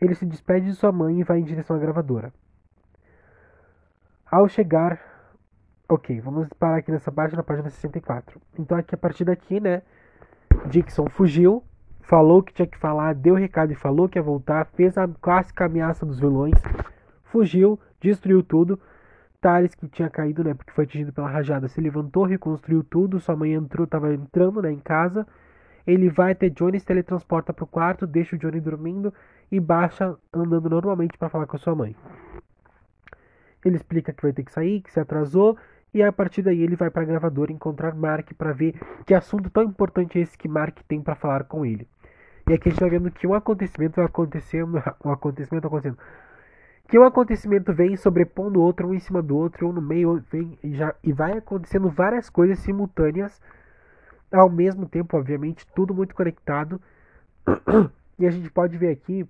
Ele 0.00 0.14
se 0.14 0.24
despede 0.24 0.66
de 0.66 0.74
sua 0.74 0.90
mãe 0.90 1.20
e 1.20 1.24
vai 1.24 1.40
em 1.40 1.44
direção 1.44 1.76
à 1.76 1.78
gravadora. 1.78 2.32
Ao 4.30 4.48
chegar. 4.48 4.98
Ok, 5.88 6.20
vamos 6.20 6.48
parar 6.50 6.76
aqui 6.76 6.92
nessa 6.92 7.10
parte, 7.10 7.36
na 7.36 7.42
página 7.42 7.68
64. 7.68 8.40
Então, 8.58 8.78
aqui 8.78 8.94
a 8.94 8.98
partir 8.98 9.24
daqui, 9.24 9.60
né? 9.60 9.82
Dixon 10.68 11.08
fugiu 11.10 11.64
falou 12.10 12.42
que 12.42 12.52
tinha 12.52 12.66
que 12.66 12.76
falar, 12.76 13.14
deu 13.14 13.36
recado 13.36 13.70
e 13.70 13.76
falou 13.76 14.08
que 14.08 14.18
ia 14.18 14.22
voltar, 14.22 14.66
fez 14.74 14.98
a 14.98 15.06
clássica 15.06 15.66
ameaça 15.66 16.04
dos 16.04 16.18
vilões, 16.18 16.60
fugiu, 17.22 17.78
destruiu 18.00 18.42
tudo. 18.42 18.80
Thales, 19.40 19.76
que 19.76 19.86
tinha 19.86 20.10
caído, 20.10 20.42
né, 20.42 20.52
porque 20.52 20.72
foi 20.72 20.84
atingido 20.84 21.12
pela 21.12 21.30
rajada, 21.30 21.68
se 21.68 21.80
levantou, 21.80 22.24
reconstruiu 22.24 22.82
tudo. 22.82 23.20
Sua 23.20 23.36
mãe 23.36 23.52
entrou, 23.52 23.84
estava 23.84 24.12
entrando, 24.12 24.60
né, 24.60 24.72
em 24.72 24.80
casa. 24.80 25.24
Ele 25.86 26.10
vai 26.10 26.32
até 26.32 26.48
Johnny, 26.48 26.80
se 26.80 26.84
teletransporta 26.84 27.52
para 27.52 27.62
o 27.62 27.66
quarto, 27.66 28.08
deixa 28.08 28.34
o 28.34 28.38
Johnny 28.38 28.60
dormindo 28.60 29.14
e 29.50 29.60
baixa 29.60 30.16
andando 30.34 30.68
normalmente 30.68 31.16
para 31.16 31.28
falar 31.28 31.46
com 31.46 31.56
a 31.56 31.60
sua 31.60 31.76
mãe. 31.76 31.94
Ele 33.64 33.76
explica 33.76 34.12
que 34.12 34.22
vai 34.22 34.32
ter 34.32 34.42
que 34.42 34.52
sair, 34.52 34.80
que 34.80 34.92
se 34.92 34.98
atrasou 34.98 35.56
e 35.94 36.02
a 36.02 36.10
partir 36.10 36.42
daí 36.42 36.60
ele 36.60 36.74
vai 36.74 36.90
para 36.90 37.02
a 37.02 37.06
gravadora 37.06 37.52
encontrar 37.52 37.94
Mark 37.94 38.34
para 38.36 38.52
ver 38.52 38.74
que 39.06 39.14
assunto 39.14 39.48
tão 39.48 39.62
importante 39.62 40.18
é 40.18 40.22
esse 40.22 40.36
que 40.36 40.48
Mark 40.48 40.80
tem 40.88 41.00
para 41.00 41.14
falar 41.14 41.44
com 41.44 41.64
ele. 41.64 41.86
E 42.50 42.52
aqui 42.52 42.68
a 42.68 42.72
gente 42.72 42.80
vai 42.80 42.90
vendo 42.90 43.12
que 43.12 43.28
um 43.28 43.34
acontecimento 43.34 44.00
acontecendo, 44.00 44.82
um 45.04 45.12
acontecimento 45.12 45.68
acontecendo. 45.68 45.98
Que 46.88 46.98
um 46.98 47.04
acontecimento 47.04 47.72
vem 47.72 47.96
sobrepondo 47.96 48.60
outro, 48.60 48.88
um 48.88 48.94
em 48.94 48.98
cima 48.98 49.22
do 49.22 49.36
outro, 49.36 49.68
um 49.68 49.72
no 49.72 49.80
meio, 49.80 50.20
vem 50.32 50.58
e, 50.60 50.74
já, 50.74 50.92
e 51.00 51.12
vai 51.12 51.38
acontecendo 51.38 51.88
várias 51.88 52.28
coisas 52.28 52.58
simultâneas 52.58 53.40
ao 54.32 54.50
mesmo 54.50 54.88
tempo, 54.88 55.16
obviamente, 55.16 55.64
tudo 55.76 55.94
muito 55.94 56.12
conectado. 56.12 56.80
E 58.18 58.26
a 58.26 58.30
gente 58.30 58.50
pode 58.50 58.76
ver 58.76 58.90
aqui 58.90 59.26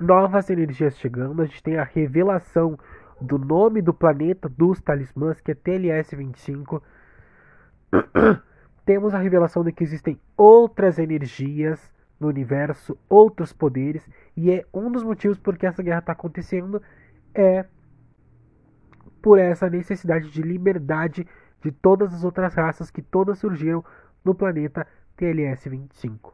novas 0.00 0.50
energias 0.50 0.98
chegando. 0.98 1.40
A 1.40 1.46
gente 1.46 1.62
tem 1.62 1.78
a 1.78 1.84
revelação 1.84 2.76
do 3.20 3.38
nome 3.38 3.80
do 3.80 3.94
planeta 3.94 4.48
dos 4.48 4.80
talismãs, 4.80 5.40
que 5.40 5.52
é 5.52 5.54
TLS-25 5.54 6.82
temos 8.84 9.14
a 9.14 9.18
revelação 9.18 9.64
de 9.64 9.72
que 9.72 9.82
existem 9.82 10.20
outras 10.36 10.98
energias 10.98 11.92
no 12.20 12.28
universo, 12.28 12.96
outros 13.08 13.52
poderes, 13.52 14.08
e 14.36 14.50
é 14.50 14.64
um 14.72 14.90
dos 14.90 15.02
motivos 15.02 15.38
por 15.38 15.56
que 15.56 15.66
essa 15.66 15.82
guerra 15.82 15.98
está 15.98 16.12
acontecendo 16.12 16.80
é 17.34 17.64
por 19.20 19.38
essa 19.38 19.68
necessidade 19.68 20.30
de 20.30 20.42
liberdade 20.42 21.26
de 21.62 21.72
todas 21.72 22.12
as 22.12 22.24
outras 22.24 22.54
raças 22.54 22.90
que 22.90 23.00
todas 23.00 23.38
surgiram 23.38 23.84
no 24.24 24.34
planeta 24.34 24.86
TLS-25. 25.16 26.32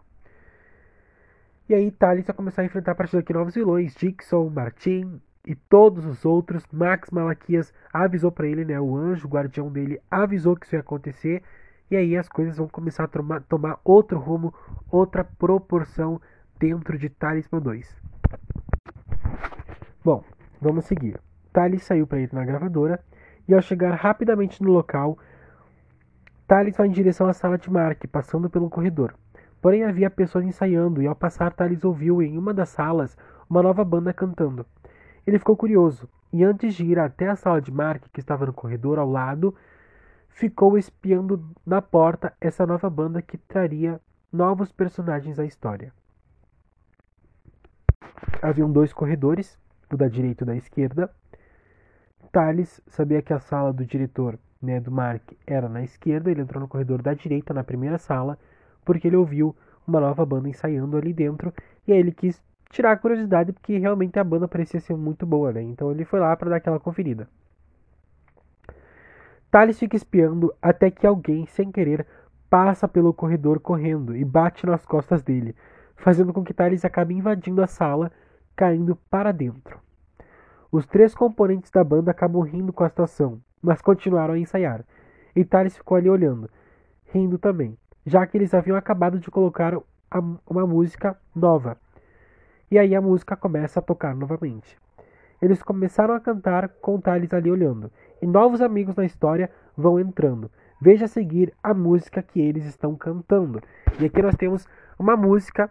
E 1.69 1.75
aí 1.75 1.91
Thales 1.93 2.27
vai 2.27 2.35
começar 2.35 2.63
a 2.63 2.65
enfrentar 2.65 2.93
a 2.93 2.95
partir 2.97 3.17
daqui 3.17 3.33
novos 3.33 3.55
vilões, 3.55 3.95
Dixon, 3.95 4.51
Martin 4.51 5.23
e 5.47 5.55
todos 5.55 6.05
os 6.05 6.25
outros. 6.25 6.65
Max 6.73 7.11
Malaquias 7.11 7.73
avisou 7.93 8.33
para 8.33 8.49
ele, 8.49 8.65
né, 8.65 8.81
o 8.81 8.97
anjo, 8.97 9.29
o 9.29 9.31
guardião 9.31 9.71
dele, 9.71 10.01
avisou 10.11 10.57
que 10.57 10.67
isso 10.67 10.75
ia 10.75 10.81
acontecer 10.81 11.45
e 11.91 11.97
aí 11.97 12.17
as 12.17 12.29
coisas 12.29 12.57
vão 12.57 12.69
começar 12.69 13.05
a 13.05 13.09
tomar, 13.09 13.43
tomar 13.43 13.81
outro 13.85 14.19
rumo, 14.19 14.55
outra 14.91 15.25
proporção 15.25 16.21
dentro 16.59 16.97
de 16.97 17.09
Talisman 17.09 17.61
2. 17.61 17.97
Bom, 20.05 20.23
vamos 20.61 20.85
seguir. 20.85 21.21
Thales 21.53 21.83
saiu 21.83 22.07
para 22.07 22.21
ir 22.21 22.33
na 22.33 22.45
gravadora 22.45 23.01
e 23.49 23.55
ao 23.55 23.61
chegar 23.61 23.95
rapidamente 23.95 24.63
no 24.63 24.71
local, 24.71 25.19
Thales 26.47 26.77
vai 26.77 26.87
em 26.87 26.93
direção 26.93 27.27
à 27.27 27.33
sala 27.33 27.59
de 27.59 27.71
Mark, 27.71 28.05
passando 28.07 28.49
pelo 28.49 28.71
corredor. 28.71 29.15
Porém 29.61 29.85
havia 29.85 30.09
pessoas 30.09 30.45
ensaiando 30.45 31.03
e 31.03 31.07
ao 31.07 31.15
passar 31.15 31.53
Thales 31.53 31.85
ouviu 31.85 32.23
em 32.23 32.39
uma 32.39 32.55
das 32.55 32.69
salas 32.69 33.17
uma 33.49 33.63
nova 33.63 33.85
banda 33.85 34.13
cantando. 34.13 34.65
Ele 35.27 35.39
ficou 35.39 35.57
curioso 35.57 36.09
e 36.33 36.45
antes 36.45 36.75
de 36.75 36.85
ir 36.85 36.99
até 36.99 37.29
a 37.29 37.37
sala 37.37 37.61
de 37.61 37.73
Mark, 37.73 38.05
que 38.13 38.21
estava 38.21 38.47
no 38.47 38.53
corredor 38.53 38.99
ao 38.99 39.11
lado, 39.11 39.55
ficou 40.31 40.79
espiando 40.79 41.45
na 41.67 41.83
porta 41.83 42.33
essa 42.41 42.67
nova 42.67 42.89
banda 42.89 43.21
que 43.21 43.37
traria 43.37 44.01
novos 44.33 44.73
personagens 44.73 45.39
à 45.39 45.45
história. 45.45 45.93
Haviam 48.43 48.71
dois 48.71 48.93
corredores, 48.93 49.59
o 49.93 49.97
da 49.97 50.09
direita 50.09 50.43
e 50.43 50.45
o 50.45 50.47
da 50.47 50.57
esquerda. 50.57 51.11
Thales 52.33 52.81
sabia 52.87 53.21
que 53.21 53.33
a 53.33 53.41
sala 53.41 53.73
do 53.73 53.85
diretor, 53.85 54.39
né, 54.63 54.81
do 54.81 54.91
Mark, 54.91 55.33
era 55.47 55.69
na 55.69 55.83
esquerda. 55.83 56.31
Ele 56.31 56.43
entrou 56.43 56.61
no 56.61 56.69
corredor 56.69 57.03
da 57.03 57.13
direita, 57.13 57.53
na 57.53 57.65
primeira 57.65 57.99
sala, 57.99 58.39
porque 58.85 59.09
ele 59.09 59.17
ouviu 59.17 59.55
uma 59.87 60.01
nova 60.01 60.25
banda 60.25 60.49
ensaiando 60.49 60.97
ali 60.97 61.13
dentro. 61.13 61.53
E 61.87 61.93
aí 61.93 61.99
ele 61.99 62.13
quis 62.13 62.41
tirar 62.71 62.93
a 62.93 62.97
curiosidade, 62.97 63.53
porque 63.53 63.77
realmente 63.79 64.19
a 64.19 64.25
banda 64.25 64.47
parecia 64.47 64.81
ser 64.81 64.97
muito 64.97 65.27
boa, 65.27 65.53
né? 65.53 65.61
Então 65.63 65.91
ele 65.91 66.05
foi 66.05 66.21
lá 66.21 66.35
para 66.37 66.51
dar 66.51 66.57
aquela 66.57 66.79
conferida. 66.79 67.29
Thales 69.51 69.79
fica 69.79 69.97
espiando 69.97 70.55
até 70.63 70.91
que 70.91 71.07
alguém, 71.07 71.45
sem 71.47 71.73
querer, 71.73 72.07
passa 72.49 72.87
pelo 72.87 73.13
corredor 73.13 73.59
correndo 73.59 74.17
e 74.17 74.25
bate 74.25 74.65
nas 74.65 74.87
costas 74.87 75.23
dele, 75.23 75.57
fazendo 75.97 76.33
com 76.33 76.45
que 76.45 76.55
Thales 76.55 76.85
acabe 76.85 77.15
invadindo 77.15 77.63
a 77.63 77.67
sala, 77.67 78.13
caindo 78.55 78.97
para 79.11 79.33
dentro. 79.33 79.81
Os 80.71 80.87
três 80.87 81.15
componentes 81.15 81.71
da 81.71 81.83
banda 81.83 82.13
acabam 82.13 82.43
rindo 82.43 82.73
com 82.73 82.85
a 82.85 82.89
situação, 82.89 83.41
mas 83.61 83.83
continuaram 83.83 84.35
a 84.35 84.39
ensaiar, 84.39 84.85
e 85.35 85.45
Thales 85.45 85.77
ficou 85.77 85.97
ali 85.97 86.09
olhando, 86.09 86.49
rindo 87.07 87.37
também, 87.37 87.77
já 88.07 88.25
que 88.27 88.37
eles 88.37 88.55
haviam 88.55 88.77
acabado 88.77 89.19
de 89.19 89.31
colocar 89.31 89.77
uma 90.49 90.67
música 90.67 91.19
nova. 91.35 91.77
E 92.71 92.79
aí 92.79 92.95
a 92.95 93.01
música 93.01 93.37
começa 93.37 93.81
a 93.81 93.83
tocar 93.83 94.15
novamente. 94.15 94.79
Eles 95.43 95.63
começaram 95.63 96.15
a 96.15 96.21
cantar 96.21 96.69
com 96.69 97.01
Thales 97.01 97.33
ali 97.33 97.51
olhando, 97.51 97.91
e 98.21 98.27
novos 98.27 98.61
amigos 98.61 98.97
na 98.97 99.05
história 99.05 99.51
vão 99.77 99.99
entrando. 99.99 100.51
Veja 100.81 101.05
a 101.05 101.09
seguir 101.09 101.53
a 101.63 101.75
música 101.75 102.23
que 102.23 102.41
eles 102.41 102.65
estão 102.65 102.97
cantando. 102.97 103.61
E 103.99 104.05
aqui 104.07 104.23
nós 104.23 104.35
temos 104.35 104.67
uma 104.99 105.17
música 105.17 105.71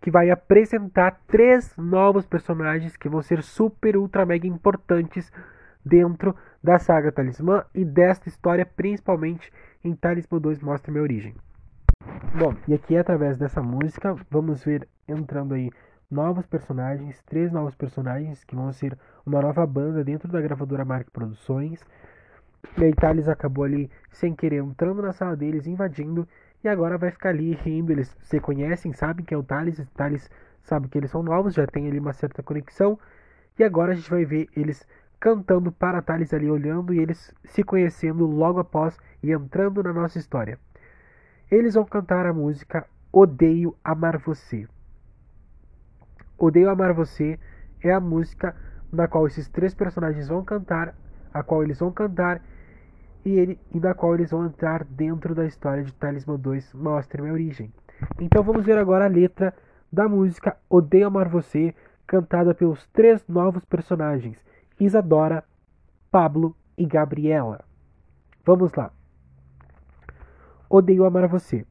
que 0.00 0.10
vai 0.10 0.30
apresentar 0.30 1.20
três 1.26 1.74
novos 1.76 2.26
personagens 2.26 2.96
que 2.96 3.08
vão 3.08 3.22
ser 3.22 3.42
super, 3.42 3.96
ultra, 3.96 4.26
mega 4.26 4.46
importantes 4.46 5.32
dentro 5.84 6.34
da 6.62 6.78
saga 6.78 7.12
Talismã 7.12 7.64
e 7.74 7.84
desta 7.84 8.28
história, 8.28 8.66
principalmente 8.66 9.52
em 9.82 9.94
Talismã 9.94 10.38
2 10.38 10.60
Mostra 10.60 10.92
Minha 10.92 11.02
Origem. 11.02 11.34
Bom, 12.38 12.54
e 12.66 12.74
aqui 12.74 12.96
através 12.96 13.38
dessa 13.38 13.62
música 13.62 14.16
vamos 14.30 14.64
ver 14.64 14.88
entrando 15.06 15.54
aí 15.54 15.70
novos 16.10 16.46
personagens, 16.46 17.22
três 17.22 17.50
novos 17.50 17.74
personagens 17.74 18.44
que 18.44 18.54
vão 18.54 18.72
ser 18.72 18.96
uma 19.24 19.40
nova 19.40 19.66
banda 19.66 20.04
dentro 20.04 20.30
da 20.30 20.40
gravadora 20.40 20.84
Mark 20.84 21.08
Produções. 21.10 21.84
E 22.78 22.84
aí 22.84 22.94
Thales 22.94 23.28
acabou 23.28 23.64
ali 23.64 23.90
sem 24.10 24.34
querer 24.34 24.62
entrando 24.62 25.02
na 25.02 25.12
sala 25.12 25.36
deles, 25.36 25.66
invadindo, 25.66 26.26
e 26.62 26.68
agora 26.68 26.96
vai 26.96 27.10
ficar 27.10 27.30
ali 27.30 27.54
rindo. 27.54 27.92
Eles 27.92 28.16
se 28.22 28.40
conhecem, 28.40 28.92
sabem 28.92 29.24
que 29.24 29.34
é 29.34 29.36
o 29.36 29.42
Thales, 29.42 29.80
Thales 29.94 30.30
sabe 30.62 30.88
que 30.88 30.98
eles 30.98 31.10
são 31.10 31.22
novos, 31.22 31.54
já 31.54 31.66
tem 31.66 31.86
ali 31.86 31.98
uma 31.98 32.12
certa 32.12 32.42
conexão. 32.42 32.98
E 33.58 33.62
agora 33.62 33.92
a 33.92 33.94
gente 33.94 34.10
vai 34.10 34.24
ver 34.24 34.48
eles 34.56 34.86
cantando 35.20 35.70
para 35.70 36.02
Thales 36.02 36.34
ali 36.34 36.50
olhando 36.50 36.92
e 36.92 36.98
eles 36.98 37.32
se 37.44 37.62
conhecendo 37.62 38.26
logo 38.26 38.58
após 38.58 38.98
e 39.22 39.30
entrando 39.30 39.82
na 39.82 39.92
nossa 39.92 40.18
história. 40.18 40.58
Eles 41.50 41.74
vão 41.74 41.84
cantar 41.84 42.26
a 42.26 42.32
música 42.32 42.86
Odeio 43.12 43.76
Amar 43.84 44.18
Você. 44.18 44.66
Odeio 46.38 46.70
Amar 46.70 46.94
Você 46.94 47.38
é 47.82 47.92
a 47.92 48.00
música 48.00 48.54
na 48.92 49.08
qual 49.08 49.26
esses 49.26 49.48
três 49.48 49.74
personagens 49.74 50.28
vão 50.28 50.44
cantar, 50.44 50.94
a 51.32 51.42
qual 51.42 51.62
eles 51.62 51.78
vão 51.78 51.90
cantar 51.92 52.40
e, 53.24 53.38
ele, 53.38 53.60
e 53.72 53.80
da 53.80 53.94
qual 53.94 54.14
eles 54.14 54.30
vão 54.30 54.46
entrar 54.46 54.84
dentro 54.84 55.34
da 55.34 55.46
história 55.46 55.82
de 55.82 55.92
Talismã 55.94 56.36
2 56.36 56.74
Mostre 56.74 57.20
Minha 57.20 57.34
Origem. 57.34 57.72
Então 58.20 58.42
vamos 58.42 58.64
ver 58.64 58.78
agora 58.78 59.04
a 59.04 59.08
letra 59.08 59.54
da 59.92 60.08
música 60.08 60.56
Odeio 60.68 61.06
Amar 61.06 61.28
Você, 61.28 61.74
cantada 62.06 62.54
pelos 62.54 62.86
três 62.88 63.26
novos 63.26 63.64
personagens, 63.64 64.36
Isadora, 64.78 65.44
Pablo 66.10 66.56
e 66.76 66.86
Gabriela. 66.86 67.64
Vamos 68.44 68.72
lá. 68.74 68.92
Odeio 70.68 71.04
amar 71.04 71.26
você. 71.28 71.66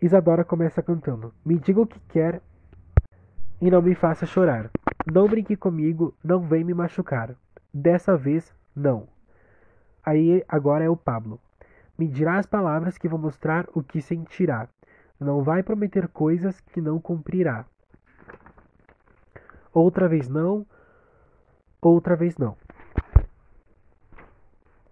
Isadora 0.00 0.44
começa 0.44 0.82
cantando. 0.82 1.34
Me 1.44 1.58
diga 1.58 1.80
o 1.80 1.86
que 1.86 2.00
quer 2.08 2.40
e 3.62 3.70
não 3.70 3.80
me 3.80 3.94
faça 3.94 4.26
chorar. 4.26 4.68
Não 5.10 5.28
brinque 5.28 5.54
comigo, 5.56 6.12
não 6.22 6.40
vem 6.40 6.64
me 6.64 6.74
machucar. 6.74 7.36
Dessa 7.72 8.16
vez, 8.16 8.52
não. 8.74 9.06
Aí 10.04 10.44
agora 10.48 10.82
é 10.82 10.90
o 10.90 10.96
Pablo. 10.96 11.40
Me 11.96 12.08
dirá 12.08 12.38
as 12.38 12.46
palavras 12.46 12.98
que 12.98 13.06
vão 13.06 13.20
mostrar 13.20 13.68
o 13.72 13.80
que 13.80 14.02
sentirá. 14.02 14.68
Não 15.18 15.44
vai 15.44 15.62
prometer 15.62 16.08
coisas 16.08 16.60
que 16.60 16.80
não 16.80 16.98
cumprirá. 16.98 17.64
Outra 19.72 20.08
vez 20.08 20.28
não, 20.28 20.66
outra 21.80 22.16
vez 22.16 22.36
não. 22.36 22.56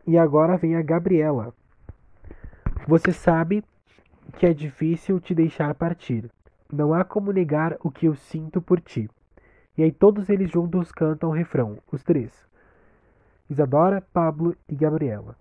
E 0.07 0.17
agora 0.17 0.57
vem 0.57 0.77
a 0.77 0.83
Gabriela. 0.83 1.53
Você 2.87 3.13
sabe 3.13 3.65
que 4.39 4.47
é 4.47 4.55
difícil 4.55 5.19
te 5.19 5.35
deixar 5.35 5.75
partir. 5.75 6.31
Não 6.73 6.95
há 6.95 7.05
como 7.05 7.33
negar 7.33 7.77
o 7.81 7.91
que 7.91 8.07
eu 8.07 8.15
sinto 8.15 8.63
por 8.63 8.81
ti. 8.81 9.11
E 9.77 9.83
aí 9.83 9.91
todos 9.91 10.29
eles 10.29 10.51
juntos 10.51 10.93
cantam 10.93 11.31
o 11.31 11.33
refrão, 11.33 11.79
os 11.91 12.05
três. 12.05 12.47
Isadora, 13.49 14.01
Pablo 14.13 14.57
e 14.69 14.77
Gabriela. 14.77 15.37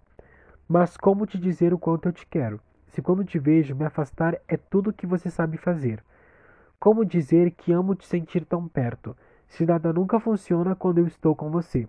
Mas 0.68 0.98
como 0.98 1.28
te 1.28 1.38
dizer 1.38 1.72
o 1.72 1.78
quanto 1.78 2.08
eu 2.08 2.12
te 2.12 2.26
quero? 2.26 2.60
Se 2.88 3.02
quando 3.02 3.24
te 3.24 3.38
vejo 3.38 3.76
me 3.76 3.86
afastar 3.86 4.40
é 4.48 4.58
tudo 4.58 4.90
o 4.90 4.94
que 4.94 5.06
você 5.06 5.30
sabe 5.30 5.58
fazer. 5.58 6.04
Como 6.80 7.06
dizer 7.06 7.52
que 7.52 7.72
amo 7.72 7.94
te 7.94 8.08
sentir 8.08 8.44
tão 8.44 8.68
perto, 8.68 9.16
se 9.48 9.66
nada 9.66 9.94
nunca 9.94 10.20
funciona 10.20 10.76
quando 10.76 10.98
eu 10.98 11.06
estou 11.06 11.36
com 11.36 11.52
você? 11.52 11.88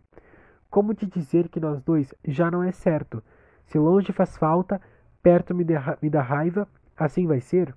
Como 0.69 0.93
te 0.93 1.07
dizer 1.07 1.49
que 1.49 1.59
nós 1.59 1.81
dois 1.81 2.13
já 2.27 2.51
não 2.51 2.63
é 2.63 2.73
certo? 2.73 3.23
Se 3.65 3.79
longe 3.79 4.13
faz 4.13 4.37
falta, 4.37 4.81
perto 5.23 5.55
me, 5.55 5.65
dá 5.65 6.23
raiva, 6.23 6.69
assim 6.95 7.27
vai 7.27 7.41
ser? 7.41 7.75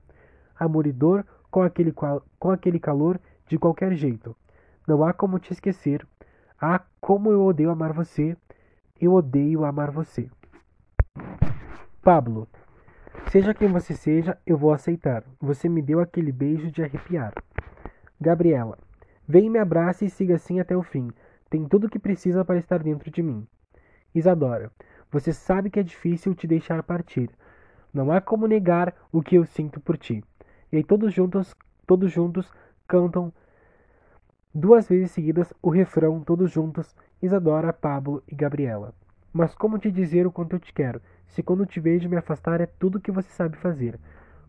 Amor 0.60 0.86
e 0.88 0.92
dor 0.92 1.26
com 1.54 1.62
aquele, 1.62 1.94
com 2.40 2.50
aquele 2.50 2.80
calor 2.80 3.20
de 3.48 3.60
qualquer 3.60 3.94
jeito. 3.94 4.36
Não 4.88 5.06
há 5.06 5.14
como 5.14 5.38
te 5.38 5.54
esquecer. 5.54 6.04
Ah, 6.60 6.82
como 7.00 7.32
eu 7.32 7.44
odeio 7.44 7.70
amar 7.70 7.94
você. 7.94 8.36
Eu 9.00 9.14
odeio 9.14 9.64
amar 9.64 9.92
você. 9.92 10.28
Pablo. 12.02 12.48
Seja 13.30 13.54
quem 13.54 13.68
você 13.68 13.94
seja, 13.94 14.36
eu 14.48 14.58
vou 14.58 14.74
aceitar. 14.74 15.24
Você 15.40 15.70
me 15.70 15.84
deu 15.84 16.00
aquele 16.00 16.32
beijo 16.32 16.72
de 16.72 16.82
arrepiar. 16.82 17.32
Gabriela. 18.20 18.80
Vem 19.28 19.48
me 19.48 19.60
abrace 19.60 20.06
e 20.06 20.10
siga 20.10 20.36
assim 20.36 20.60
até 20.60 20.76
o 20.76 20.82
fim. 20.82 21.12
Tem 21.52 21.66
tudo 21.66 21.86
o 21.86 21.90
que 21.90 22.00
precisa 22.00 22.44
para 22.44 22.58
estar 22.58 22.82
dentro 22.82 23.12
de 23.12 23.22
mim. 23.22 23.46
Isadora. 24.16 24.72
Você 25.12 25.32
sabe 25.32 25.70
que 25.70 25.80
é 25.80 25.84
difícil 25.84 26.34
te 26.34 26.48
deixar 26.48 26.82
partir. 26.82 27.30
Não 27.94 28.12
há 28.12 28.20
como 28.20 28.48
negar 28.48 28.92
o 29.12 29.22
que 29.22 29.36
eu 29.36 29.46
sinto 29.46 29.80
por 29.80 29.98
ti. 29.98 30.24
E 30.74 30.78
aí 30.78 30.84
todos 30.84 31.14
juntos, 31.14 31.56
todos 31.86 32.12
juntos 32.12 32.52
cantam 32.88 33.32
duas 34.52 34.90
vezes 34.90 35.12
seguidas 35.12 35.54
o 35.62 35.70
refrão, 35.70 36.22
todos 36.22 36.50
juntos, 36.50 36.96
Isadora, 37.22 37.72
Pablo 37.72 38.24
e 38.28 38.34
Gabriela. 38.34 38.92
Mas 39.32 39.54
como 39.54 39.78
te 39.78 39.92
dizer 39.92 40.26
o 40.26 40.32
quanto 40.32 40.56
eu 40.56 40.60
te 40.60 40.74
quero, 40.74 41.00
se 41.28 41.44
quando 41.44 41.64
te 41.68 41.80
vejo 41.80 42.10
me 42.10 42.18
afastar 42.18 42.60
é 42.60 42.66
tudo 42.66 43.00
que 43.00 43.12
você 43.12 43.30
sabe 43.30 43.56
fazer? 43.56 44.00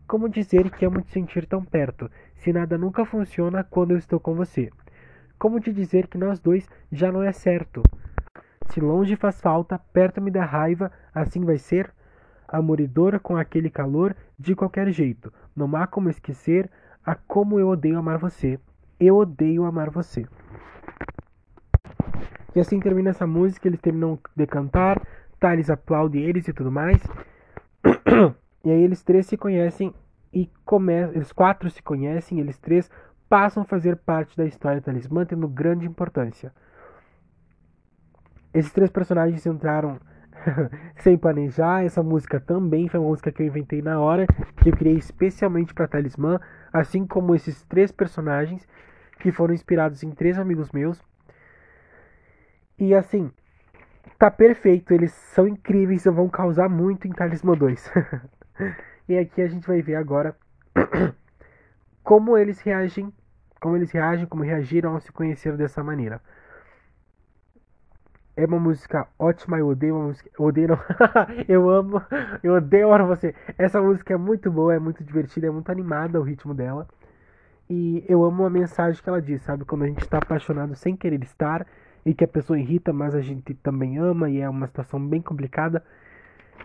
Como 0.07 0.27
dizer 0.27 0.71
que 0.71 0.83
amo 0.83 0.99
te 0.99 1.11
sentir 1.11 1.45
tão 1.45 1.63
perto, 1.63 2.09
se 2.37 2.51
nada 2.51 2.75
nunca 2.75 3.05
funciona 3.05 3.63
quando 3.63 3.91
eu 3.91 3.97
estou 3.99 4.19
com 4.19 4.33
você? 4.33 4.71
Como 5.37 5.59
te 5.59 5.71
dizer 5.71 6.07
que 6.07 6.17
nós 6.17 6.39
dois 6.39 6.67
já 6.91 7.11
não 7.11 7.21
é 7.21 7.31
certo? 7.31 7.83
Se 8.71 8.79
longe 8.79 9.15
faz 9.15 9.39
falta, 9.39 9.77
perto 9.77 10.19
me 10.19 10.31
dá 10.31 10.43
raiva, 10.43 10.91
assim 11.13 11.45
vai 11.45 11.59
ser? 11.59 11.93
Amoridora 12.47 13.19
com 13.19 13.35
aquele 13.35 13.69
calor, 13.69 14.15
de 14.37 14.55
qualquer 14.55 14.91
jeito. 14.91 15.31
Não 15.55 15.75
há 15.75 15.87
como 15.87 16.09
esquecer 16.09 16.69
a 17.05 17.15
como 17.15 17.59
eu 17.59 17.69
odeio 17.69 17.97
amar 17.97 18.17
você. 18.17 18.59
Eu 18.99 19.17
odeio 19.17 19.65
amar 19.65 19.89
você. 19.89 20.25
E 22.55 22.59
assim 22.59 22.79
termina 22.79 23.09
essa 23.09 23.27
música, 23.27 23.67
eles 23.67 23.81
terminam 23.81 24.17
de 24.35 24.47
cantar, 24.47 25.01
Thales 25.39 25.69
aplaude 25.69 26.17
eles 26.17 26.47
e 26.47 26.53
tudo 26.53 26.71
mais. 26.71 27.01
E 28.63 28.71
aí 28.71 28.81
eles 28.81 29.03
três 29.03 29.27
se 29.27 29.37
conhecem 29.37 29.93
e 30.33 30.49
começam, 30.65 31.13
eles 31.13 31.31
quatro 31.31 31.69
se 31.69 31.83
conhecem, 31.83 32.39
eles 32.39 32.57
três 32.57 32.89
passam 33.29 33.61
a 33.61 33.65
fazer 33.65 33.95
parte 33.95 34.35
da 34.35 34.43
história 34.43 34.81
do 34.81 34.85
Talismã, 34.85 35.23
tendo 35.23 35.47
grande 35.47 35.85
importância. 35.85 36.51
Esses 38.51 38.71
três 38.71 38.89
personagens 38.89 39.45
entraram 39.45 39.99
sem 40.97 41.17
planejar. 41.17 41.83
Essa 41.83 42.03
música 42.03 42.39
também 42.39 42.87
foi 42.87 42.99
uma 42.99 43.09
música 43.09 43.31
que 43.31 43.41
eu 43.41 43.47
inventei 43.47 43.81
na 43.81 43.99
hora, 43.99 44.27
que 44.61 44.69
eu 44.69 44.75
criei 44.75 44.97
especialmente 44.97 45.73
para 45.73 45.87
Talismã, 45.87 46.39
assim 46.71 47.05
como 47.05 47.35
esses 47.35 47.63
três 47.65 47.91
personagens 47.91 48.67
que 49.19 49.31
foram 49.31 49.53
inspirados 49.53 50.03
em 50.03 50.11
três 50.11 50.37
amigos 50.37 50.71
meus. 50.71 51.01
E 52.77 52.93
assim, 52.93 53.31
tá 54.19 54.29
perfeito, 54.29 54.93
eles 54.93 55.11
são 55.11 55.47
incríveis, 55.47 56.03
vão 56.05 56.29
causar 56.29 56.69
muito 56.69 57.07
em 57.07 57.11
Talismã 57.11 57.55
2. 57.55 57.91
e 59.07 59.17
aqui 59.17 59.41
a 59.41 59.47
gente 59.47 59.67
vai 59.67 59.81
ver 59.81 59.95
agora 59.95 60.35
como 62.03 62.37
eles 62.37 62.59
reagem, 62.61 63.11
como 63.59 63.75
eles 63.75 63.91
reagem, 63.91 64.25
como 64.25 64.43
reagiram 64.43 64.93
ao 64.93 64.99
se 64.99 65.11
conhecer 65.11 65.55
dessa 65.55 65.83
maneira. 65.83 66.21
É 68.37 68.45
uma 68.45 68.59
música 68.59 69.07
ótima, 69.17 69.57
eu 69.57 69.67
odeio 69.69 69.95
uma 69.95 70.07
música. 70.07 70.29
Eu 70.37 70.45
odeio 70.45 70.67
não. 70.69 70.79
eu 71.47 71.69
amo. 71.69 72.01
Eu 72.43 72.55
odeio 72.55 72.91
a 72.91 73.03
você. 73.03 73.33
Essa 73.57 73.81
música 73.81 74.13
é 74.13 74.17
muito 74.17 74.51
boa, 74.51 74.73
é 74.75 74.79
muito 74.79 75.03
divertida, 75.03 75.47
é 75.47 75.49
muito 75.49 75.71
animada 75.71 76.19
o 76.19 76.23
ritmo 76.23 76.53
dela. 76.53 76.87
E 77.69 78.03
eu 78.07 78.23
amo 78.23 78.45
a 78.45 78.49
mensagem 78.49 79.01
que 79.01 79.07
ela 79.07 79.21
diz, 79.21 79.41
sabe? 79.41 79.63
Quando 79.65 79.83
a 79.83 79.87
gente 79.87 80.01
está 80.01 80.17
apaixonado 80.17 80.75
sem 80.75 80.95
querer 80.95 81.23
estar 81.23 81.65
e 82.05 82.13
que 82.13 82.23
a 82.23 82.27
pessoa 82.27 82.59
irrita, 82.59 82.91
mas 82.91 83.15
a 83.15 83.21
gente 83.21 83.53
também 83.55 83.97
ama 83.97 84.29
e 84.29 84.39
é 84.41 84.49
uma 84.49 84.67
situação 84.67 84.99
bem 85.05 85.21
complicada. 85.21 85.83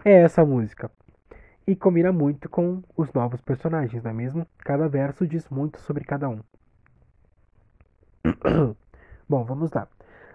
É 0.05 0.23
essa 0.23 0.45
música. 0.45 0.91
E 1.67 1.77
combina 1.77 2.13
muito 2.13 2.49
com 2.49 2.83
os 2.97 3.13
novos 3.13 3.41
personagens, 3.41 4.03
não 4.03 4.11
é 4.11 4.15
mesmo? 4.15 4.47
Cada 4.59 4.89
verso 4.89 5.27
diz 5.27 5.49
muito 5.49 5.81
sobre 5.81 6.05
cada 6.05 6.29
um. 6.29 6.41
Bom, 9.29 9.45
vamos 9.45 9.71
lá. 9.71 9.87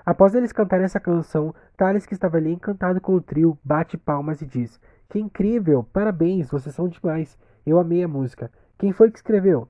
Após 0.05 0.35
eles 0.35 0.51
cantarem 0.51 0.85
essa 0.85 0.99
canção, 0.99 1.53
Thales, 1.75 2.05
que 2.05 2.13
estava 2.13 2.37
ali 2.37 2.53
encantado 2.53 3.01
com 3.01 3.15
o 3.15 3.21
trio, 3.21 3.57
bate 3.63 3.97
palmas 3.97 4.41
e 4.41 4.45
diz: 4.45 4.79
Que 5.09 5.19
incrível! 5.19 5.83
Parabéns, 5.83 6.49
vocês 6.49 6.75
são 6.75 6.87
demais! 6.87 7.37
Eu 7.65 7.79
amei 7.79 8.03
a 8.03 8.07
música. 8.07 8.51
Quem 8.77 8.91
foi 8.91 9.09
que 9.09 9.17
escreveu? 9.17 9.67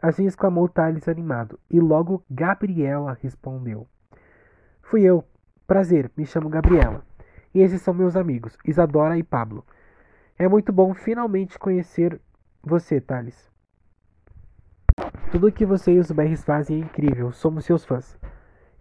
Assim 0.00 0.26
exclamou 0.26 0.68
Thales 0.68 1.06
animado, 1.06 1.60
e 1.70 1.78
logo 1.78 2.24
Gabriela 2.28 3.16
respondeu: 3.22 3.86
Fui 4.82 5.02
eu. 5.02 5.24
Prazer, 5.64 6.10
me 6.16 6.26
chamo 6.26 6.48
Gabriela. 6.48 7.04
E 7.54 7.60
esses 7.60 7.80
são 7.82 7.94
meus 7.94 8.16
amigos, 8.16 8.58
Isadora 8.64 9.16
e 9.16 9.22
Pablo. 9.22 9.64
É 10.36 10.48
muito 10.48 10.72
bom 10.72 10.92
finalmente 10.92 11.56
conhecer 11.56 12.20
você, 12.60 13.00
Thales. 13.00 13.48
Tudo 15.30 15.46
o 15.46 15.52
que 15.52 15.64
você 15.64 15.92
e 15.92 15.98
os 16.00 16.10
BRs 16.10 16.42
fazem 16.42 16.82
é 16.82 16.84
incrível, 16.84 17.30
somos 17.30 17.64
seus 17.64 17.84
fãs. 17.84 18.18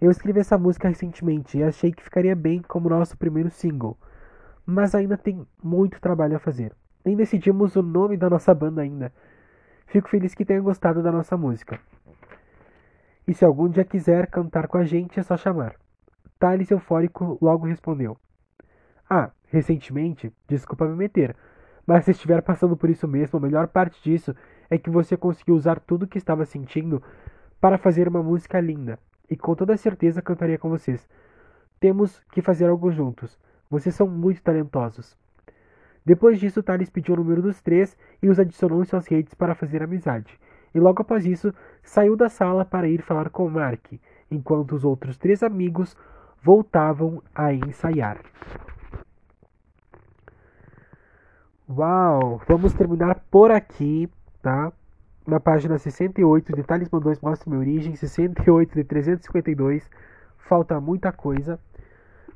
Eu 0.01 0.09
escrevi 0.09 0.39
essa 0.39 0.57
música 0.57 0.89
recentemente 0.89 1.59
e 1.59 1.63
achei 1.63 1.91
que 1.91 2.01
ficaria 2.01 2.35
bem 2.35 2.59
como 2.59 2.89
nosso 2.89 3.15
primeiro 3.15 3.51
single, 3.51 3.95
mas 4.65 4.95
ainda 4.95 5.15
tem 5.15 5.45
muito 5.63 6.01
trabalho 6.01 6.35
a 6.35 6.39
fazer. 6.39 6.75
Nem 7.05 7.15
decidimos 7.15 7.75
o 7.75 7.83
nome 7.83 8.17
da 8.17 8.27
nossa 8.27 8.51
banda 8.55 8.81
ainda. 8.81 9.13
Fico 9.85 10.09
feliz 10.09 10.33
que 10.33 10.43
tenha 10.43 10.59
gostado 10.59 11.03
da 11.03 11.11
nossa 11.11 11.37
música. 11.37 11.79
E 13.27 13.33
se 13.35 13.45
algum 13.45 13.69
dia 13.69 13.85
quiser 13.85 14.25
cantar 14.25 14.67
com 14.67 14.79
a 14.79 14.83
gente, 14.83 15.19
é 15.19 15.23
só 15.23 15.37
chamar. 15.37 15.75
Thales 16.39 16.71
Eufórico 16.71 17.37
logo 17.39 17.67
respondeu: 17.67 18.17
Ah, 19.07 19.29
recentemente, 19.49 20.33
desculpa 20.47 20.87
me 20.87 20.95
meter, 20.95 21.35
mas 21.85 22.05
se 22.05 22.11
estiver 22.11 22.41
passando 22.41 22.75
por 22.75 22.89
isso 22.89 23.07
mesmo, 23.07 23.37
a 23.37 23.41
melhor 23.41 23.67
parte 23.67 24.01
disso 24.01 24.35
é 24.67 24.79
que 24.79 24.89
você 24.89 25.15
conseguiu 25.15 25.53
usar 25.53 25.79
tudo 25.79 26.03
o 26.05 26.07
que 26.07 26.17
estava 26.17 26.43
sentindo 26.43 27.03
para 27.59 27.77
fazer 27.77 28.07
uma 28.07 28.23
música 28.23 28.59
linda 28.59 28.97
e 29.31 29.37
com 29.37 29.55
toda 29.55 29.77
certeza 29.77 30.21
cantaria 30.21 30.59
com 30.59 30.69
vocês. 30.69 31.07
Temos 31.79 32.21
que 32.31 32.41
fazer 32.41 32.67
algo 32.67 32.91
juntos. 32.91 33.39
Vocês 33.69 33.95
são 33.95 34.05
muito 34.05 34.43
talentosos. 34.43 35.17
Depois 36.05 36.37
disso, 36.37 36.61
Thales 36.61 36.89
pediu 36.89 37.15
o 37.15 37.17
número 37.17 37.41
dos 37.41 37.61
três 37.61 37.97
e 38.21 38.29
os 38.29 38.39
adicionou 38.39 38.81
em 38.81 38.85
suas 38.85 39.07
redes 39.07 39.33
para 39.33 39.55
fazer 39.55 39.81
amizade. 39.81 40.37
e 40.73 40.79
logo 40.79 41.01
após 41.01 41.25
isso 41.25 41.53
saiu 41.83 42.15
da 42.15 42.29
sala 42.29 42.63
para 42.63 42.87
ir 42.87 43.01
falar 43.01 43.29
com 43.29 43.49
Mark, 43.49 43.93
enquanto 44.29 44.73
os 44.73 44.85
outros 44.85 45.17
três 45.17 45.43
amigos 45.43 45.97
voltavam 46.41 47.21
a 47.35 47.53
ensaiar. 47.53 48.21
Uau! 51.69 52.41
Vamos 52.47 52.73
terminar 52.73 53.21
por 53.29 53.51
aqui, 53.51 54.09
tá? 54.41 54.71
Na 55.25 55.39
página 55.39 55.77
68 55.77 56.55
de 56.55 56.63
Talismã 56.63 56.99
2 56.99 57.21
mostra 57.21 57.49
minha 57.49 57.59
origem, 57.59 57.95
68 57.95 58.73
de 58.73 58.83
352, 58.83 59.87
falta 60.37 60.81
muita 60.81 61.11
coisa. 61.11 61.59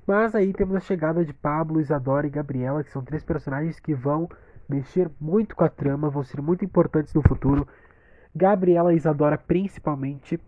Mas 0.06 0.36
aí 0.36 0.54
temos 0.54 0.76
a 0.76 0.80
chegada 0.80 1.26
de 1.26 1.34
Pablo, 1.34 1.82
Isadora 1.82 2.28
e 2.28 2.30
Gabriela, 2.30 2.84
que 2.84 2.92
são 2.92 3.04
três 3.04 3.24
personagens 3.24 3.80
que 3.80 3.96
vão 3.96 4.30
mexer 4.70 5.10
muito 5.20 5.56
com 5.56 5.64
a 5.64 5.70
trama, 5.70 6.12
vão 6.12 6.24
ser 6.24 6.42
muito 6.42 6.64
importantes 6.64 7.12
no 7.14 7.24
futuro. 7.24 7.68
Gabriela 8.36 8.94
e 8.94 8.98
Isadora 8.98 9.38
principalmente. 9.38 10.40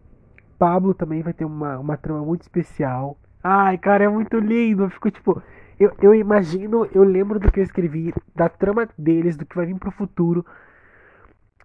Pablo 0.60 0.94
também 0.94 1.24
vai 1.24 1.34
ter 1.34 1.46
uma, 1.46 1.80
uma 1.80 1.98
trama 1.98 2.24
muito 2.24 2.44
especial. 2.44 3.18
Ai, 3.44 3.80
cara, 3.80 4.04
é 4.04 4.10
muito 4.10 4.38
lindo. 4.38 4.84
Eu 4.84 4.90
fico 4.92 5.10
tipo. 5.10 5.42
Eu, 5.80 5.92
eu 6.02 6.14
imagino, 6.14 6.88
eu 6.94 7.04
lembro 7.04 7.40
do 7.40 7.52
que 7.52 7.60
eu 7.60 7.64
escrevi, 7.64 8.14
da 8.36 8.50
trama 8.50 8.88
deles, 8.98 9.38
do 9.38 9.46
que 9.46 9.56
vai 9.56 9.66
vir 9.66 9.76
pro 9.76 9.92
futuro. 9.92 10.46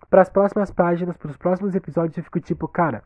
Para 0.09 0.23
as 0.23 0.29
próximas 0.29 0.71
páginas, 0.71 1.17
para 1.17 1.31
os 1.31 1.37
próximos 1.37 1.75
episódios, 1.75 2.17
eu 2.17 2.25
fico 2.25 2.41
tipo, 2.41 2.69
cara, 2.69 3.03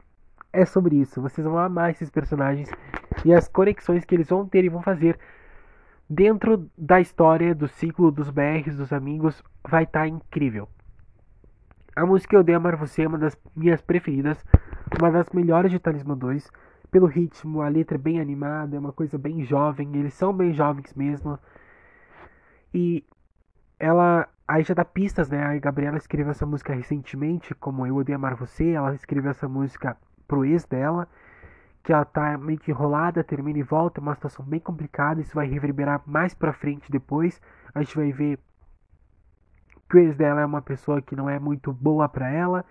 é 0.53 0.65
sobre 0.65 0.97
isso. 0.97 1.21
Vocês 1.21 1.47
vão 1.47 1.59
amar 1.59 1.91
esses 1.91 2.11
personagens 2.11 2.71
e 3.25 3.33
as 3.33 3.49
conexões 3.49 4.05
que 4.05 4.15
eles 4.15 4.29
vão 4.29 4.47
ter 4.47 4.65
e 4.65 4.69
vão 4.69 4.83
fazer 4.83 5.19
dentro 6.09 6.71
da 6.77 7.01
história, 7.01 7.55
do 7.55 7.69
ciclo 7.69 8.11
dos 8.11 8.31
BRs, 8.31 8.77
dos 8.77 8.93
amigos, 8.93 9.43
vai 9.69 9.85
estar 9.85 10.01
tá 10.01 10.09
incrível. 10.09 10.69
A 11.95 12.05
música 12.05 12.37
Eu 12.37 12.45
Dei 12.45 12.55
Amar 12.55 12.77
Você 12.77 13.03
é 13.03 13.09
uma 13.09 13.19
das 13.19 13.37
minhas 13.55 13.81
preferidas, 13.81 14.45
uma 14.99 15.11
das 15.11 15.31
melhores 15.31 15.71
de 15.71 15.79
Talismã 15.79 16.17
2. 16.17 16.51
Pelo 16.91 17.07
ritmo, 17.07 17.63
a 17.63 17.69
letra 17.69 17.97
é 17.97 17.99
bem 17.99 18.21
animada, 18.21 18.77
é 18.77 18.79
uma 18.79 18.93
coisa 18.93 19.19
bem 19.19 19.45
jovem, 19.45 19.97
eles 19.97 20.15
são 20.15 20.33
bem 20.33 20.53
jovens 20.53 20.95
mesmo. 20.95 21.39
E 22.73 23.05
ela 23.79 24.29
aí 24.49 24.63
já 24.63 24.75
dá 24.75 24.85
pistas, 24.85 25.29
né? 25.29 25.43
A 25.45 25.59
Gabriela 25.59 25.97
escreveu 25.97 26.31
essa 26.31 26.47
música 26.47 26.75
recentemente, 26.75 27.55
como 27.55 27.87
Eu 27.87 27.97
Odeio 27.97 28.17
Amar 28.17 28.37
Você, 28.37 28.71
ela 28.71 28.95
escreveu 28.95 29.31
essa 29.31 29.49
música 29.49 29.97
pro 30.27 30.45
ex 30.45 30.65
dela 30.65 31.09
que 31.87 31.93
ela 31.93 32.05
tá 32.05 32.37
meio 32.37 32.59
que 32.59 32.73
enrolada, 32.73 33.23
termina 33.23 33.61
e 33.61 33.63
volta, 33.63 34.01
é 34.01 34.03
uma 34.03 34.17
situação 34.17 34.45
bem 34.45 34.59
complicada, 34.59 35.21
isso 35.21 35.37
vai 35.37 35.47
reverberar 35.47 36.03
mais 36.05 36.35
pra 36.35 36.53
frente 36.53 36.91
depois. 36.91 37.41
A 37.73 37.81
gente 37.81 37.95
vai 37.95 38.11
ver 38.11 38.41
que 39.89 39.97
o 39.97 40.01
ex 40.01 40.17
dela 40.17 40.41
é 40.41 40.45
uma 40.45 40.61
pessoa 40.61 41.01
que 41.01 41.15
não 41.15 41.31
é 41.31 41.39
muito 41.39 41.73
boa 41.73 42.09
para 42.09 42.29
ela, 42.29 42.65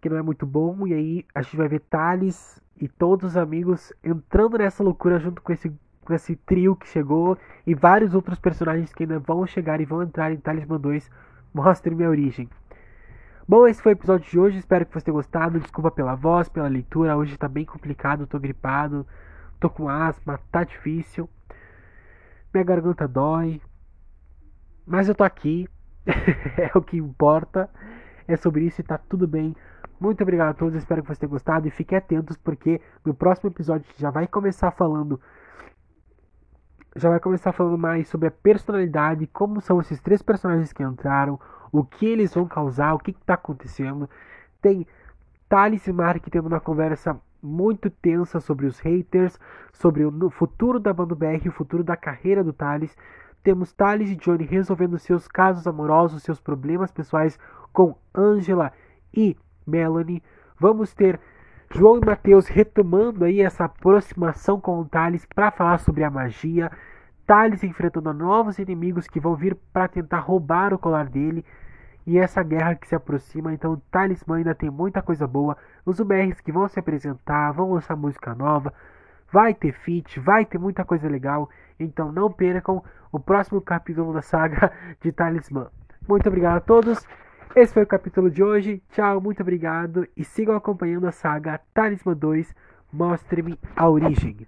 que 0.00 0.08
não 0.08 0.16
é 0.16 0.22
muito 0.22 0.46
bom, 0.46 0.86
e 0.86 0.94
aí 0.94 1.26
a 1.34 1.42
gente 1.42 1.58
vai 1.58 1.68
ver 1.68 1.80
Thales 1.80 2.58
e 2.80 2.88
todos 2.88 3.32
os 3.32 3.36
amigos 3.36 3.92
entrando 4.02 4.56
nessa 4.56 4.82
loucura 4.82 5.18
junto 5.18 5.42
com 5.42 5.52
esse, 5.52 5.70
com 6.06 6.14
esse 6.14 6.36
trio 6.36 6.76
que 6.76 6.88
chegou, 6.88 7.36
e 7.66 7.74
vários 7.74 8.14
outros 8.14 8.38
personagens 8.38 8.94
que 8.94 9.02
ainda 9.02 9.18
vão 9.18 9.46
chegar 9.46 9.80
e 9.80 9.84
vão 9.84 10.02
entrar 10.02 10.32
em 10.32 10.36
Talisman 10.36 10.80
2. 10.80 11.10
Mostre 11.52 11.94
minha 11.94 12.08
origem. 12.08 12.48
Bom, 13.48 13.66
esse 13.66 13.80
foi 13.80 13.92
o 13.92 13.94
episódio 13.94 14.28
de 14.28 14.38
hoje. 14.38 14.58
Espero 14.58 14.84
que 14.84 14.92
você 14.92 15.04
tenha 15.04 15.14
gostado. 15.14 15.60
Desculpa 15.60 15.90
pela 15.90 16.14
voz, 16.14 16.48
pela 16.48 16.66
leitura. 16.68 17.16
Hoje 17.16 17.36
tá 17.36 17.46
bem 17.48 17.64
complicado. 17.64 18.26
Tô 18.26 18.38
gripado. 18.38 19.06
Tô 19.60 19.70
com 19.70 19.88
asma. 19.88 20.40
Tá 20.50 20.64
difícil. 20.64 21.28
Minha 22.52 22.64
garganta 22.64 23.06
dói. 23.06 23.60
Mas 24.84 25.08
eu 25.08 25.14
tô 25.14 25.22
aqui. 25.22 25.68
é 26.58 26.76
o 26.76 26.82
que 26.82 26.96
importa. 26.96 27.70
É 28.26 28.36
sobre 28.36 28.64
isso 28.64 28.80
e 28.80 28.84
tá 28.84 28.98
tudo 28.98 29.28
bem. 29.28 29.54
Muito 30.00 30.22
obrigado 30.22 30.50
a 30.50 30.54
todos. 30.54 30.74
Espero 30.74 31.02
que 31.02 31.08
você 31.08 31.20
tenha 31.20 31.30
gostado. 31.30 31.68
E 31.68 31.70
fiquem 31.70 31.98
atentos 31.98 32.36
porque 32.36 32.80
no 33.04 33.14
próximo 33.14 33.48
episódio 33.48 33.86
já 33.96 34.10
vai 34.10 34.26
começar 34.26 34.72
falando. 34.72 35.20
Já 36.96 37.10
vai 37.10 37.20
começar 37.20 37.52
falando 37.52 37.76
mais 37.76 38.08
sobre 38.08 38.28
a 38.28 38.30
personalidade, 38.30 39.26
como 39.26 39.60
são 39.60 39.78
esses 39.82 40.00
três 40.00 40.22
personagens 40.22 40.72
que 40.72 40.82
entraram, 40.82 41.38
o 41.70 41.84
que 41.84 42.06
eles 42.06 42.32
vão 42.32 42.46
causar, 42.46 42.94
o 42.94 42.98
que 42.98 43.10
está 43.10 43.34
acontecendo. 43.34 44.08
Tem 44.62 44.86
Thales 45.46 45.86
e 45.86 45.92
Mark 45.92 46.26
tendo 46.30 46.46
uma 46.46 46.58
conversa 46.58 47.20
muito 47.42 47.90
tensa 47.90 48.40
sobre 48.40 48.64
os 48.64 48.78
haters, 48.78 49.38
sobre 49.74 50.06
o 50.06 50.30
futuro 50.30 50.80
da 50.80 50.90
banda 50.90 51.14
BR, 51.14 51.46
o 51.46 51.52
futuro 51.52 51.84
da 51.84 51.98
carreira 51.98 52.42
do 52.42 52.54
Thales. 52.54 52.96
Temos 53.42 53.74
Thales 53.74 54.08
e 54.08 54.16
Johnny 54.16 54.46
resolvendo 54.46 54.98
seus 54.98 55.28
casos 55.28 55.66
amorosos, 55.66 56.22
seus 56.22 56.40
problemas 56.40 56.90
pessoais 56.90 57.38
com 57.74 57.94
Angela 58.14 58.72
e 59.12 59.36
Melanie. 59.66 60.22
Vamos 60.58 60.94
ter 60.94 61.20
João 61.74 61.98
e 61.98 62.04
Mateus 62.04 62.46
retomando 62.46 63.24
aí 63.24 63.40
essa 63.40 63.64
aproximação 63.64 64.60
com 64.60 64.80
o 64.80 64.84
Thales 64.84 65.26
para 65.26 65.50
falar 65.50 65.78
sobre 65.78 66.04
a 66.04 66.10
magia. 66.10 66.70
Thales 67.26 67.64
enfrentando 67.64 68.12
novos 68.14 68.58
inimigos 68.58 69.08
que 69.08 69.20
vão 69.20 69.34
vir 69.34 69.56
para 69.72 69.88
tentar 69.88 70.20
roubar 70.20 70.72
o 70.72 70.78
colar 70.78 71.06
dele. 71.06 71.44
E 72.06 72.18
essa 72.18 72.40
guerra 72.42 72.76
que 72.76 72.86
se 72.86 72.94
aproxima, 72.94 73.52
então 73.52 73.82
Talismã 73.90 74.36
ainda 74.36 74.54
tem 74.54 74.70
muita 74.70 75.02
coisa 75.02 75.26
boa. 75.26 75.56
Os 75.84 75.98
UBRs 75.98 76.40
que 76.40 76.52
vão 76.52 76.68
se 76.68 76.78
apresentar, 76.78 77.50
vão 77.50 77.72
lançar 77.72 77.96
música 77.96 78.32
nova, 78.32 78.72
vai 79.32 79.52
ter 79.52 79.72
feat, 79.72 80.20
vai 80.20 80.44
ter 80.44 80.56
muita 80.56 80.84
coisa 80.84 81.08
legal. 81.08 81.50
Então 81.80 82.12
não 82.12 82.30
percam 82.30 82.82
o 83.10 83.18
próximo 83.18 83.60
capítulo 83.60 84.12
da 84.12 84.22
saga 84.22 84.70
de 85.02 85.10
Talismã. 85.10 85.66
Muito 86.08 86.28
obrigado 86.28 86.58
a 86.58 86.60
todos. 86.60 87.04
Esse 87.54 87.72
foi 87.72 87.82
o 87.84 87.86
capítulo 87.86 88.30
de 88.30 88.42
hoje. 88.42 88.82
Tchau, 88.90 89.20
muito 89.20 89.40
obrigado 89.40 90.06
e 90.16 90.24
sigam 90.24 90.56
acompanhando 90.56 91.06
a 91.06 91.12
saga 91.12 91.60
Talismã 91.72 92.14
2. 92.14 92.54
Mostre-me 92.92 93.58
a 93.74 93.88
origem. 93.88 94.46